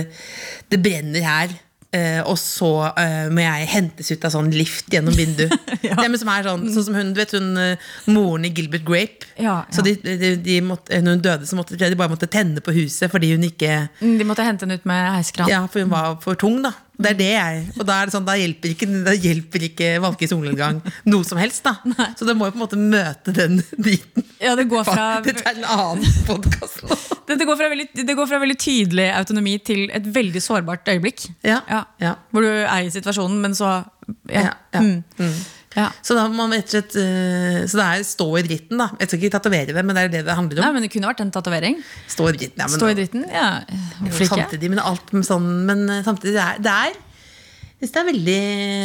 det 0.73 0.81
brenner 0.85 1.25
her. 1.25 1.57
Eh, 1.97 2.21
og 2.23 2.37
så 2.39 2.71
eh, 2.99 3.29
må 3.33 3.43
jeg 3.45 3.69
hentes 3.73 4.11
ut 4.13 4.27
av 4.27 4.35
sånn 4.35 4.51
lift 4.55 4.91
gjennom 4.93 5.17
vinduet. 5.17 5.55
Ja. 5.81 5.97
det, 5.97 6.19
som 6.21 6.29
er 6.31 6.45
sånn, 6.45 6.67
sånn 6.75 6.85
som 6.87 6.97
hun, 6.99 7.13
du 7.17 7.19
vet 7.23 7.33
hun 7.35 7.49
eh, 7.59 7.89
moren 8.13 8.45
i 8.47 8.51
Gilbert 8.55 8.85
Grape. 8.87 9.27
Ja, 9.41 9.63
Så 9.73 9.83
de, 9.87 9.95
de, 10.05 10.35
de 10.45 10.59
måtte, 10.63 11.01
når 11.03 11.17
hun 11.17 11.25
døde, 11.25 11.49
så 11.49 11.57
måtte 11.59 11.79
de 11.81 11.97
bare 11.99 12.13
måtte 12.13 12.29
tenne 12.31 12.63
på 12.63 12.75
huset 12.77 13.11
fordi 13.11 13.33
hun 13.33 13.47
ikke 13.49 13.89
De 14.03 14.27
måtte 14.29 14.45
hente 14.47 14.67
henne 14.67 14.77
ut 14.79 14.87
med 14.89 15.09
heiskran. 15.17 15.49
Ja, 15.51 15.65
for 15.73 15.83
hun 15.83 15.91
var 15.93 16.19
for 16.23 16.39
tung, 16.39 16.61
da. 16.67 16.75
Det 17.01 17.13
er 17.15 17.19
det 17.19 17.29
jeg 17.31 17.61
Og 17.79 17.87
da 17.89 17.99
det 18.05 18.15
sånn, 18.15 18.27
da 18.27 18.37
hjelper 18.39 18.75
ikke, 18.75 18.89
da 19.07 19.15
hjelper 19.17 19.67
ikke 19.71 19.91
valke 20.05 20.29
solnedgang 20.31 20.81
noe 21.11 21.27
som 21.27 21.41
helst, 21.41 21.65
da. 21.67 21.77
Så 22.19 22.29
det 22.29 22.37
må 22.39 22.49
jo 22.49 22.55
på 22.55 22.61
en 22.61 22.65
måte 22.65 22.81
møte 22.81 23.35
den 23.37 23.61
driten. 23.77 24.27
Ja, 24.41 24.55
det 24.59 24.67
går 24.71 24.85
fra 24.89 25.07
Dette 25.25 25.45
er 25.45 25.61
en 25.61 25.69
annen 25.69 26.21
podkast. 26.29 26.85
Det, 27.31 27.37
det, 27.39 27.47
går 27.47 27.55
fra 27.61 27.69
veldig, 27.71 27.85
det 28.09 28.15
går 28.19 28.27
fra 28.27 28.39
veldig 28.43 28.57
tydelig 28.59 29.05
autonomi 29.15 29.53
til 29.63 29.85
et 29.95 30.07
veldig 30.17 30.41
sårbart 30.43 30.89
øyeblikk. 30.91 31.29
Ja, 31.47 31.61
ja. 32.03 32.17
Hvor 32.35 32.43
du 32.43 32.49
er 32.51 32.81
i 32.83 32.91
situasjonen, 32.91 33.39
men 33.45 33.55
så 33.55 33.85
Ja. 34.27 34.57
Ja. 34.75 34.81
Mm. 34.83 35.05
Ja. 35.79 35.87
Så 36.03 36.17
da 36.19 36.25
må 36.27 36.49
man 36.49 36.57
rett 36.57 36.67
og 36.67 36.73
slett 36.73 36.97
eh, 36.99 37.61
Så 37.71 37.79
det 37.79 37.85
er 37.87 38.07
stå 38.07 38.25
i 38.41 38.43
dritten, 38.43 38.81
da. 38.81 38.89
Jeg 38.99 39.07
skal 39.11 39.21
ikke 39.21 39.35
tatovere 39.37 39.75
det, 39.77 39.85
men 39.87 39.95
det 39.95 40.03
er 40.03 40.13
det 40.17 40.23
det 40.27 40.35
handler 40.35 40.65
Nei, 40.65 40.71
om. 40.71 40.75
men 40.79 40.87
Det 40.87 40.91
kunne 40.91 41.11
vært 41.13 41.23
en 41.23 41.31
tatovering. 41.31 41.77
Stå 42.11 42.27
i 42.27 42.33
dritten, 42.35 42.59
ja, 42.59 42.67
men, 42.67 42.81
Stå 42.81 42.89
i 42.91 42.97
dritten. 42.99 43.27
Ja, 43.31 43.51
hvorfor 44.01 44.25
ikke? 44.27 44.41
Samtidig, 44.41 44.73
men 44.73 44.83
alt 44.83 45.13
med 45.15 45.29
sånn 45.29 45.47
Men 45.69 45.85
eh, 45.87 46.03
samtidig, 46.07 46.35
det 46.35 46.43
er, 46.43 46.65
det 46.67 46.75
er 46.89 46.99
det 47.81 47.97
er 47.97 48.05
veldig 48.11 48.41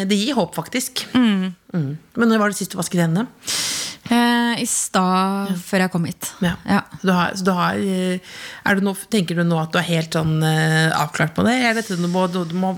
Det 0.08 0.18
gir 0.22 0.38
håp, 0.38 0.54
faktisk. 0.56 1.02
Mm. 1.18 1.50
Men 1.74 2.30
når 2.32 2.40
var 2.40 2.54
det 2.54 2.60
sist 2.62 2.72
du 2.72 2.78
vasket 2.80 3.02
hendene? 3.04 3.26
Eh, 4.06 4.62
I 4.62 4.68
stad, 4.70 5.56
før 5.66 5.84
jeg 5.84 5.92
kom 5.92 6.06
hit. 6.08 6.30
Ja. 6.46 6.54
Så 7.02 7.10
du 7.10 7.12
har, 7.12 7.34
så 7.36 7.48
du 7.50 7.52
har 7.58 7.82
eh, 7.82 8.38
er 8.64 8.78
du 8.78 8.86
nå, 8.86 8.94
Tenker 9.12 9.42
du 9.42 9.44
nå 9.44 9.58
at 9.60 9.74
du 9.74 9.82
er 9.82 9.90
helt 9.90 10.16
sånn 10.16 10.38
avklart 10.46 11.34
på 11.36 11.44
det? 11.50 11.58
Er 11.66 11.76
dette 11.82 11.98
noe 11.98 12.06
du 12.06 12.14
må, 12.14 12.28
du, 12.32 12.40
du 12.48 12.56
må 12.62 12.76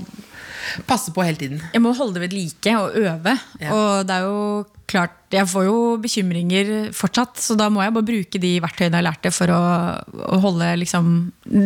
passe 0.88 1.14
på 1.16 1.24
hele 1.26 1.40
tiden? 1.40 1.62
Jeg 1.74 1.84
må 1.84 1.94
holde 1.98 2.18
det 2.18 2.26
ved 2.28 2.36
like 2.36 2.74
og 2.80 2.98
øve. 2.98 3.38
Ja. 3.62 3.72
Og 3.74 4.08
det 4.08 4.18
er 4.18 4.28
jo 4.28 4.66
klart, 4.88 5.18
jeg 5.34 5.48
får 5.52 5.66
jo 5.68 5.80
bekymringer 6.00 6.70
fortsatt, 6.96 7.36
så 7.44 7.58
da 7.60 7.68
må 7.74 7.82
jeg 7.84 7.94
bare 7.96 8.08
bruke 8.08 8.40
de 8.40 8.54
verktøyene 8.64 9.02
jeg 9.02 9.08
lærte 9.08 9.34
for 9.36 9.52
å, 9.52 9.60
å 10.32 10.40
holde 10.44 10.70
liksom, 10.84 11.12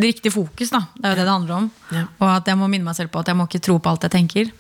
riktige 0.02 0.34
fokus. 0.34 0.74
Da. 0.74 0.88
Det 0.96 1.06
er 1.06 1.14
jo 1.14 1.20
det 1.20 1.28
det 1.28 1.36
handler 1.36 1.58
om. 1.60 1.70
Ja. 1.94 2.08
Og 2.18 2.28
at 2.34 2.50
jeg 2.50 2.58
må 2.58 2.72
minne 2.72 2.90
meg 2.90 2.98
selv 2.98 3.14
på 3.14 3.22
at 3.22 3.30
jeg 3.30 3.38
må 3.38 3.46
ikke 3.50 3.64
tro 3.70 3.78
på 3.78 3.94
alt 3.94 4.08
jeg 4.08 4.16
tenker. 4.18 4.52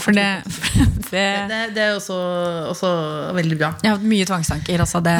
For 0.00 0.16
det, 0.16 0.28
det 1.10 1.24
Det, 1.50 1.58
det 1.76 1.82
er 1.82 1.96
også, 1.96 2.16
også 2.70 2.92
veldig 3.36 3.58
bra. 3.60 3.72
Jeg 3.82 3.90
har 3.90 3.98
hatt 3.98 4.12
mye 4.14 4.28
tvangstanker. 4.28 4.84
Altså 4.86 5.02
det, 5.04 5.16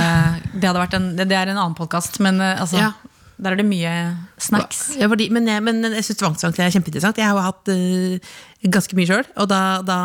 det, 0.54 0.64
hadde 0.68 0.80
vært 0.80 0.96
en, 1.00 1.10
det, 1.18 1.28
det 1.30 1.40
er 1.40 1.52
en 1.52 1.60
annen 1.60 1.76
podkast, 1.78 2.22
men 2.24 2.40
eh, 2.40 2.60
altså, 2.60 2.80
Ja. 2.80 2.94
Der 3.36 3.50
er 3.50 3.58
det 3.58 3.66
mye 3.66 3.92
snacks. 4.38 4.82
Ja, 4.98 5.08
fordi, 5.10 5.26
men, 5.34 5.48
jeg, 5.50 5.62
men 5.66 5.82
jeg 5.82 6.04
syns 6.06 6.20
tvangstanker 6.20 6.62
er 6.62 6.74
kjempeinteressant. 6.74 7.18
Jeg 7.18 7.26
har 7.26 7.34
jo 7.34 7.42
hatt 7.42 7.70
uh, 7.72 8.34
ganske 8.76 8.98
mye 8.98 9.08
sjøl. 9.10 9.24
Og 9.42 9.48
da, 9.50 9.60
da, 9.86 9.96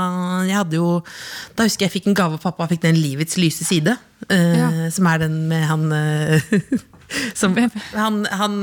jeg 0.49 0.57
hadde 0.57 0.79
jo, 0.79 0.87
da 1.57 1.67
husker 1.67 1.85
jeg 1.85 1.93
fikk 1.99 2.09
en 2.09 2.17
gave 2.17 2.39
av 2.39 2.43
pappa. 2.43 2.69
Fikk 2.71 2.81
den 2.87 2.97
'Livets 2.97 3.37
lyse 3.37 3.67
side'. 3.67 3.97
Uh, 4.29 4.55
Ja. 4.57 4.69
Som 4.91 5.07
er 5.11 5.21
den 5.21 5.43
med 5.51 5.63
han 5.69 5.85
uh, 5.93 6.41
som, 7.39 7.55
han, 7.93 8.25
han, 8.25 8.57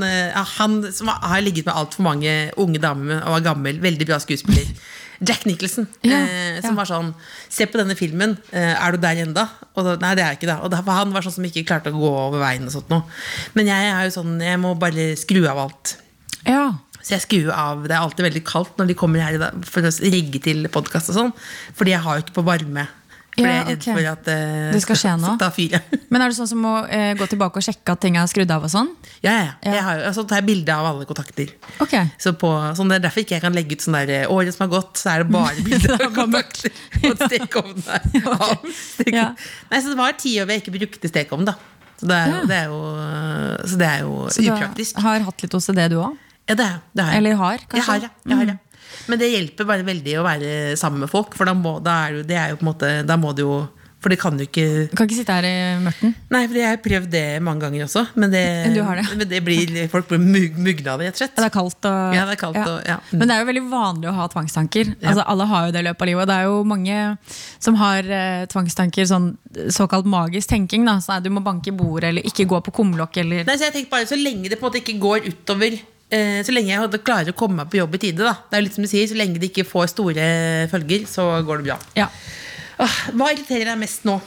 han 0.59 0.77
som 0.93 1.11
har 1.15 1.41
ligget 1.41 1.67
med 1.67 1.75
altfor 1.75 2.03
mange 2.07 2.37
unge 2.57 2.83
damer 2.83 3.23
og 3.23 3.39
var 3.39 3.49
gammel. 3.53 3.83
Veldig 3.83 4.07
bra 4.07 4.19
skuespiller. 4.23 4.67
Jack 5.21 5.47
Nicholson. 5.49 5.87
Ja, 6.05 6.19
eh, 6.21 6.61
som 6.61 6.75
ja. 6.75 6.79
var 6.81 6.89
sånn 6.91 7.13
Se 7.49 7.67
på 7.67 7.79
denne 7.81 7.97
filmen. 7.97 8.37
eh, 8.53 8.75
er 8.75 8.93
du 8.93 8.99
der 9.01 9.23
enda? 9.25 9.47
Og 9.75 9.85
da, 9.85 9.97
nei, 10.03 10.15
det 10.15 10.25
er 10.25 10.35
jeg 10.35 10.41
ikke. 10.41 10.51
da 10.51 10.59
Og 10.63 10.71
da, 10.71 10.83
han 10.83 11.13
var 11.15 11.25
sånn 11.25 11.39
som 11.39 11.47
ikke 11.49 11.65
klarte 11.69 11.93
å 11.93 11.97
gå 11.97 12.11
over 12.11 12.43
veien. 12.43 12.67
og 12.67 12.75
sånt 12.75 12.91
noe. 12.93 13.03
Men 13.55 13.67
jeg 13.73 13.93
er 13.93 14.05
jo 14.05 14.17
sånn 14.21 14.41
Jeg 14.41 14.61
må 14.61 14.75
bare 14.79 15.15
skru 15.17 15.47
av 15.49 15.59
alt. 15.67 15.97
Ja. 16.45 16.75
Så 17.01 17.15
jeg 17.15 17.23
skrur 17.23 17.53
av. 17.55 17.85
Det 17.87 17.95
er 17.95 18.03
alltid 18.03 18.27
veldig 18.27 18.45
kaldt 18.45 18.77
når 18.79 18.89
de 18.91 18.95
kommer 18.99 19.23
her 19.23 19.39
for 19.65 19.87
å 19.87 19.93
rigge 20.03 20.41
til 20.43 20.67
podkast 20.69 21.13
og 21.13 21.19
sånn. 21.21 21.33
Fordi 21.79 21.95
jeg 21.95 22.03
har 22.03 22.19
jo 22.19 22.25
ikke 22.27 22.41
på 22.41 22.47
varme. 22.47 22.89
For 23.37 23.44
Ja, 23.44 23.53
jeg 23.53 23.61
er 23.61 23.66
redd 23.68 23.83
ok. 23.83 23.87
for 23.99 24.07
at 24.12 24.29
eh, 24.33 24.70
Det 24.72 24.81
skal 24.83 24.96
skje 24.96 25.11
nå. 25.20 25.33
ta 25.42 25.51
fyr. 25.53 25.75
ja, 25.77 25.81
Men 26.11 26.22
er 26.25 26.33
det 26.33 26.37
sånn 26.38 26.49
som 26.49 26.62
å 26.64 26.75
uh, 26.88 27.12
gå 27.20 27.27
tilbake 27.29 27.61
og 27.61 27.66
sjekke 27.66 27.92
at 27.92 28.01
ting 28.01 28.16
er 28.16 28.27
skrudd 28.33 28.51
av 28.55 28.64
og 28.64 28.72
sånn? 28.72 28.88
ja. 29.20 29.35
ja. 29.37 29.51
Ja. 29.66 29.72
Jeg 29.77 29.83
har, 29.85 30.01
jo- 30.01 30.12
så 30.16 30.25
tar 30.31 30.40
jeg 30.40 30.46
bilde 30.49 30.72
av 30.72 30.88
alle 30.88 31.05
kontakter. 31.09 31.53
Okay. 31.85 32.09
Så 32.22 32.33
på, 32.40 32.49
sånn 32.79 32.88
det 32.92 32.96
er 33.01 33.05
derfor 33.09 33.25
ikke 33.27 33.37
jeg 33.37 33.44
kan 33.44 33.53
legge 33.57 33.77
ut 33.77 33.85
sånn 33.85 33.99
der 33.99 34.14
eh, 34.22 34.27
året 34.33 34.57
som 34.57 34.64
har 34.66 34.72
gått, 34.79 34.96
så 35.03 35.12
er 35.14 35.25
det 35.25 35.31
bare 35.37 35.62
bilder 35.68 36.07
av 36.09 36.12
kontakter. 36.16 36.72
Og 37.05 37.16
stekeovnen 37.27 37.87
der. 37.87 38.03
Ja. 39.16 39.31
Nei, 39.70 39.79
så 39.85 39.92
det 39.92 39.99
var 40.01 40.16
ti 40.18 40.33
år 40.40 40.49
jeg 40.57 40.62
ikke 40.64 40.77
brukte 40.79 41.11
stekeovn, 41.12 41.44
da. 41.49 41.57
Så 42.01 42.09
det 42.11 42.16
er, 42.16 42.33
jo- 42.33 42.46
det 42.49 42.57
er 42.57 42.70
jo, 42.72 42.81
så 43.68 43.77
det 43.81 43.87
er 43.88 44.01
jo 44.05 44.14
Så 44.33 44.42
du 44.44 44.51
har 45.05 45.25
hatt 45.29 45.42
litt 45.44 45.55
OCD, 45.57 45.81
du 45.92 46.01
òg? 46.03 46.16
Ja, 46.46 46.55
det, 46.55 46.66
det 46.94 47.03
har 47.03 47.11
jeg. 47.11 47.18
Eller 47.22 47.38
har, 47.40 47.62
kanskje? 47.66 47.81
Jeg 47.81 47.87
har, 47.88 48.03
ja. 48.07 48.11
jeg 48.31 48.37
har, 48.38 48.51
ja. 48.53 48.57
Men 49.09 49.18
det 49.22 49.33
hjelper 49.33 49.68
bare 49.68 49.87
veldig 49.87 50.18
å 50.20 50.27
være 50.27 50.53
sammen 50.81 51.05
med 51.05 51.11
folk, 51.12 51.35
for 51.38 51.46
da 51.49 51.55
må, 51.55 51.79
da 51.85 52.05
er 52.07 52.20
det, 52.20 52.29
det 52.33 52.38
er 52.40 52.53
jo 52.55 52.61
på 52.61 52.66
en 52.66 52.72
måte 52.72 52.92
Da 53.07 53.16
må 53.20 53.33
du 53.37 53.42
jo 53.44 53.57
For 54.03 54.12
det 54.12 54.18
kan 54.20 54.37
du 54.38 54.42
ikke 54.44 54.64
Du 54.90 54.94
kan 54.99 55.07
ikke 55.09 55.16
sitte 55.18 55.35
her 55.35 55.46
i 55.49 55.53
mørten? 55.83 56.12
Nei, 56.31 56.42
for 56.46 56.59
jeg 56.59 56.68
har 56.68 56.81
prøvd 56.85 57.09
det 57.11 57.22
mange 57.42 57.64
ganger 57.64 57.87
også, 57.87 58.03
men 58.14 58.31
det, 58.35 58.42
Du 58.77 58.81
det? 58.83 59.07
men 59.16 59.31
det 59.31 59.40
blir, 59.46 59.72
folk 59.90 60.11
blir 60.11 60.20
mug, 60.22 60.59
mugna 60.62 60.92
av 60.94 61.01
det, 61.03 61.09
rett 61.09 61.16
og 61.16 61.22
slett. 61.22 61.35
Det 61.38 61.46
er 61.46 61.55
kaldt 61.55 61.88
og 61.90 62.14
Ja, 62.14 62.27
det 62.29 62.37
er 62.37 62.40
kaldt 62.42 62.61
og- 62.61 62.85
ja. 62.87 62.99
Mm. 63.11 63.18
Men 63.18 63.25
det 63.31 63.35
er 63.37 63.40
jo 63.42 63.49
veldig 63.51 63.64
vanlig 63.72 64.11
å 64.11 64.14
ha 64.18 64.29
tvangstanker. 64.35 64.92
Altså, 65.01 65.25
alle 65.27 65.49
har 65.51 65.66
jo 65.66 65.75
det 65.75 65.83
i 65.83 65.88
løpet 65.88 66.07
av 66.07 66.11
livet. 66.11 66.22
Og 66.22 66.31
det 66.31 66.37
er 66.37 66.46
jo 66.51 66.62
mange 66.75 67.01
som 67.59 67.81
har 67.81 68.12
eh, 68.20 68.46
tvangstanker, 68.53 69.09
sånn 69.11 69.29
såkalt 69.75 70.07
magisk 70.07 70.53
tenking. 70.53 70.87
Da. 70.87 70.99
Så 71.03 71.14
nei, 71.14 71.20
du 71.25 71.33
må 71.33 71.42
banke 71.46 71.72
i 71.72 71.77
bordet, 71.77 72.12
eller 72.12 72.27
ikke 72.31 72.46
gå 72.53 72.61
på 72.68 72.77
kumlokk, 72.79 73.16
eller 73.25 73.46
Nei, 73.49 73.57
så 73.59 73.70
jeg 73.70 73.79
tenker 73.81 73.96
bare 73.96 74.07
Så 74.12 74.20
lenge 74.20 74.51
det 74.53 74.61
på 74.61 74.66
en 74.66 74.70
måte 74.70 74.83
ikke 74.85 75.01
går 75.03 75.31
utover 75.33 75.72
eh, 75.72 75.85
Så 76.11 76.53
lenge 76.55 76.71
jeg 76.71 76.79
hadde- 76.79 77.01
klarer 77.03 77.33
å 77.33 77.37
komme 77.37 77.57
meg 77.64 77.71
på 77.73 77.81
jobb 77.81 77.95
i 77.97 77.99
tide, 77.99 78.23
da. 78.23 78.33
Det 78.47 78.55
er 78.57 78.61
jo 78.62 78.66
litt 78.69 78.75
som 78.77 78.85
du 78.85 78.88
sier, 78.88 79.09
så 79.11 79.16
lenge 79.19 79.40
det 79.42 79.49
ikke 79.51 79.64
får 79.66 79.88
store 79.90 80.27
følger, 80.71 81.07
så 81.11 81.25
går 81.45 81.59
det 81.62 81.66
bra. 81.66 81.79
Ja. 81.99 82.07
Åh, 82.79 82.97
hva 83.16 83.33
irriterer 83.33 83.64
deg 83.73 83.79
mest 83.81 84.05
nå? 84.07 84.21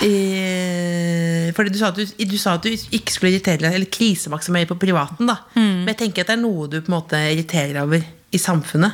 Eh, 0.00 1.50
fordi 1.52 1.72
du 1.74 1.78
sa, 1.80 1.90
du, 1.92 2.02
du 2.06 2.36
sa 2.40 2.54
at 2.56 2.64
du 2.64 2.70
ikke 2.72 3.12
skulle 3.12 3.34
irritere 3.34 3.60
deg 3.60 3.74
Eller 3.76 3.90
krisemaksimere 3.92 4.68
på 4.70 4.78
privaten. 4.80 5.26
da 5.28 5.36
Mm. 5.54 5.84
Men 5.84 5.88
jeg 5.92 5.98
tenker 5.98 6.22
at 6.24 6.30
det 6.32 6.38
er 6.38 6.42
noe 6.42 6.68
du 6.70 6.80
på 6.80 6.88
en 6.92 6.96
måte 7.00 7.18
irriterer 7.20 7.74
deg 7.74 7.82
over 7.82 8.04
i 8.32 8.38
samfunnet. 8.40 8.92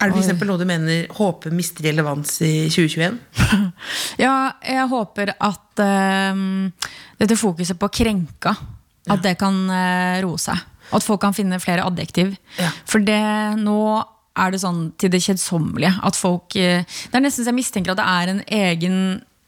Er 0.00 0.10
det 0.12 0.38
for 0.38 0.44
noe 0.44 0.58
du 0.60 0.66
mener 0.68 1.06
håper 1.08 1.50
mister 1.56 1.84
relevans 1.86 2.34
i 2.44 2.68
2021? 2.68 3.18
ja, 4.24 4.52
jeg 4.62 4.88
håper 4.90 5.32
at 5.40 5.80
eh, 5.80 6.42
dette 7.20 7.38
fokuset 7.40 7.78
på 7.80 7.88
krenka, 7.88 8.56
at 9.12 9.22
det 9.24 9.36
kan 9.40 9.54
eh, 9.70 10.18
roe 10.24 10.40
seg. 10.40 10.58
At 10.94 11.02
folk 11.02 11.20
kan 11.24 11.34
finne 11.34 11.58
flere 11.62 11.86
adjektiv. 11.86 12.36
Ja. 12.60 12.70
For 12.86 13.02
det 13.02 13.22
nå 13.60 13.78
er 14.36 14.52
det 14.52 14.60
sånn 14.62 14.90
til 15.00 15.10
det 15.12 15.22
kjedsommelige 15.24 15.94
at 16.04 16.18
folk 16.18 16.54
eh, 16.60 16.84
Det 16.84 17.16
er 17.16 17.24
nesten 17.24 17.46
så 17.46 17.50
jeg 17.50 17.56
mistenker 17.56 17.94
at 17.94 18.02
det 18.02 18.10
er 18.12 18.32
en 18.34 18.42
egen 18.58 18.98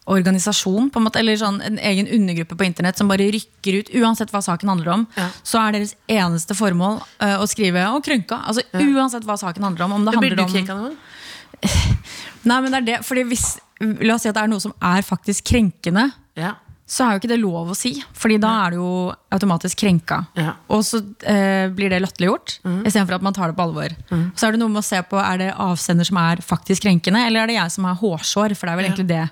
organisasjon, 0.09 0.89
på 0.89 1.01
en 1.01 1.05
måte, 1.05 1.21
eller 1.21 1.37
sånn, 1.37 1.59
en 1.61 1.77
egen 1.85 2.07
undergruppe 2.17 2.57
på 2.57 2.65
internett 2.65 2.97
som 2.97 3.11
bare 3.11 3.27
rykker 3.35 3.77
ut, 3.83 3.91
uansett 4.01 4.31
hva 4.33 4.41
saken 4.41 4.71
handler 4.73 4.93
om. 4.95 5.03
Ja. 5.19 5.27
Så 5.45 5.61
er 5.61 5.77
deres 5.77 5.93
eneste 6.09 6.57
formål 6.57 7.03
uh, 7.21 7.35
å 7.43 7.49
skrive 7.51 7.83
'å, 7.85 7.99
krenka'. 8.01 8.39
Altså, 8.49 8.65
Uansett 8.73 9.27
hva 9.29 9.37
saken 9.37 9.69
handler 9.69 9.85
om. 9.85 9.99
om 9.99 10.07
det 10.07 10.15
Blir 10.17 10.33
handler 10.33 10.41
du 10.41 10.45
om 10.47 10.55
krenka? 10.55 11.69
Nei, 12.49 12.61
men 12.63 12.73
det 12.73 12.79
er 12.79 12.87
det, 12.87 12.99
fordi 13.05 13.27
hvis, 13.29 13.59
La 13.79 14.17
oss 14.17 14.25
si 14.25 14.31
at 14.31 14.35
det 14.35 14.43
er 14.43 14.51
noe 14.51 14.65
som 14.65 14.73
er 14.81 15.05
faktisk 15.07 15.53
krenkende, 15.53 16.09
Ja. 16.39 16.57
Så 16.89 17.05
er 17.05 17.15
jo 17.15 17.21
ikke 17.21 17.31
det 17.31 17.41
lov 17.43 17.69
å 17.69 17.77
si. 17.77 17.93
Fordi 18.17 18.39
da 18.41 18.51
er 18.65 18.73
du 18.73 18.79
jo 18.79 18.93
automatisk 19.35 19.83
krenka. 19.83 20.23
Ja. 20.39 20.55
Og 20.73 20.81
så 20.89 21.03
eh, 21.29 21.69
blir 21.69 21.93
det 21.93 22.01
latterliggjort, 22.01 22.55
istedenfor 22.65 23.19
at 23.19 23.27
man 23.27 23.37
tar 23.37 23.53
det 23.53 23.59
på 23.59 23.67
alvor. 23.67 23.93
Så 24.33 24.49
er 24.49 24.57
det 24.57 24.63
noe 24.63 24.73
med 24.73 24.81
å 24.81 24.89
se 24.89 25.03
på 25.05 25.21
er 25.21 25.43
det 25.43 25.51
avsender 25.53 26.09
som 26.09 26.21
er 26.23 26.41
faktisk 26.45 26.87
krenkende, 26.87 27.27
eller 27.29 27.45
er 27.45 27.53
det 27.53 27.59
jeg 27.59 27.77
som 27.77 27.89
har 27.91 28.01
hårsår? 28.01 28.57
For 28.57 28.65
det 28.65 28.73
er 28.73 28.81
vel 28.81 28.89
egentlig 28.89 29.09
det 29.13 29.27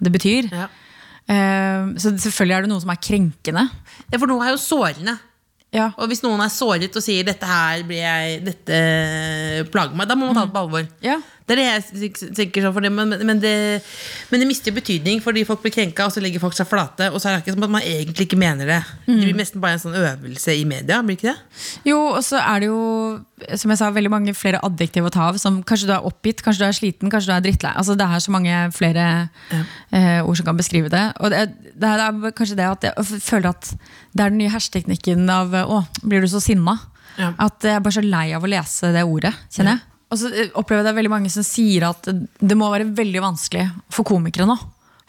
det 0.00 0.12
betyr. 0.12 0.52
Ja. 0.52 0.68
Eh, 1.30 1.90
så 2.00 2.12
selvfølgelig 2.16 2.56
er 2.56 2.64
det 2.64 2.72
noe 2.72 2.84
som 2.84 2.92
er 2.92 3.02
krenkende. 3.08 3.66
ja, 4.10 4.18
for 4.18 4.28
noe 4.30 4.46
er 4.46 4.54
jo 4.54 4.62
sårende. 4.62 5.16
Ja. 5.70 5.92
Og 6.02 6.10
hvis 6.10 6.24
noen 6.24 6.40
er 6.42 6.50
såret 6.50 6.96
og 6.98 7.04
sier 7.04 7.22
'dette 7.22 7.46
her 7.46 7.84
blir 7.86 8.02
jeg, 8.02 8.40
dette 8.42 8.78
plager 9.70 9.94
meg', 9.94 10.08
da 10.10 10.16
må 10.18 10.26
man 10.26 10.34
ta 10.34 10.44
det 10.44 10.54
på 10.56 10.64
alvor. 10.64 10.88
Ja. 11.04 11.20
Det 11.50 11.56
er 11.56 11.60
det 11.60 11.68
jeg 11.68 12.12
tenker 12.38 12.62
sånn 12.62 12.74
for 12.76 12.86
det, 12.86 12.92
men, 12.94 13.16
men, 13.26 13.40
det, 13.42 13.54
men 14.30 14.42
det 14.42 14.46
mister 14.46 14.74
betydning 14.76 15.18
fordi 15.24 15.42
folk 15.48 15.64
blir 15.64 15.74
krenka, 15.74 16.06
og 16.06 16.14
så 16.14 16.22
legger 16.22 16.42
folk 16.42 16.54
seg 16.54 16.68
flate, 16.70 17.10
og 17.10 17.18
så 17.18 17.30
er 17.30 17.36
det 17.36 17.44
ikke 17.44 17.56
som 17.56 17.66
at 17.66 17.74
man 17.74 17.86
egentlig 17.86 18.28
ikke 18.28 18.38
mener 18.40 18.70
det. 18.70 18.80
Det 19.08 19.18
blir 19.18 19.34
nesten 19.40 19.62
bare 19.62 19.78
en 19.78 19.82
sånn 19.82 19.98
øvelse 19.98 20.54
i 20.54 20.62
media, 20.68 21.02
blir 21.02 21.18
ikke 21.18 21.32
det? 21.32 21.38
Jo, 21.90 21.98
og 22.14 22.22
så 22.26 22.38
er 22.38 22.62
det 22.62 22.70
jo 22.70 22.84
som 23.58 23.72
jeg 23.72 23.80
sa, 23.80 23.88
veldig 23.94 24.12
mange 24.12 24.34
flere 24.36 24.60
adjektiv 24.66 25.06
å 25.08 25.12
ta 25.12 25.28
av. 25.30 25.38
Som 25.40 25.60
kanskje 25.66 25.88
du 25.88 25.94
er 25.94 26.06
oppgitt, 26.06 26.42
kanskje 26.44 26.64
du 26.64 26.66
er 26.68 26.76
sliten, 26.76 27.12
kanskje 27.12 27.32
du 27.32 27.34
er 27.36 27.44
drittlei. 27.46 27.72
Altså, 27.78 27.96
det 27.98 28.06
er 28.06 28.22
så 28.22 28.34
mange 28.34 28.60
flere 28.76 29.06
eh, 29.96 30.20
ord 30.20 30.38
som 30.38 30.48
kan 30.50 30.60
beskrive 30.60 30.92
det. 30.92 31.04
Og 31.20 31.32
det, 31.32 31.46
det 31.80 31.90
er, 31.90 32.20
kanskje 32.36 32.58
det 32.60 32.68
at 32.68 32.88
jeg 32.90 33.22
føler 33.24 33.52
at 33.54 33.72
det 33.72 34.24
er 34.24 34.32
den 34.32 34.40
nye 34.42 34.52
hersketeknikken 34.52 35.28
av 35.32 35.54
'å, 35.54 35.84
blir 36.02 36.24
du 36.24 36.30
så 36.30 36.42
sinna'? 36.42 36.78
Ja. 37.18 37.32
At 37.42 37.64
jeg 37.64 37.76
er 37.76 37.84
bare 37.84 37.96
så 37.96 38.04
lei 38.04 38.30
av 38.36 38.44
å 38.44 38.50
lese 38.50 38.92
det 38.94 39.04
ordet, 39.04 39.34
kjenner 39.52 39.76
jeg. 39.76 39.89
Og 40.10 40.18
så 40.18 40.30
eh, 40.34 40.50
opplever 40.58 40.82
jeg 40.82 40.88
det 40.88 40.92
er 40.94 40.98
veldig 41.00 41.12
mange 41.16 41.30
som 41.32 41.44
sier 41.46 41.86
at 41.90 42.08
det 42.10 42.56
må 42.58 42.70
være 42.72 42.88
veldig 42.98 43.22
vanskelig 43.22 43.68
for 43.94 44.06
komikere 44.08 44.48
nå. 44.50 44.56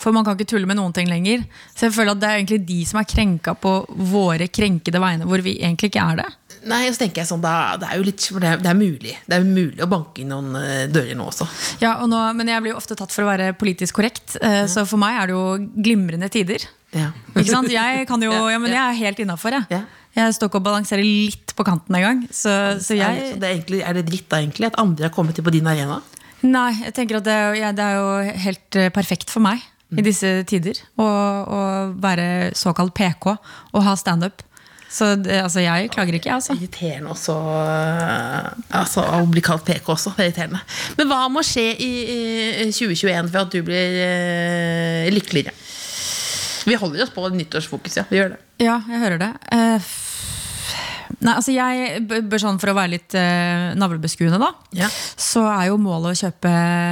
For 0.01 0.09
man 0.15 0.25
kan 0.25 0.33
ikke 0.33 0.49
tulle 0.49 0.65
med 0.65 0.79
noen 0.79 0.93
ting 0.97 1.05
lenger. 1.09 1.43
Så 1.77 1.85
jeg 1.87 1.93
føler 1.93 2.15
at 2.15 2.21
det 2.23 2.29
er 2.31 2.39
egentlig 2.39 2.61
de 2.65 2.79
som 2.89 2.97
er 2.97 3.05
krenka 3.09 3.53
på 3.61 3.73
våre 4.09 4.47
krenkede 4.49 4.97
vegne, 5.01 5.27
hvor 5.29 5.43
vi 5.45 5.59
egentlig 5.59 5.91
ikke 5.91 6.01
er 6.13 6.23
det. 6.23 6.25
Nei, 6.69 6.79
og 6.89 6.95
så 6.95 7.03
tenker 7.03 7.21
jeg 7.21 7.29
sånn, 7.29 7.41
det 7.41 7.51
er 7.85 7.99
jo 7.99 8.05
litt, 8.07 8.25
det, 8.41 8.49
er- 8.49 8.59
det 8.61 8.69
er 8.71 8.77
mulig. 8.77 9.13
Det 9.29 9.37
er 9.37 9.45
mulig 9.45 9.81
å 9.85 9.89
banke 9.89 10.21
inn 10.23 10.33
noen 10.33 10.57
eh, 10.57 10.87
dører 10.93 11.17
nå 11.17 11.27
også. 11.29 11.45
Ja, 11.81 11.95
og 12.01 12.09
nå, 12.09 12.17
Men 12.37 12.49
jeg 12.49 12.65
blir 12.65 12.73
jo 12.73 12.79
ofte 12.81 12.97
tatt 12.97 13.13
for 13.13 13.25
å 13.25 13.29
være 13.29 13.51
politisk 13.57 13.97
korrekt, 14.01 14.35
eh, 14.41 14.65
så 14.69 14.87
for 14.89 15.01
meg 15.01 15.17
er 15.21 15.29
det 15.31 15.37
jo 15.37 15.45
glimrende 15.85 16.29
tider. 16.33 16.65
Ja. 16.96 17.10
Ikke 17.35 17.50
sant? 17.50 17.71
Jeg 17.71 18.06
kan 18.10 18.23
jo, 18.23 18.31
ja, 18.54 18.60
men 18.62 18.73
jeg 18.73 18.81
er 18.81 19.02
helt 19.06 19.21
innafor, 19.23 19.58
jeg. 19.58 19.67
Ja. 19.71 19.83
Jeg 20.12 20.35
står 20.35 20.50
ikke 20.52 20.60
og 20.60 20.65
balanserer 20.65 21.08
litt 21.08 21.54
på 21.56 21.63
kanten 21.63 21.96
engang. 21.96 22.25
Så, 22.35 22.52
så 22.83 22.98
jeg 22.98 23.37
det 23.39 23.48
er, 23.48 23.54
egentlig, 23.56 23.79
er 23.87 23.96
det 23.96 24.08
dritt 24.10 24.27
da, 24.31 24.42
egentlig, 24.44 24.67
at 24.67 24.79
andre 24.81 25.08
har 25.08 25.13
kommet 25.15 25.37
til 25.39 25.46
på 25.48 25.54
din 25.56 25.69
arena? 25.71 26.02
Nei, 26.42 26.71
jeg 26.81 26.96
tenker 26.98 27.21
at 27.21 27.27
det, 27.27 27.37
ja, 27.62 27.69
det 27.75 27.85
er 27.85 28.00
jo 28.00 28.39
helt 28.48 28.79
eh, 28.79 28.89
perfekt 28.94 29.31
for 29.31 29.46
meg 29.46 29.62
i 29.92 30.04
disse 30.04 30.29
tider 30.48 30.77
å, 31.00 31.06
å 31.06 31.60
være 32.00 32.54
såkalt 32.56 32.94
PK 32.96 33.33
og 33.35 33.83
ha 33.85 33.96
standup. 34.00 34.44
Så 34.92 35.13
det, 35.15 35.37
altså, 35.46 35.62
jeg 35.63 35.87
klager 35.94 36.17
ikke, 36.17 36.27
jeg, 36.27 36.42
altså. 36.42 36.56
Irriterende 36.58 37.13
også 37.13 37.35
øh, 37.48 38.48
altså, 38.75 39.06
Å 39.08 39.21
bli 39.31 39.44
kalt 39.46 39.63
PK 39.67 39.87
også. 39.94 40.12
Det 40.17 40.25
er 40.25 40.31
irriterende. 40.31 40.60
Men 40.98 41.08
hva 41.08 41.21
må 41.31 41.44
skje 41.48 41.69
i, 41.79 41.92
i 42.65 42.65
2021 42.67 43.31
for 43.31 43.46
at 43.46 43.56
du 43.56 43.62
blir 43.67 44.02
øh, 44.04 45.08
lykkeligere? 45.15 45.56
Vi 46.67 46.77
holder 46.77 47.03
oss 47.05 47.13
på 47.13 47.27
nyttårsfokus, 47.33 47.97
ja. 48.01 48.05
Vi 48.09 48.19
gjør 48.19 48.35
det. 48.35 48.39
Ja, 48.62 48.79
jeg 48.89 49.01
hører 49.01 49.21
det. 49.21 49.31
Uh, 49.51 49.91
Nei, 51.21 51.33
altså 51.35 51.51
jeg 51.53 52.05
bør 52.07 52.39
sånn 52.41 52.59
For 52.62 52.71
å 52.71 52.75
være 52.77 52.93
litt 52.93 53.15
uh, 53.19 53.73
navlebeskuende, 53.77 54.39
da, 54.41 54.53
Ja. 54.77 54.87
så 55.19 55.43
er 55.51 55.67
jo 55.69 55.77
målet 55.81 56.13
å 56.15 56.19
kjøpe 56.25 56.51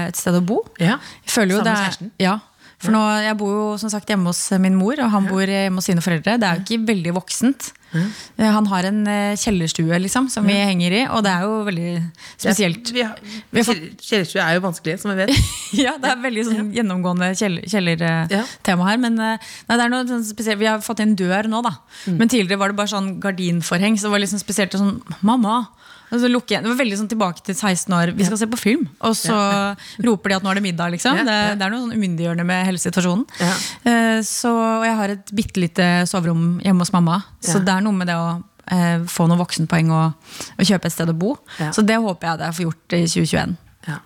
et 0.10 0.20
sted 0.20 0.36
å 0.38 0.42
bo. 0.46 0.60
Ja. 0.82 0.98
Sammen 1.26 1.56
med 1.62 1.70
kjæresten? 1.70 2.12
Ja. 2.22 2.38
For 2.80 2.92
nå, 2.96 3.00
Jeg 3.26 3.36
bor 3.38 3.52
jo 3.52 3.64
som 3.82 3.90
sagt 3.92 4.08
hjemme 4.08 4.32
hos 4.32 4.40
min 4.64 4.76
mor, 4.80 4.96
og 5.04 5.12
han 5.12 5.26
bor 5.28 5.44
hjemme 5.44 5.82
hos 5.82 5.90
sine 5.90 6.00
foreldre. 6.04 6.38
Det 6.40 6.48
er 6.48 6.60
jo 6.62 6.64
ikke 6.64 6.88
veldig 6.88 7.14
voksent. 7.18 7.74
Eh, 7.92 8.46
Han 8.46 8.68
har 8.70 8.86
en 8.86 9.00
eh, 9.10 9.36
kjellerstue 9.36 9.98
liksom, 10.00 10.28
som 10.30 10.46
vi 10.46 10.54
henger 10.54 10.94
i, 10.94 11.02
og 11.10 11.24
det 11.26 11.32
er 11.34 11.42
jo 11.48 11.56
veldig 11.66 11.90
spesielt. 12.38 12.92
Vi 12.94 13.02
har, 13.02 13.18
Vi 13.52 13.64
har 13.66 13.80
Kjellerstue 14.00 14.44
er 14.46 14.56
jo 14.60 14.62
vanskelig, 14.68 15.00
som 15.02 15.12
vi 15.12 15.26
vet. 15.26 15.34
Ja, 15.84 15.98
det 16.02 16.10
er 16.12 16.22
veldig 16.24 16.46
sånn 16.48 16.70
gjennomgående 16.74 17.32
kjellertema 17.38 18.30
Ja. 18.32 18.44
her. 18.88 18.98
Men 19.02 19.20
eh, 19.20 19.38
nei, 19.68 19.76
det 19.78 19.84
er 19.86 19.90
noe 19.92 20.06
sånn 20.08 20.24
spesielt. 20.28 20.60
Vi 20.62 20.70
har 20.70 20.80
fått 20.86 21.02
inn 21.04 21.16
dør 21.20 21.50
nå, 21.52 21.62
da. 21.66 21.76
Mm. 22.06 22.18
Men 22.22 22.30
tidligere 22.32 22.62
var 22.62 22.72
det 22.72 22.80
bare 22.80 22.94
sånn 22.94 23.20
gardinforheng. 23.24 23.98
Så 24.00 24.08
det 24.08 24.14
var 24.16 24.24
liksom 24.24 24.40
spesielt 24.42 24.78
sånn 24.78 25.02
Mamma! 25.26 25.66
Og 26.12 26.20
så 26.24 26.30
lukker 26.32 26.56
jeg. 26.56 26.64
Det 26.66 26.70
var 26.72 26.80
veldig 26.80 26.98
sånn 27.00 27.10
tilbake 27.12 27.44
til 27.46 27.56
16 27.56 27.94
år. 27.94 28.12
Vi 28.18 28.26
skal 28.26 28.38
se 28.42 28.48
på 28.50 28.58
film. 28.58 28.88
Og 29.06 29.14
så 29.18 29.36
roper 30.08 30.30
de 30.34 30.38
at 30.40 30.44
nå 30.46 30.50
er 30.52 30.60
det 30.60 30.64
middag, 30.66 30.92
liksom. 30.96 31.20
Ja, 31.20 31.24
Det, 31.28 31.38
det 31.60 31.66
er 31.68 31.74
noe 31.74 31.84
sånn 31.86 31.96
umyndiggjørende 31.98 32.46
med 32.50 32.66
hele 32.66 32.82
situasjonen. 32.82 33.26
Ja. 33.40 33.54
Eh, 33.92 34.22
Så 34.26 34.50
og 34.54 34.86
jeg 34.88 34.96
har 35.00 35.10
et 35.16 35.34
bitte 35.38 35.62
lite 35.62 35.90
soverom 36.10 36.60
hjemme 36.66 36.82
hos 36.86 36.92
mamma. 36.96 37.20
Så 37.42 37.60
Ja. 37.60 37.66
det 37.68 37.76
er 37.78 37.86
noe 37.86 37.94
med 37.94 38.08
det 38.10 38.16
å 38.18 38.30
eh, 38.72 39.06
få 39.10 39.28
noen 39.30 39.40
voksenpoeng 39.42 39.92
og, 39.92 40.14
og 40.58 40.66
kjøpe 40.66 40.86
et 40.90 40.94
sted 40.98 41.10
å 41.10 41.18
bo. 41.18 41.36
Ja. 41.60 41.70
Så 41.74 41.86
det 41.86 41.98
håper 42.02 42.28
jeg 42.32 42.42
det 42.42 42.50
jeg 42.50 42.58
får 42.60 42.66
gjort 42.70 42.98
i 42.98 43.04
2021. 43.06 43.56
Ja. 43.90 44.00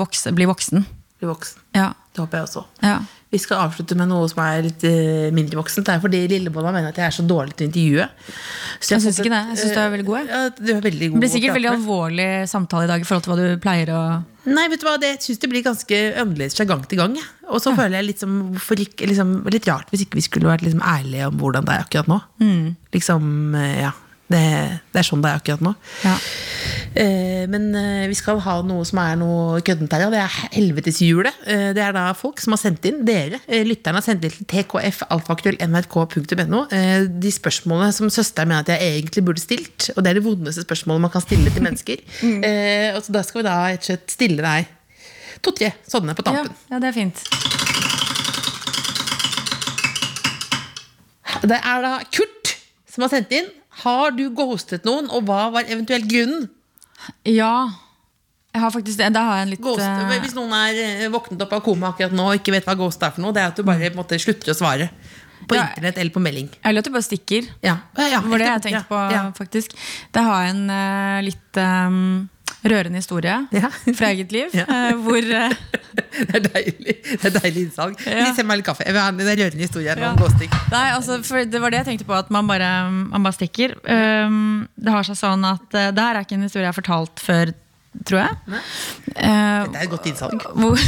Vokse, 0.00 0.32
bli 0.34 0.46
voksen. 0.50 0.86
Bli 1.20 1.28
voksen. 1.30 1.60
Ja. 1.74 1.92
Det 2.14 2.22
håper 2.22 2.38
jeg 2.42 2.48
også. 2.48 2.64
ja. 2.82 2.96
Vi 3.34 3.40
skal 3.42 3.64
avslutte 3.66 3.96
med 3.98 4.10
noe 4.10 4.28
som 4.30 4.42
er 4.44 4.62
litt 4.68 4.84
uh, 4.86 5.30
mindre 5.34 5.58
voksent. 5.58 5.86
Det 5.88 5.96
er 5.96 6.02
fordi 6.02 6.20
Lillebolla 6.30 6.70
mener 6.74 6.92
at 6.94 7.00
jeg 7.00 7.08
er 7.08 7.16
så 7.16 7.24
dårlig 7.26 7.56
til 7.58 7.66
å 7.66 7.70
intervjue. 7.72 8.06
Så 8.78 8.94
Jeg 8.94 9.00
jeg 9.00 9.04
syns 9.08 9.18
ikke 9.22 9.32
det. 9.34 9.42
Jeg 9.50 9.62
syns 9.62 9.74
du 9.74 9.80
er 9.82 9.90
veldig 9.96 10.06
god. 10.10 10.30
Ja, 10.30 10.44
du 10.54 10.70
er 10.76 10.84
veldig 10.84 11.08
god 11.08 11.18
Det 11.18 11.24
blir 11.24 11.34
sikkert 11.34 11.58
veldig 11.58 11.72
alvorlig 11.72 12.28
samtale 12.50 12.86
i 12.86 12.92
dag 12.92 13.02
i 13.02 13.08
forhold 13.08 13.26
til 13.26 13.34
hva 13.34 13.40
du 13.40 13.64
pleier 13.64 13.92
å 13.94 14.04
Nei, 14.44 14.66
vet 14.68 14.82
du 14.82 14.84
hva, 14.84 14.98
det 15.00 15.14
syns 15.24 15.40
det 15.40 15.48
blir 15.48 15.64
ganske 15.64 15.98
annerledes 16.20 16.56
fra 16.58 16.66
gang 16.68 16.82
til 16.84 16.98
gang. 17.00 17.14
Ja. 17.16 17.24
Og 17.48 17.62
så 17.64 17.72
føler 17.72 17.96
jeg 17.96 18.10
litt, 18.10 18.24
for, 18.60 18.76
liksom, 18.76 19.30
litt 19.48 19.68
rart 19.70 19.88
hvis 19.92 20.04
ikke 20.04 20.18
vi 20.18 20.24
skulle 20.26 20.50
vært 20.50 20.66
liksom 20.66 20.82
ærlige 20.84 21.30
om 21.30 21.38
hvordan 21.40 21.64
det 21.64 21.72
er 21.72 21.86
akkurat 21.86 22.10
nå. 22.12 22.18
Mm. 22.44 22.66
Liksom, 22.92 23.30
eh, 23.56 23.78
ja. 23.86 23.94
Det, 24.24 24.40
det 24.94 24.98
er 25.00 25.04
sånn 25.04 25.20
det 25.20 25.28
er 25.30 25.40
akkurat 25.40 25.60
nå. 25.64 25.74
Ja. 26.00 26.14
Eh, 26.96 27.44
men 27.50 27.66
eh, 27.76 28.06
vi 28.08 28.16
skal 28.16 28.38
ha 28.40 28.54
noe 28.64 28.84
som 28.88 28.98
er 29.02 29.18
noe 29.20 29.60
køddent 29.66 29.92
her, 29.92 30.06
og 30.06 30.14
det 30.14 30.20
er 30.22 30.36
helveteshjulet. 30.54 31.42
Eh, 31.50 31.68
det 31.76 31.82
er 31.84 31.92
da 31.96 32.06
folk 32.16 32.40
som 32.40 32.54
har 32.56 32.60
sendt 32.62 32.86
inn, 32.88 33.02
dere, 33.06 33.40
eh, 33.44 33.66
lytterne 33.68 34.00
har 34.00 34.06
sendt 34.06 34.24
inn 34.24 34.32
til 34.32 34.46
tkfalfakrøll.nrk.no 34.64 36.60
eh, 36.72 37.04
de 37.10 37.32
spørsmålene 37.34 37.92
som 37.96 38.12
søsteren 38.12 38.48
mener 38.52 38.64
at 38.64 38.72
jeg 38.72 38.80
egentlig 38.94 39.26
burde 39.28 39.42
stilt. 39.44 39.90
Og 39.94 40.00
det 40.00 40.08
er 40.12 40.16
det 40.20 40.26
vondeste 40.26 40.64
spørsmålet 40.64 41.04
man 41.04 41.12
kan 41.12 41.24
stille 41.26 41.50
til 41.54 41.66
mennesker. 41.68 41.98
Eh, 42.44 42.90
og 42.96 43.00
så 43.04 43.12
da 43.14 43.22
skal 43.24 43.40
vi 43.40 43.44
da 43.46 43.54
rett 43.70 43.84
og 43.84 43.86
slett 43.86 44.12
stille 44.12 44.42
deg 44.42 44.66
to-tre 45.44 45.70
sånne 45.88 46.14
på 46.16 46.24
ja, 46.26 46.30
tampen. 46.30 46.56
ja, 46.70 46.80
det 46.82 46.88
er 46.90 46.96
fint. 46.96 47.18
Det 51.44 51.58
er 51.58 51.84
da 51.84 51.92
Kurt 52.14 52.54
som 52.94 53.04
har 53.04 53.12
sendt 53.12 53.32
inn. 53.34 53.48
Har 53.82 54.10
du 54.14 54.28
ghostet 54.30 54.84
noen, 54.86 55.08
og 55.10 55.24
hva 55.26 55.48
var 55.54 55.66
eventuelt 55.66 56.06
grunnen? 56.10 56.46
Ja. 57.26 57.68
Jeg 58.54 58.62
har 58.62 58.70
faktisk 58.70 59.00
det. 59.00 59.08
Da 59.16 59.22
har 59.26 59.36
jeg 59.40 59.46
en 59.48 59.50
litt 59.56 59.62
Ghost, 59.64 59.82
eh, 59.82 60.20
hvis 60.22 60.34
noen 60.36 60.52
er 60.54 60.76
eh, 60.84 61.08
våknet 61.10 61.40
opp 61.42 61.52
av 61.56 61.62
koma 61.66 61.88
akkurat 61.90 62.12
nå 62.14 62.28
og 62.30 62.36
ikke 62.38 62.52
vet 62.54 62.68
hva 62.68 62.76
ghost 62.78 63.02
er 63.02 63.10
for 63.10 63.24
noe, 63.24 63.34
det 63.34 63.42
er 63.42 63.50
at 63.50 63.58
du 63.58 63.64
bare 63.66 63.90
på 63.90 63.98
måte, 63.98 64.18
slutter 64.22 64.52
å 64.54 64.54
svare. 64.54 64.90
På 65.48 65.56
Ja. 65.58 65.64
internett 65.74 65.98
eller 65.98 66.14
på 66.14 66.22
melding. 66.22 66.46
Eller 66.64 66.78
at 66.78 66.86
du 66.86 66.90
bare 66.94 67.02
stikker. 67.04 67.48
Ja. 67.60 67.74
Ja, 67.98 68.20
Det 68.22 68.30
var 68.30 68.38
det 68.38 68.46
jeg 68.46 68.62
tenkte 68.62 68.86
på, 68.88 69.00
ja. 69.12 69.24
faktisk. 69.36 69.74
Det 70.14 70.22
har 70.22 70.44
jeg 70.44 70.54
en 70.54 70.70
eh, 70.70 71.22
litt 71.26 71.56
eh, 71.60 71.98
rørende 72.64 72.96
historie 73.00 73.36
Ja. 73.52 73.68
fra 73.94 74.10
eget 74.12 74.32
liv. 74.32 74.48
Ja. 74.60 74.64
eh, 74.68 74.94
hvor 75.04 75.18
eh, 75.18 75.52
Det 76.14 76.36
er 76.38 76.44
deilig 76.46 76.94
Det 77.04 77.24
er 77.28 77.34
deilig 77.40 77.62
innsalg. 77.68 77.98
Ja. 78.06 78.30
Send 78.34 78.48
meg 78.48 78.60
litt 78.60 78.66
kaffe. 78.66 78.84
Jeg 78.86 78.94
vil 78.96 79.02
ha 79.02 79.08
en- 79.12 79.18
Det 79.18 79.26
er 79.34 79.40
rørende 79.44 79.66
historie 79.66 79.88
her 79.94 80.00
Ja. 80.00 80.12
Nei, 80.14 80.86
altså, 80.94 81.18
for 81.24 81.44
Det 81.44 81.60
var 81.60 81.70
det 81.70 81.82
jeg 81.84 81.86
tenkte 81.92 82.06
på, 82.08 82.14
at 82.18 82.30
man 82.30 82.46
bare, 82.46 82.70
man 82.90 83.22
bare 83.22 83.32
stikker. 83.36 83.74
Um, 83.88 84.68
det 84.76 84.92
har 84.92 85.02
seg 85.06 85.16
sånn 85.20 85.44
at 85.48 85.66
uh, 85.74 85.90
Det 85.94 85.98
her 86.02 86.16
er 86.16 86.24
ikke 86.26 86.38
en 86.38 86.42
historie 86.48 86.64
jeg 86.66 86.72
har 86.74 86.80
fortalt 86.82 87.20
før, 87.22 87.52
tror 88.04 88.20
jeg. 88.20 88.36
Uh, 89.14 89.64
Det 89.70 89.78
er 89.78 89.82
et 89.86 89.90
godt 89.92 90.06
innsalg. 90.10 90.44
hvor, 90.60 90.82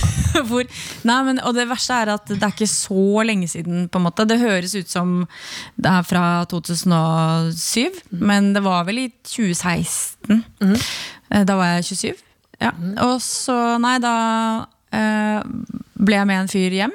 hvor, 0.50 0.66
nei, 1.08 1.18
men, 1.28 1.40
og 1.46 1.54
det 1.56 1.66
verste 1.70 1.96
er 2.02 2.12
at 2.16 2.28
det 2.28 2.38
er 2.42 2.52
ikke 2.54 2.68
så 2.70 3.24
lenge 3.26 3.48
siden. 3.48 3.86
på 3.88 4.00
en 4.00 4.06
måte 4.08 4.26
Det 4.28 4.38
høres 4.42 4.74
ut 4.76 4.90
som 4.92 5.16
det 5.76 5.90
er 5.92 6.02
fra 6.06 6.24
2007, 6.50 8.02
men 8.20 8.52
det 8.56 8.62
var 8.66 8.84
vel 8.88 8.98
i 9.06 9.08
2016. 9.24 10.44
Mm. 10.60 10.76
Da 11.48 11.56
var 11.58 11.76
jeg 11.76 11.84
27. 11.92 12.22
Ja. 12.62 12.70
Og 13.04 13.18
så, 13.24 13.56
nei, 13.82 13.96
da 14.00 14.12
eh, 14.96 15.40
ble 15.96 16.16
jeg 16.20 16.28
med 16.30 16.38
en 16.44 16.48
fyr 16.52 16.76
hjem. 16.78 16.94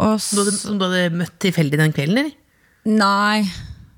Og 0.00 0.14
Du 0.30 0.38
hadde, 0.40 0.54
som 0.56 0.78
du 0.80 0.86
hadde 0.86 1.10
møtt 1.20 1.34
tilfeldig 1.44 1.80
den 1.80 1.92
kvelden, 1.96 2.22
eller? 2.22 2.36
nei, 2.88 3.42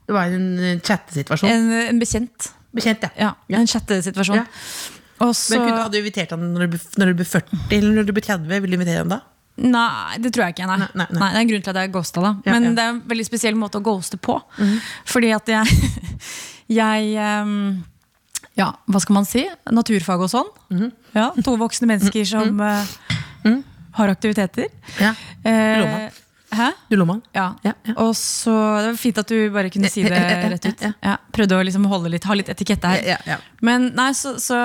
Det 0.09 0.15
var 0.17 0.33
en 0.35 0.49
eh, 0.59 0.81
chattesituasjon. 0.83 1.49
en, 1.53 1.69
en 1.93 2.01
bekjent. 2.03 2.49
Bekjent, 2.75 3.03
ja. 3.19 3.35
Ja, 3.53 3.59
En 3.59 3.67
chattesituasjon. 3.69 4.37
Ja. 4.43 4.47
Og 5.23 5.35
så 5.39 5.55
Men 5.59 5.69
kunne, 5.69 5.83
Hadde 5.85 5.93
du 5.93 5.99
invitert 6.01 6.31
han 6.35 6.41
når 6.55 6.65
du, 6.67 6.77
ble- 6.77 6.99
når 6.99 7.13
du 7.13 7.19
ble 7.21 7.27
40 7.29 7.77
eller 7.77 7.93
når 8.01 8.07
du 8.09 8.13
ble 8.17 8.23
30? 8.25 8.49
Vil 8.65 8.71
du 8.73 8.77
invitere 8.79 9.03
ham 9.05 9.13
da? 9.13 9.21
Nei, 9.63 10.17
det 10.25 10.33
tror 10.33 10.47
jeg 10.47 10.55
ikke. 10.57 10.67
Nei. 10.67 10.79
Nei, 10.81 10.89
nei, 10.97 11.07
nei. 11.13 11.29
Det 11.29 11.37
er 11.37 11.43
en 11.45 11.51
grunn 11.53 11.63
til 11.67 11.71
at 11.75 11.79
jeg 11.83 11.93
ghosta. 11.93 12.23
da 12.25 12.31
Ja, 12.47 12.53
Men 12.57 12.65
ja. 12.65 12.71
det 12.79 12.83
er 12.87 12.93
en 12.95 13.01
veldig 13.13 13.27
spesiell 13.29 13.55
måte 13.61 13.79
å 13.79 13.85
ghoste 13.85 14.17
på. 14.19 14.39
Fordi 15.13 15.31
at 15.37 15.53
jeg, 15.53 15.91
jeg 16.81 17.13
um, 17.45 17.85
Ja, 18.59 18.71
hva 18.89 19.01
skal 19.05 19.15
man 19.21 19.29
si? 19.29 19.45
Naturfag 19.71 20.25
og 20.25 20.33
sånn. 20.33 20.49
Mhm. 20.73 20.91
ja, 21.15 21.29
to 21.45 21.55
voksne 21.61 21.87
mennesker 21.93 22.25
som 22.29 22.59
eh, 22.65 23.61
har 24.01 24.09
aktiviteter. 24.17 24.69
Ja. 24.99 25.13
Eh. 25.45 26.09
Hæ? 26.53 26.69
Du 26.91 26.97
lå 27.01 27.07
med 27.09 27.21
han? 27.35 27.53
Ja. 27.65 27.73
Og 27.97 28.13
så, 28.19 28.53
Det 28.83 28.91
var 28.91 28.99
fint 29.01 29.21
at 29.23 29.31
du 29.33 29.39
bare 29.55 29.71
kunne 29.73 29.91
si 29.93 30.05
det 30.05 30.13
rett 30.13 30.67
ut. 30.69 30.85
Prøvde 31.33 31.59
å 31.59 31.65
liksom 31.65 31.87
holde 31.89 32.13
litt, 32.13 32.27
ha 32.29 32.37
litt 32.37 32.51
etikette 32.53 32.93
her. 32.93 33.05
Ja, 33.15 33.19
ja. 33.29 33.39
Men 33.65 33.91
nei, 33.97 34.11
så, 34.19 34.35
så 34.43 34.59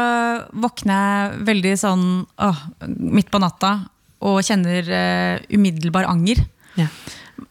våkner 0.51 0.97
jeg 0.97 1.45
veldig 1.51 1.73
sånn 1.79 2.07
åh, 2.43 2.65
midt 2.87 3.31
på 3.31 3.41
natta 3.43 3.77
og 4.27 4.41
kjenner 4.45 4.87
uh, 4.89 5.45
umiddelbar 5.53 6.09
anger. 6.09 6.41
Ja. 6.77 6.89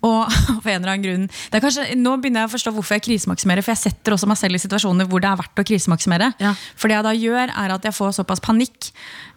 Og 0.06 0.30
for 0.62 0.70
en 0.70 0.80
eller 0.82 0.92
annen 0.96 1.04
grunn 1.04 1.24
det 1.30 1.58
er 1.58 1.62
kanskje, 1.62 1.84
Nå 1.98 2.16
begynner 2.20 2.42
jeg 2.44 2.50
å 2.50 2.52
forstå 2.56 2.72
hvorfor 2.74 2.96
jeg 2.96 3.04
krisemaksimerer, 3.06 3.62
for 3.64 3.72
jeg 3.74 3.82
setter 3.92 4.14
også 4.16 4.26
meg 4.30 4.38
selv 4.40 4.58
i 4.58 4.60
situasjoner 4.62 5.06
hvor 5.10 5.22
det 5.22 5.28
er 5.30 5.38
verdt 5.40 5.62
å 5.62 5.64
krisemaksimere. 5.66 6.32
Ja. 6.42 6.52
For 6.78 6.90
det 6.90 6.96
jeg 6.98 7.06
da 7.06 7.12
gjør, 7.16 7.52
er 7.64 7.74
at 7.76 7.86
jeg 7.86 7.94
får 7.96 8.16
såpass 8.18 8.42
panikk 8.44 8.88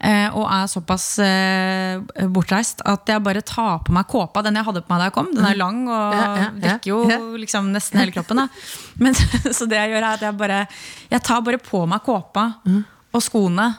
eh, 0.02 0.28
og 0.34 0.45
er 0.50 0.70
såpass 0.72 1.06
eh, 1.24 2.26
bortreist 2.34 2.82
at 2.89 3.10
jeg 3.14 3.24
bare 3.26 3.43
tar 3.45 3.84
på 3.86 3.93
meg 3.95 4.08
kåpa, 4.10 4.43
den 4.45 4.58
jeg 4.60 4.68
hadde 4.70 4.84
på 4.86 4.93
meg 4.93 5.04
da 5.04 5.10
jeg 5.12 5.16
kom. 5.20 5.30
Den 5.36 5.47
er 5.52 5.60
lang 5.60 5.84
og. 5.88 6.18
Ja, 6.18 6.26
ja, 6.26 6.36
ja. 6.43 6.52
dekker 6.66 6.91
jo 6.93 7.38
liksom 7.41 7.70
nesten 7.76 8.02
hele 8.02 8.16
kroppen. 8.16 8.41
Men, 9.04 9.16
så 9.58 9.70
det 9.70 9.80
jeg 9.80 9.93
gjør, 9.93 10.02
er 10.04 10.12
at 10.18 10.26
jeg 10.28 10.38
bare 10.39 10.64
Jeg 11.12 11.24
tar 11.26 11.45
bare 11.45 11.62
på 11.62 11.86
meg 11.89 12.04
kåpa 12.06 12.47
Mm. 12.66 12.82
og 13.16 13.22
skoene 13.24 13.70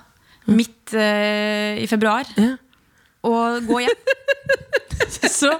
midt 0.51 0.95
eh, 0.99 1.79
i 1.83 1.87
februar. 1.91 2.27
Og 3.27 3.66
gå 3.68 3.83
hjem. 3.85 3.99
så 5.41 5.53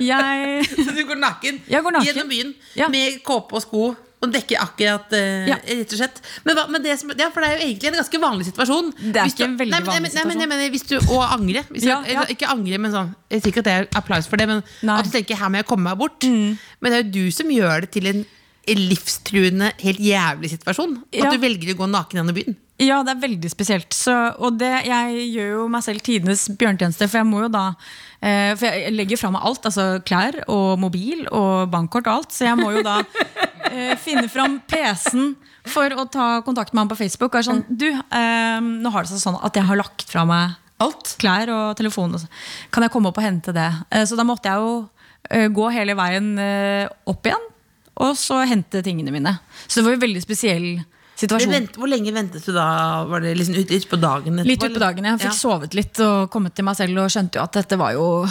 jeg 0.00 0.62
Så 0.70 0.92
du 0.94 1.02
går 1.08 1.18
naken, 1.20 1.58
går 1.66 1.92
naken. 1.96 2.06
gjennom 2.06 2.30
byen 2.30 2.54
Ja. 2.78 2.88
med 2.88 3.20
kåpe 3.26 3.58
og 3.58 3.62
sko 3.64 3.90
og 4.20 4.28
dekker 4.34 4.60
akkurat 4.60 5.12
uh, 5.16 5.46
Ja. 5.48 5.56
Rett 5.64 5.92
og 5.94 6.00
slett. 6.00 6.18
Men, 6.44 6.56
hva, 6.58 6.66
men 6.68 6.82
det 6.84 6.98
som, 7.00 7.12
ja, 7.16 7.30
for 7.32 7.40
det 7.40 7.50
er 7.50 7.54
jo 7.56 7.68
egentlig 7.70 7.88
en 7.88 7.98
ganske 8.02 8.20
vanlig 8.20 8.48
situasjon. 8.50 8.90
Det 9.00 9.22
er 9.22 9.30
ikke 9.32 9.46
en 9.46 9.54
veldig 9.56 9.72
nei, 9.72 9.80
men, 9.80 9.88
vanlig 9.88 10.12
nei, 10.12 10.24
men, 10.28 10.42
nei, 10.42 10.48
men, 10.50 10.64
hvis 10.74 10.84
du, 10.90 10.96
Og 11.08 11.22
angre. 11.24 11.62
Hvis 11.72 11.86
Ja, 11.88 12.02
ja. 12.04 12.26
Ikke 12.28 12.50
angre, 12.52 12.76
men 12.82 12.92
sånn 12.92 13.14
Jeg 13.32 13.40
sier 13.40 13.54
ikke 13.54 13.64
at 13.64 13.70
det 13.70 13.76
er 13.78 13.88
applaus 13.96 14.28
for 14.28 14.36
det, 14.40 14.48
men 14.50 14.60
Nei. 14.60 14.92
Mm. 14.92 14.98
at 14.98 15.08
du 15.08 15.14
tenker 15.14 15.40
'her 15.40 15.48
må 15.48 15.62
jeg 15.62 15.68
komme 15.70 15.88
meg 15.88 15.96
bort'. 15.96 16.28
Men 16.28 16.92
det 16.92 16.98
er 16.98 17.04
jo 17.04 17.10
du 17.16 17.30
som 17.32 17.48
gjør 17.48 17.86
det 17.86 17.90
til 17.96 18.06
en 18.12 18.26
livstruende, 18.76 19.72
helt 19.80 19.98
jævlig 19.98 20.50
situasjon. 20.52 20.98
At 21.16 21.32
du 21.32 21.38
velger 21.40 21.72
å 21.72 21.78
gå 21.80 21.88
naken 21.88 22.20
gjennom 22.20 22.36
byen. 22.36 22.56
Ja, 22.80 23.02
det 23.04 23.12
er 23.12 23.20
veldig 23.26 23.50
spesielt. 23.52 23.92
Så, 23.92 24.12
og 24.40 24.56
det, 24.60 24.70
jeg 24.88 25.26
gjør 25.34 25.50
jo 25.58 25.64
meg 25.72 25.84
selv 25.84 26.00
tidenes 26.06 26.46
bjørntjeneste, 26.56 27.08
for 27.10 27.20
jeg 27.20 27.28
må 27.28 27.42
jo 27.44 27.50
da 27.52 27.64
eh, 28.24 28.54
For 28.56 28.66
jeg 28.70 28.94
legger 28.94 29.20
fra 29.20 29.32
meg 29.34 29.44
alt. 29.50 29.66
Altså 29.68 29.86
klær 30.08 30.38
og 30.46 30.78
mobil 30.80 31.26
og 31.28 31.68
bankkort 31.72 32.08
og 32.08 32.22
alt. 32.22 32.32
Så 32.36 32.46
jeg 32.48 32.56
må 32.60 32.70
jo 32.78 32.84
da 32.86 33.02
eh, 33.70 33.92
finne 34.00 34.30
fram 34.32 34.60
PC-en 34.70 35.34
for 35.68 35.92
å 35.92 36.06
ta 36.08 36.28
kontakt 36.46 36.72
med 36.72 36.86
han 36.86 36.92
på 36.92 36.98
Facebook. 37.02 37.34
Og 37.34 37.42
er 37.42 37.48
sånn, 37.50 37.64
du, 37.68 37.90
eh, 37.92 38.58
nå 38.64 38.94
har 38.94 39.04
det 39.04 39.12
seg 39.12 39.24
sånn 39.26 39.40
at 39.44 39.60
jeg 39.60 39.68
har 39.68 39.80
lagt 39.80 40.06
fra 40.08 40.24
meg 40.28 40.56
Alt. 40.80 41.14
klær 41.20 41.50
og 41.52 41.76
telefon. 41.76 42.16
Kan 42.72 42.86
jeg 42.86 42.92
komme 42.94 43.10
opp 43.12 43.20
og 43.20 43.26
hente 43.26 43.52
det? 43.52 43.68
Eh, 43.92 44.06
Så 44.08 44.16
da 44.16 44.24
måtte 44.24 44.48
jeg 44.48 44.56
jo 44.64 44.72
eh, 45.28 45.50
gå 45.52 45.68
hele 45.76 45.92
veien 45.98 46.32
eh, 46.40 46.86
opp 47.12 47.28
igjen, 47.28 47.44
og 48.00 48.16
så 48.16 48.40
hente 48.48 48.80
tingene 48.86 49.12
mine. 49.12 49.34
Så 49.66 49.82
det 49.82 49.84
var 49.84 49.98
jo 49.98 50.06
veldig 50.06 50.22
spesiell 50.24 50.70
situasjon. 50.72 50.96
Vent, 51.28 51.76
hvor 51.76 51.88
lenge 51.88 52.12
ventet 52.14 52.44
du 52.46 52.52
da? 52.52 53.04
Var 53.04 53.20
det 53.20 53.36
liksom 53.36 53.54
ut, 53.60 53.70
ut 53.70 53.88
på 53.90 54.00
dagen? 54.00 54.38
etterpå, 54.38 54.46
Litt 54.46 54.64
ut 54.64 54.74
på 54.74 54.80
dagen. 54.80 55.04
Jeg 55.04 55.18
fikk 55.20 55.24
Ja. 55.24 55.36
sovet 55.36 55.74
litt 55.74 56.00
og 56.00 56.30
kommet 56.30 56.54
til 56.54 56.64
meg 56.64 56.76
selv 56.76 56.98
og 56.98 57.10
skjønte 57.10 57.34
jo 57.36 57.42
at 57.42 57.52
dette 57.52 57.76
var 57.78 57.92
jo 57.92 58.26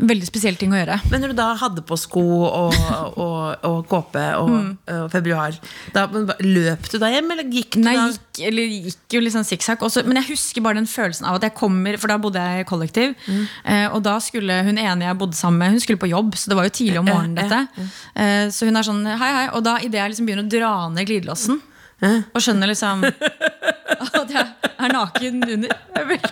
veldig 0.00 0.26
spesiell 0.26 0.54
ting 0.56 0.70
å 0.70 0.78
gjøre. 0.78 1.00
Men 1.10 1.20
når 1.20 1.28
du 1.28 1.34
da 1.34 1.48
hadde 1.58 1.82
på 1.82 1.96
sko 1.98 2.22
og, 2.46 2.74
og, 3.18 3.64
og 3.66 3.88
kåpe 3.90 4.22
og, 4.38 4.50
Mm. 4.50 4.78
og 5.04 5.10
februar, 5.10 5.52
da, 5.92 6.06
løp 6.40 6.88
du 6.90 6.98
da 6.98 7.06
hjem, 7.10 7.30
eller 7.32 7.44
gikk 7.50 7.72
du 7.74 7.80
Nei, 7.82 7.94
da? 7.96 8.06
gikk, 8.08 8.46
eller 8.46 8.62
gikk 8.86 9.16
jo 9.16 9.20
litt 9.20 9.32
sånn 9.34 9.44
sikksakk. 9.48 9.82
Men 10.06 10.16
jeg 10.22 10.30
husker 10.36 10.62
bare 10.62 10.74
den 10.78 10.86
følelsen 10.86 11.26
av 11.26 11.34
at 11.36 11.42
jeg 11.42 11.54
kommer 11.54 11.98
For 11.98 12.06
da 12.08 12.18
bodde 12.18 12.38
jeg 12.38 12.60
i 12.64 12.68
kollektiv. 12.68 13.16
Mm. 13.26 13.48
Eh, 13.64 13.88
og 13.94 14.02
da 14.02 14.18
skulle 14.20 14.62
hun 14.64 14.78
ene 14.78 15.02
jeg 15.10 15.18
bodde 15.18 15.34
sammen 15.34 15.58
med, 15.58 15.70
hun 15.72 15.80
skulle 15.80 15.98
på 15.98 16.08
jobb. 16.08 16.34
Så 16.38 16.48
det 16.48 16.56
var 16.56 16.64
jo 16.64 16.70
tidlig 16.70 16.98
om 17.00 17.06
morgenen, 17.06 17.34
dette. 17.34 17.68
Eh, 18.14 18.46
så 18.48 18.66
hun 18.66 18.76
er 18.76 18.82
sånn 18.86 19.04
hei, 19.18 19.32
hei. 19.40 19.48
Og 19.54 19.64
da 19.64 19.76
idet 19.78 19.94
jeg 19.98 20.10
liksom 20.14 20.26
begynner 20.26 20.46
å 20.46 20.54
dra 20.54 20.88
ned 20.94 21.06
glidelåsen, 21.10 21.60
og 22.00 22.40
skjønner 22.40 22.70
liksom 22.72 23.04
at 24.20 24.30
jeg 24.32 24.46
er 24.80 24.92
naken 24.94 25.42
under 25.44 25.68
Det 25.68 26.00
er 26.00 26.06
veldig, 26.08 26.30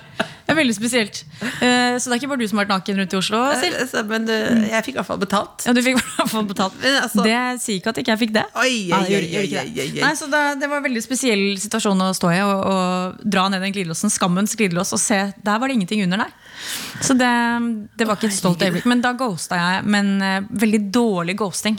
det 0.48 0.54
er 0.54 0.56
veldig 0.56 0.74
spesielt. 0.78 1.18
Eh, 1.60 1.96
så 2.00 2.08
det 2.08 2.14
er 2.14 2.20
ikke 2.22 2.28
bare 2.30 2.40
du 2.40 2.48
som 2.48 2.56
har 2.56 2.64
vært 2.64 2.70
naken 2.72 3.00
rundt 3.02 3.12
i 3.12 3.18
Oslo? 3.18 3.40
Sil? 3.60 3.74
Eh, 3.84 4.06
Men 4.08 4.24
du, 4.24 4.32
jeg 4.32 4.80
fikk 4.86 4.94
i 4.94 4.98
hvert 5.02 5.08
fall 5.10 5.18
betalt. 5.20 5.66
Ja, 5.68 5.74
du 5.76 5.80
fikk 5.84 5.98
i 5.98 6.04
hvert 6.06 6.30
fall 6.32 6.46
betalt. 6.48 6.78
Men 6.80 6.96
altså- 7.02 7.24
det 7.26 7.36
sier 7.60 7.82
ikke 7.82 7.92
at 7.92 8.00
ikke 8.00 8.14
jeg 8.14 8.20
fikk 8.22 8.32
det. 8.38 8.44
Oi, 8.56 8.62
Nei, 8.62 8.70
oi, 8.70 8.78
jeg 8.88 8.94
oi, 8.94 9.10
gjorde- 9.12 9.28
gjorde 9.34 9.50
ikke 9.50 9.60
oi, 9.60 9.72
det. 9.74 9.82
oi, 9.84 9.90
oi. 9.98 10.00
Nei, 10.06 10.12
så 10.22 10.30
det, 10.32 10.40
det 10.62 10.70
var 10.72 10.80
en 10.80 10.86
veldig 10.88 11.02
spesiell 11.04 11.44
situasjon 11.66 12.00
å 12.06 12.08
stå 12.16 12.32
i. 12.32 12.40
Å 12.48 12.78
dra 13.36 13.44
ned 13.52 13.60
den 13.66 13.76
glidelåsen, 13.76 14.14
skammens 14.14 14.56
glidelås, 14.56 14.94
og 14.96 15.02
se 15.04 15.20
der 15.36 15.60
var 15.60 15.68
det 15.68 15.76
ingenting 15.76 16.00
under, 16.08 16.24
der. 16.24 16.32
Så 17.04 17.12
det, 17.20 17.34
det 18.00 18.08
var 18.08 18.16
ikke 18.16 18.32
et 18.32 18.38
stolt 18.40 18.64
øyeblikk. 18.64 18.88
Men 18.88 19.04
da 19.04 19.12
ghosta 19.20 19.60
jeg, 19.60 19.84
men 19.84 20.14
eh, 20.24 20.40
veldig 20.64 20.86
dårlig 20.96 21.36
ghosting. 21.44 21.76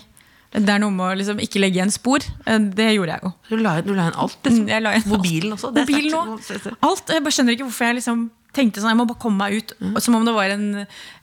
Det 0.52 0.70
er 0.74 0.80
noe 0.82 0.90
med 0.90 1.06
å 1.06 1.18
liksom 1.20 1.38
ikke 1.44 1.60
legge 1.62 1.78
igjen 1.78 1.92
spor. 1.94 2.24
Eh, 2.46 2.58
Det 2.74 2.88
gjorde 2.96 3.14
jeg 3.18 3.22
jo. 3.24 3.32
Du 3.50 3.58
la, 3.62 3.76
du 3.86 3.94
la 3.94 4.08
inn 4.10 4.16
alt, 4.18 4.38
liksom. 4.44 4.64
Mm, 4.66 4.70
Jeg 4.74 4.82
la 4.82 4.94
igjen. 4.96 5.10
Mobilen 5.12 5.54
også. 5.54 5.72
Mobilen 5.76 6.16
også. 6.38 6.74
Alt. 6.82 7.08
Jeg 7.14 7.24
bare 7.24 7.36
skjønner 7.38 7.54
ikke 7.58 7.68
hvorfor 7.68 7.86
jeg 7.86 8.00
liksom 8.00 8.24
tenkte 8.58 8.82
sånn. 8.82 8.90
Jeg 8.90 8.98
må 8.98 9.06
bare 9.12 9.22
komme 9.22 9.38
meg 9.44 9.60
ut. 9.60 9.74
Som 10.02 10.16
om 10.18 10.26
det 10.26 10.34
var 10.34 10.50
en, 10.56 10.66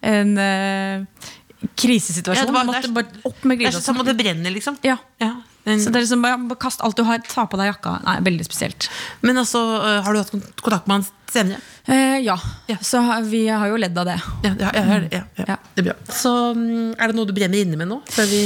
en 0.07 0.39
uh, 0.39 1.27
krisesituasjon. 1.75 2.47
Ja, 2.47 2.53
var- 2.55 2.65
måtte 2.71 2.85
er- 2.87 2.95
bare 2.95 3.07
opp 3.25 3.45
med 3.45 3.59
sånn 3.59 3.65
glidelåsen. 3.67 4.01
at 4.01 4.07
det 4.07 4.17
brenner, 4.17 4.51
liksom. 4.55 4.79
Ja. 4.85 4.97
Ja, 5.21 5.35
Den, 5.67 5.81
Så 5.81 5.91
det 5.91 5.97
er 5.97 6.05
liksom 6.07 6.23
bare, 6.23 6.39
bare 6.47 6.59
kast 6.63 6.81
alt 6.81 6.95
du 6.95 7.03
har, 7.03 7.19
ta 7.19 7.45
på 7.51 7.57
deg 7.59 7.73
jakka. 7.75 7.97
Nei, 8.05 8.21
veldig 8.23 8.45
spesielt. 8.47 8.89
men 9.23 9.37
altså, 9.37 9.59
øh, 9.83 10.03
har 10.05 10.13
du 10.13 10.19
hatt 10.23 10.31
kontakt 10.63 10.87
med 10.87 11.03
han 11.03 11.07
senere? 11.33 11.59
Eh, 11.87 12.19
ja. 12.27 12.35
Ja. 12.67 12.77
så 12.83 12.99
vi 13.29 13.45
har 13.47 13.69
jo 13.71 13.77
ledd 13.79 13.97
av 13.99 14.09
det. 14.09 14.17
Ja, 14.43 14.53
ja, 14.75 15.23
ja. 15.39 15.57
Det 15.77 15.83
er 15.83 15.87
bra. 15.91 15.95
Så 16.11 16.33
mm, 16.57 16.97
er 16.99 17.13
det 17.13 17.17
noe 17.19 17.29
du 17.29 17.33
brenner 17.37 17.61
inne 17.63 17.79
med 17.79 17.91
nå, 17.91 18.01
før 18.11 18.27
vi 18.31 18.41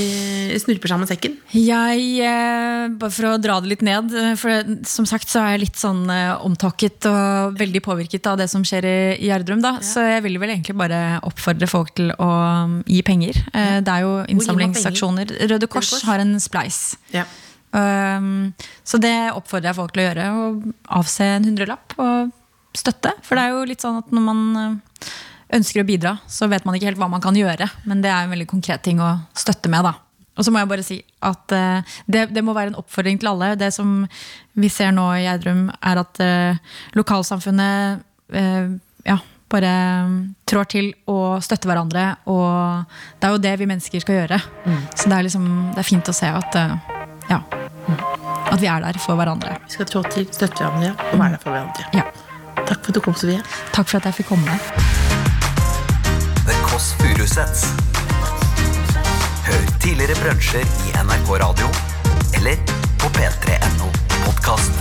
snurper 0.61 0.93
sammen 0.93 1.09
sekken? 1.09 1.39
Jeg, 1.57 2.05
eh, 2.27 2.89
bare 3.01 3.15
for 3.15 3.31
å 3.31 3.35
dra 3.41 3.59
det 3.63 3.73
litt 3.73 3.85
ned, 3.87 4.13
eh, 4.13 4.35
for 4.41 4.75
som 4.89 5.09
sagt 5.09 5.31
så 5.33 5.41
er 5.45 5.55
jeg 5.57 5.65
litt 5.67 5.81
sånn 5.81 6.03
eh, 6.13 6.35
omtåket 6.45 7.09
og 7.11 7.57
veldig 7.61 7.83
påvirket 7.87 8.29
av 8.31 8.41
det 8.43 8.51
som 8.53 8.65
skjer 8.67 8.87
i 8.89 8.97
i 9.21 9.29
Gjerdrum. 9.31 9.61
da, 9.63 9.77
Så 9.85 10.03
jeg 10.05 10.23
vil 10.27 10.39
vel 10.41 10.51
egentlig 10.55 10.77
bare 10.79 11.21
oppfordre 11.27 11.69
folk 11.71 11.95
til 11.97 12.13
å 12.19 12.31
mm, 12.69 12.81
gi 12.89 13.03
penger. 13.07 13.39
Eh, 13.55 13.79
Det 13.81 13.95
er 13.95 14.05
jo 14.05 14.17
innsamlingsaksjoner. 14.35 15.33
Røde 15.51 15.69
Kors 15.71 15.91
Kors. 15.95 16.05
har 16.09 16.21
en 16.23 16.37
spleis. 16.41 16.97
Ja. 17.15 17.25
Um, 17.73 18.51
så 18.83 18.99
det 18.99 19.15
oppfordrer 19.31 19.71
jeg 19.71 19.79
folk 19.79 19.95
til 19.95 20.03
å 20.03 20.07
gjøre. 20.09 20.27
Å 20.35 20.99
avse 21.01 21.27
en 21.37 21.47
hundrelapp 21.47 21.95
og 22.03 22.33
støtte. 22.77 23.15
For 23.27 23.37
det 23.37 23.47
er 23.47 23.57
jo 23.57 23.67
litt 23.69 23.83
sånn 23.85 23.99
at 24.01 24.13
når 24.15 24.27
man 24.27 24.43
eh, 24.61 25.09
ønsker 25.59 25.83
å 25.83 25.89
bidra, 25.89 26.15
så 26.31 26.49
vet 26.51 26.67
man 26.67 26.77
ikke 26.77 26.91
helt 26.91 27.01
hva 27.01 27.11
man 27.11 27.25
kan 27.25 27.37
gjøre. 27.37 27.69
Men 27.91 28.05
det 28.05 28.13
er 28.13 28.25
en 28.25 28.35
veldig 28.35 28.49
konkret 28.51 28.85
ting 28.87 29.03
å 29.03 29.17
støtte 29.37 29.73
med. 29.73 29.87
da. 29.87 29.97
Og 30.39 30.47
så 30.47 30.53
må 30.55 30.61
jeg 30.61 30.71
bare 30.71 30.85
si 30.87 31.01
at 31.27 31.53
uh, 31.53 31.97
det, 32.09 32.29
det 32.33 32.45
må 32.47 32.55
være 32.57 32.73
en 32.73 32.79
oppfordring 32.81 33.19
til 33.21 33.33
alle. 33.33 33.51
Det 33.61 33.73
som 33.75 34.07
vi 34.57 34.71
ser 34.73 34.95
nå 34.97 35.05
i 35.19 35.27
Gjerdrum, 35.27 35.67
er 35.69 36.01
at 36.01 36.23
uh, 36.23 36.79
lokalsamfunnet 36.97 38.01
uh, 38.39 38.71
ja, 39.05 39.19
bare 39.51 39.75
mm, 40.07 40.17
trår 40.49 40.71
til 40.71 40.89
og 41.11 41.43
støtter 41.45 41.69
hverandre. 41.73 42.07
Og 42.31 42.97
det 43.19 43.29
er 43.29 43.37
jo 43.37 43.45
det 43.49 43.55
vi 43.61 43.69
mennesker 43.69 44.07
skal 44.07 44.23
gjøre. 44.23 44.41
Så 44.95 45.11
det 45.11 45.19
er, 45.19 45.27
liksom, 45.27 45.51
det 45.75 45.83
er 45.83 45.91
fint 45.91 46.09
å 46.09 46.17
se 46.17 46.31
at 46.31 46.59
ja, 47.31 47.43
at 48.51 48.59
vi 48.63 48.71
er 48.71 48.83
der 48.87 48.99
for 49.03 49.19
hverandre. 49.19 49.59
Vi 49.67 49.77
skal 49.77 49.91
trå 49.91 50.03
til, 50.09 50.27
støtte 50.31 50.63
hverandre 50.63 50.95
og 50.95 51.15
være 51.19 51.37
der 51.37 51.43
for 51.43 51.55
hverandre. 51.55 51.89
Ja. 51.99 52.30
Takk 52.71 52.85
for 52.85 52.93
at 52.93 52.95
du 52.95 53.01
kom, 53.03 53.15
Sofie. 53.19 53.43
Takk 53.75 53.89
for 53.91 53.99
at 53.99 54.05
jeg 54.07 54.21
fikk 54.21 54.29
komme. 54.31 54.59
The 56.47 56.55
Kåss 56.69 56.93
Furuseths. 57.01 57.65
Hør 59.49 59.65
tidligere 59.83 60.15
brunsjer 60.21 60.71
i 60.87 60.95
NRK 61.03 61.33
Radio 61.43 61.67
eller 62.39 62.63
på 63.03 63.11
p3.no 63.19 63.91
podkast. 64.23 64.79